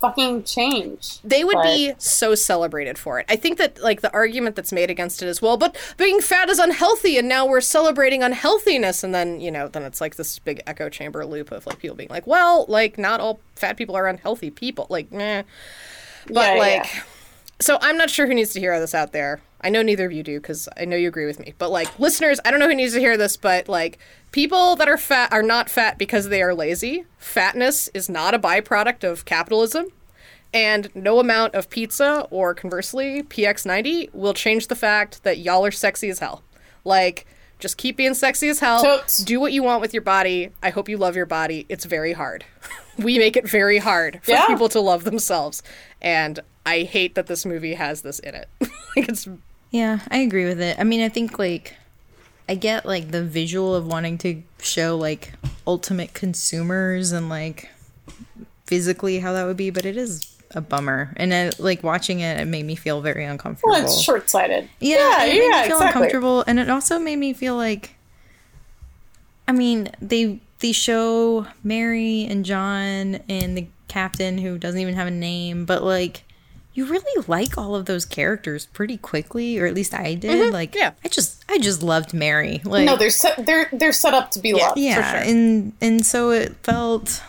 [0.00, 1.20] fucking change.
[1.24, 3.24] They would But- be so celebrated for it.
[3.30, 6.50] I think that like the argument that's made against it is well, but being fat
[6.50, 10.38] is unhealthy, and now we're celebrating unhealthiness, and then you know then it's like this
[10.38, 13.96] big echo chamber loop of like people being like, well, like not all fat people
[13.96, 15.42] are unhealthy people, like, meh.
[16.26, 17.02] But Yeah, like, yeah.
[17.60, 19.40] so I'm not sure who needs to hear this out there.
[19.66, 21.52] I know neither of you do because I know you agree with me.
[21.58, 23.98] But like listeners, I don't know who needs to hear this, but like
[24.30, 27.04] people that are fat are not fat because they are lazy.
[27.18, 29.86] Fatness is not a byproduct of capitalism.
[30.54, 35.72] And no amount of pizza or conversely PX90 will change the fact that y'all are
[35.72, 36.44] sexy as hell.
[36.84, 37.26] Like,
[37.58, 38.82] just keep being sexy as hell.
[38.84, 39.18] Totes.
[39.18, 40.50] Do what you want with your body.
[40.62, 41.66] I hope you love your body.
[41.68, 42.44] It's very hard.
[42.98, 44.46] we make it very hard for Yeah.
[44.46, 45.62] people to love themselves.
[46.00, 48.48] And I hate that this movie has this in it.
[48.60, 49.28] like it's
[49.70, 50.78] Yeah, I agree with it.
[50.78, 51.74] I mean, I think like
[52.48, 55.32] I get like the visual of wanting to show like
[55.66, 57.70] ultimate consumers and like
[58.66, 61.12] physically how that would be, but it is a bummer.
[61.16, 63.72] And I, like watching it, it made me feel very uncomfortable.
[63.72, 64.68] Well, it's short sighted.
[64.80, 65.86] Yeah, yeah, it made me feel exactly.
[65.86, 67.94] uncomfortable, and it also made me feel like.
[69.48, 75.06] I mean, they they show Mary and John and the captain who doesn't even have
[75.06, 76.24] a name, but like,
[76.76, 80.30] you really like all of those characters pretty quickly, or at least I did.
[80.30, 80.52] Mm-hmm.
[80.52, 80.92] Like, yeah.
[81.02, 82.60] I just I just loved Mary.
[82.64, 84.78] Like, No, they're set, they're they're set up to be loved.
[84.78, 85.30] yeah, sure.
[85.30, 87.22] and and so it felt.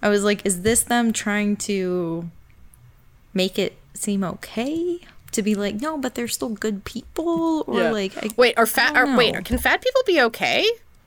[0.00, 2.30] I was like, is this them trying to
[3.34, 5.00] make it seem okay?
[5.32, 8.96] To be like, no, but they're still good people, or like, I, wait, are fat?
[8.96, 10.64] Are, wait, can fat people be okay?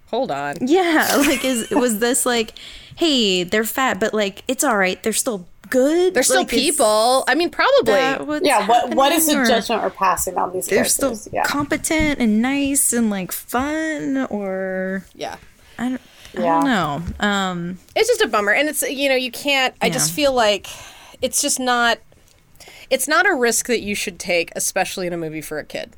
[0.07, 0.56] Hold on.
[0.60, 2.53] yeah, like, is was this like,
[2.98, 7.23] hey, they're fat, but like, it's all right, they're still good, They're still Like, people.
[7.27, 7.93] I mean, probably.
[7.95, 11.43] Yeah, what what is the happening, or judgment we're passing on these They're still yeah.
[11.43, 15.38] competent and nice and like fun, or yeah.
[15.80, 16.02] I don't,
[16.38, 16.61] I Yeah.
[16.61, 17.27] don't know.
[17.27, 20.68] Um, it's just a bummer and it's you know you can't i just feel like
[21.22, 21.98] it's just not
[22.89, 25.91] it's not a risk that you should take especially in a movie for a kid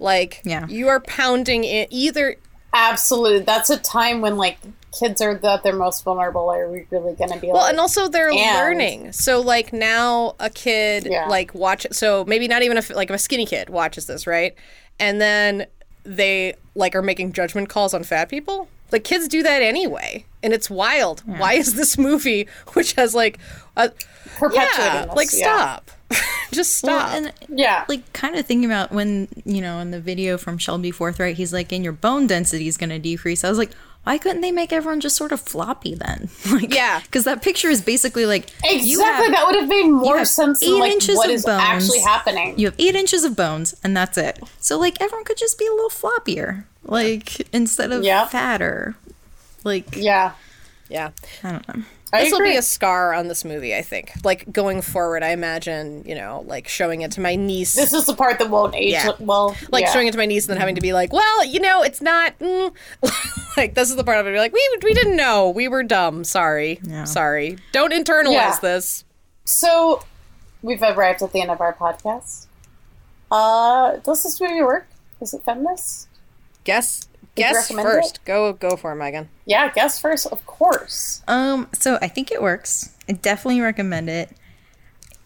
[0.00, 0.66] like Yeah.
[0.68, 2.36] you are pounding it either
[2.72, 3.40] Absolutely.
[3.40, 4.58] That's a time when like
[4.98, 6.48] kids are at their most vulnerable.
[6.50, 9.40] Are we really going to be like well like, and also they're And- learning so
[9.40, 11.26] like now a kid Yeah.
[11.26, 14.54] like watch so maybe not even if like if a skinny kid watches this right
[14.98, 15.66] and then
[16.04, 20.52] they like are making judgment calls on fat people like kids do that anyway and
[20.52, 23.38] it's wild why is this movie which has like
[23.76, 23.90] a
[24.38, 25.14] perpetuating yeah this?
[25.14, 25.38] like yeah.
[25.76, 25.90] stop
[26.52, 27.84] just well, stop and Yeah.
[27.88, 31.52] like kind of thinking about when you know in the video from Shelby Forthright, he's
[31.52, 33.70] like, "And your bone density is going to decrease." I was like,
[34.04, 36.28] why couldn't they make everyone just sort of floppy then?
[36.50, 37.00] like, Yeah.
[37.00, 39.04] because that picture is basically like Exactly.
[39.04, 41.62] have, that would have made more sense eight like inches what of is bones.
[41.62, 42.58] actually happening.
[42.58, 44.40] you have eight inches of bones, and that's it.
[44.58, 48.30] So like everyone could just be a little floppier, like instead of Yep.
[48.30, 48.96] fatter.
[49.64, 50.32] Like yeah.
[50.88, 51.10] yeah
[51.44, 51.82] I don't know.
[52.12, 55.28] I this will be a scar on this movie i think like going forward i
[55.30, 58.74] imagine you know like showing it to my niece This is the part that won't
[58.74, 59.12] age Yeah.
[59.20, 59.56] well.
[59.70, 59.92] like yeah.
[59.92, 62.00] showing it to my niece and then having to be like well you know it's
[62.00, 62.72] not mm.
[63.56, 65.82] like this is the part of it be like we we didn't know we were
[65.82, 67.04] dumb sorry Yeah.
[67.04, 68.58] sorry don't internalize Yeah.
[68.60, 69.04] this
[69.44, 70.02] So
[70.62, 72.46] we've arrived at the end of our podcast.
[73.32, 74.86] Uh, does this movie work?
[75.20, 76.08] Is it feminist?
[76.64, 81.22] guess you guess recommend first go go for it megan Yeah, guess first, of course.
[81.28, 82.94] Um, so I think it works.
[83.08, 84.30] I definitely recommend it.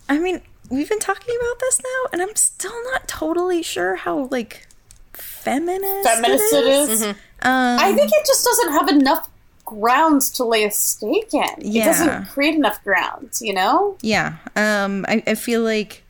[0.08, 0.40] I mean,
[0.70, 4.66] we've been talking about this now, and I'm still not totally sure how like
[5.12, 6.08] feminist.
[6.08, 7.02] Feminist it is.
[7.02, 9.28] Um, I think it just doesn't have enough
[9.64, 11.44] grounds to lay a stake in.
[11.58, 13.96] It doesn't create enough grounds, you know?
[14.00, 14.36] Yeah.
[14.56, 16.04] Um, I, I feel like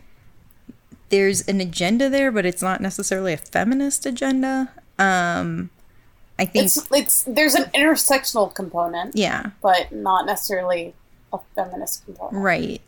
[1.08, 4.72] there's an agenda there, but it's not necessarily a feminist agenda.
[4.98, 5.70] Um,
[6.38, 10.94] I think, It's it's there's an intersectional component, yeah, but not necessarily
[11.32, 12.42] a feminist component.
[12.42, 12.80] right.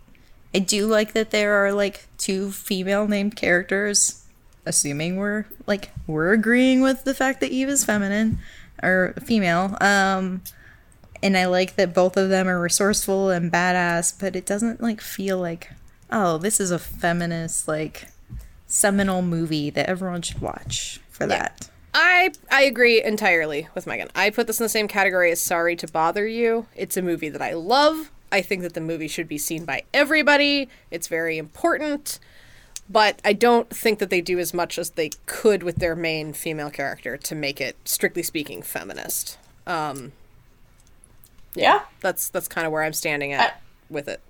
[0.55, 4.25] I do like that there are like two female named characters,
[4.65, 8.39] assuming we're like we're agreeing with the fact that Eve is feminine
[8.83, 9.77] or female.
[9.81, 10.43] Um,
[11.23, 15.01] and I like that both of them are resourceful and badass, but it doesn't like
[15.01, 15.71] feel like
[16.11, 18.09] oh, this is a feminist like
[18.67, 21.69] seminal movie that everyone should watch for that.
[21.99, 24.09] I I agree entirely with Megan.
[24.15, 26.67] I put this in the same category as Sorry to Bother You.
[26.77, 28.11] It's a movie that I love.
[28.31, 30.69] I think that the movie should be seen by everybody.
[30.91, 32.19] It's very important.
[32.91, 36.35] But I don't think that they do as much as they could with their main
[36.35, 39.39] female character to make it, strictly speaking, feminist.
[39.67, 40.13] Um,
[41.55, 41.81] Yeah.
[42.01, 44.21] that's that's kind of where I'm standing at with it.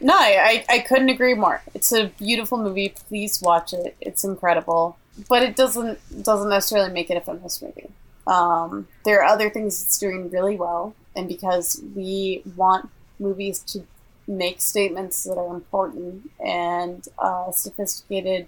[0.00, 1.62] No, I, I I couldn't agree more.
[1.74, 2.88] It's a beautiful movie.
[2.88, 3.94] Please watch it.
[4.00, 4.96] It's incredible.
[5.28, 7.90] But it doesn't doesn't necessarily make it a feminist movie.
[8.26, 13.84] Um, there are other things it's doing really well, and because we want movies to
[14.26, 18.46] make statements that are important and uh, sophisticated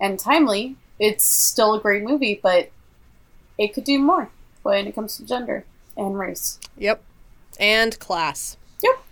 [0.00, 2.70] and timely, it's still a great movie, but
[3.56, 4.28] it could do more
[4.62, 5.64] when it comes to gender
[5.96, 6.58] and race.
[6.76, 7.02] Yep.
[7.58, 8.56] And class.
[8.82, 9.02] Yep.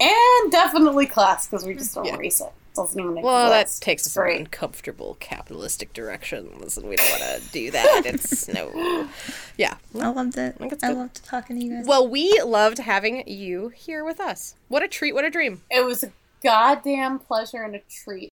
[0.00, 2.16] And definitely class, because we just don't Yeah.
[2.16, 2.52] erase it.
[2.76, 4.40] Doesn't even Well, that takes us It's in great.
[4.40, 8.02] uncomfortable capitalistic directions, and we don't want to do that.
[8.04, 9.08] It's no.
[9.56, 9.76] Yeah.
[10.00, 10.56] I loved it.
[10.58, 11.86] think it's I loved talking to you guys.
[11.86, 14.56] Well, we loved having you here with us.
[14.68, 15.14] What a treat.
[15.14, 15.62] What a dream.
[15.70, 16.10] It was a
[16.42, 18.30] goddamn pleasure and a treat.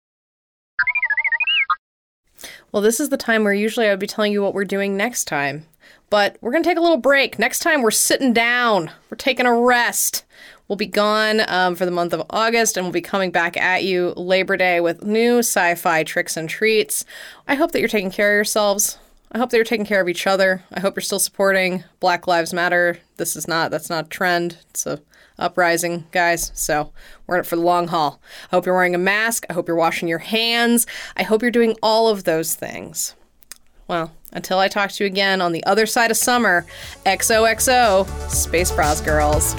[2.71, 4.95] Well, this is the time where usually I would be telling you what we're doing
[4.97, 5.65] next time.
[6.09, 7.37] But we're going to take a little break.
[7.39, 8.91] Next time, we're sitting down.
[9.09, 10.23] We're taking a rest.
[10.67, 13.83] We'll be gone um, for the month of August, and we'll be coming back at
[13.83, 17.05] you Labor Day with new sci fi tricks and treats.
[17.47, 18.97] I hope that you're taking care of yourselves.
[19.31, 20.63] I hope that you're taking care of each other.
[20.73, 22.99] I hope you're still supporting Black Lives Matter.
[23.17, 24.57] This is not, that's not a trend.
[24.69, 25.01] It's a
[25.39, 26.51] uprising, guys.
[26.55, 26.91] So
[27.25, 28.21] we're in it for the long haul.
[28.51, 29.45] I hope you're wearing a mask.
[29.49, 30.87] I hope you're washing your hands.
[31.15, 33.15] I hope you're doing all of those things.
[33.87, 36.65] Well, until I talk to you again on the other side of summer,
[37.05, 39.55] XOXO, Space Bras Girls.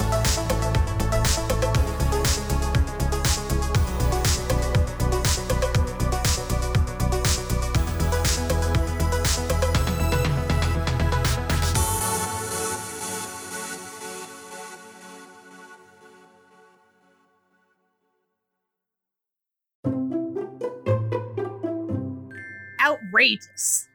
[23.37, 23.88] Outrageous.